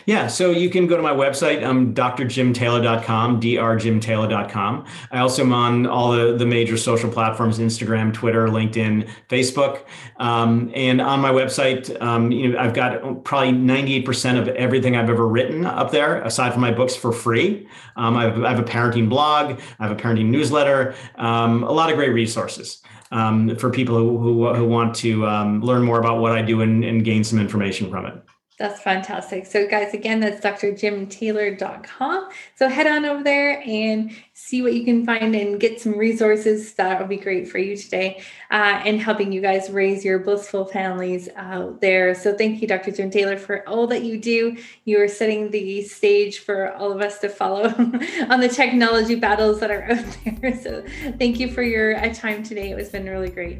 Yeah, 0.05 0.27
so 0.27 0.51
you 0.51 0.69
can 0.69 0.87
go 0.87 0.97
to 0.97 1.03
my 1.03 1.11
website, 1.11 1.63
um, 1.63 1.93
drjimtaylor.com, 1.93 3.39
drjimtaylor.com. 3.39 4.85
I 5.11 5.19
also 5.19 5.43
am 5.43 5.53
on 5.53 5.87
all 5.87 6.11
the, 6.11 6.35
the 6.35 6.45
major 6.45 6.77
social 6.77 7.09
platforms, 7.09 7.59
Instagram, 7.59 8.13
Twitter, 8.13 8.47
LinkedIn, 8.47 9.09
Facebook. 9.29 9.85
Um, 10.17 10.71
and 10.75 11.01
on 11.01 11.19
my 11.19 11.31
website, 11.31 11.99
um, 12.01 12.31
you 12.31 12.49
know, 12.49 12.59
I've 12.59 12.73
got 12.73 13.23
probably 13.23 13.53
98% 13.53 14.39
of 14.39 14.47
everything 14.49 14.95
I've 14.95 15.09
ever 15.09 15.27
written 15.27 15.65
up 15.65 15.91
there, 15.91 16.21
aside 16.21 16.51
from 16.51 16.61
my 16.61 16.71
books 16.71 16.95
for 16.95 17.11
free. 17.11 17.67
Um, 17.95 18.17
I, 18.17 18.23
have, 18.23 18.43
I, 18.43 18.49
have, 18.49 18.59
a 18.59 18.63
parenting 18.63 19.09
blog, 19.09 19.59
I 19.79 19.87
have 19.87 19.91
a 19.91 20.01
parenting 20.01 20.27
newsletter, 20.27 20.95
um, 21.15 21.63
a 21.63 21.71
lot 21.71 21.89
of 21.89 21.95
great 21.95 22.13
resources. 22.13 22.81
Um, 23.13 23.57
for 23.57 23.69
people 23.69 23.97
who, 23.97 24.17
who, 24.19 24.53
who 24.53 24.65
want 24.65 24.95
to 24.97 25.25
learn 25.25 25.83
more 25.83 25.99
about 25.99 26.21
what 26.21 26.31
I 26.31 26.41
do 26.41 26.61
and, 26.61 26.81
and 26.81 27.03
gain 27.03 27.25
some 27.25 27.39
information 27.39 27.89
from 27.89 28.05
it. 28.05 28.13
That's 28.61 28.79
fantastic. 28.79 29.47
So, 29.47 29.67
guys, 29.67 29.95
again, 29.95 30.19
that's 30.19 30.39
drjimtaylor.com. 30.39 32.29
So, 32.53 32.69
head 32.69 32.85
on 32.85 33.05
over 33.05 33.23
there 33.23 33.59
and 33.65 34.11
see 34.33 34.61
what 34.61 34.75
you 34.75 34.85
can 34.85 35.03
find 35.03 35.35
and 35.35 35.59
get 35.59 35.81
some 35.81 35.97
resources 35.97 36.75
that 36.75 36.99
will 36.99 37.07
be 37.07 37.17
great 37.17 37.49
for 37.49 37.57
you 37.57 37.75
today 37.75 38.21
uh, 38.51 38.83
and 38.85 39.01
helping 39.01 39.31
you 39.31 39.41
guys 39.41 39.71
raise 39.71 40.05
your 40.05 40.19
blissful 40.19 40.65
families 40.65 41.27
out 41.35 41.81
there. 41.81 42.13
So, 42.13 42.37
thank 42.37 42.61
you, 42.61 42.67
Dr. 42.67 42.91
Jim 42.91 43.09
Taylor, 43.09 43.35
for 43.35 43.67
all 43.67 43.87
that 43.87 44.03
you 44.03 44.19
do. 44.19 44.55
You 44.85 45.01
are 45.01 45.07
setting 45.07 45.49
the 45.49 45.81
stage 45.81 46.37
for 46.37 46.71
all 46.73 46.91
of 46.91 47.01
us 47.01 47.17
to 47.21 47.29
follow 47.29 47.63
on 48.29 48.39
the 48.41 48.49
technology 48.49 49.15
battles 49.15 49.59
that 49.61 49.71
are 49.71 49.83
out 49.91 50.17
there. 50.39 50.61
So, 50.61 50.85
thank 51.17 51.39
you 51.39 51.51
for 51.51 51.63
your 51.63 51.97
uh, 51.97 52.13
time 52.13 52.43
today. 52.43 52.73
It 52.73 52.77
has 52.77 52.89
been 52.89 53.09
really 53.09 53.31
great. 53.31 53.59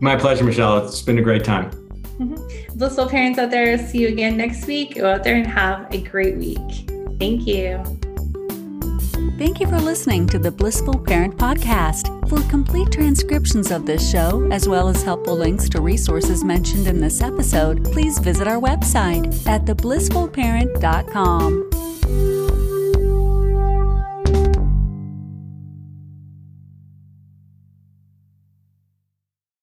My 0.00 0.16
pleasure, 0.16 0.44
Michelle. 0.44 0.86
It's 0.86 1.02
been 1.02 1.18
a 1.18 1.22
great 1.22 1.44
time. 1.44 1.87
Mm-hmm. 2.18 2.78
Blissful 2.78 3.08
parents 3.08 3.38
out 3.38 3.50
there, 3.50 3.78
see 3.78 3.98
you 3.98 4.08
again 4.08 4.36
next 4.36 4.66
week. 4.66 4.96
Go 4.96 5.08
out 5.08 5.24
there 5.24 5.36
and 5.36 5.46
have 5.46 5.92
a 5.92 6.02
great 6.02 6.36
week. 6.36 6.90
Thank 7.18 7.46
you. 7.46 7.82
Thank 9.38 9.60
you 9.60 9.68
for 9.68 9.78
listening 9.78 10.26
to 10.28 10.38
the 10.38 10.50
Blissful 10.50 10.98
Parent 10.98 11.36
Podcast. 11.36 12.14
For 12.28 12.40
complete 12.50 12.90
transcriptions 12.90 13.70
of 13.70 13.86
this 13.86 14.10
show, 14.10 14.48
as 14.50 14.68
well 14.68 14.88
as 14.88 15.02
helpful 15.02 15.36
links 15.36 15.68
to 15.70 15.80
resources 15.80 16.44
mentioned 16.44 16.86
in 16.88 17.00
this 17.00 17.22
episode, 17.22 17.84
please 17.84 18.18
visit 18.18 18.48
our 18.48 18.60
website 18.60 19.46
at 19.46 19.64
theblissfulparent.com. 19.64 22.37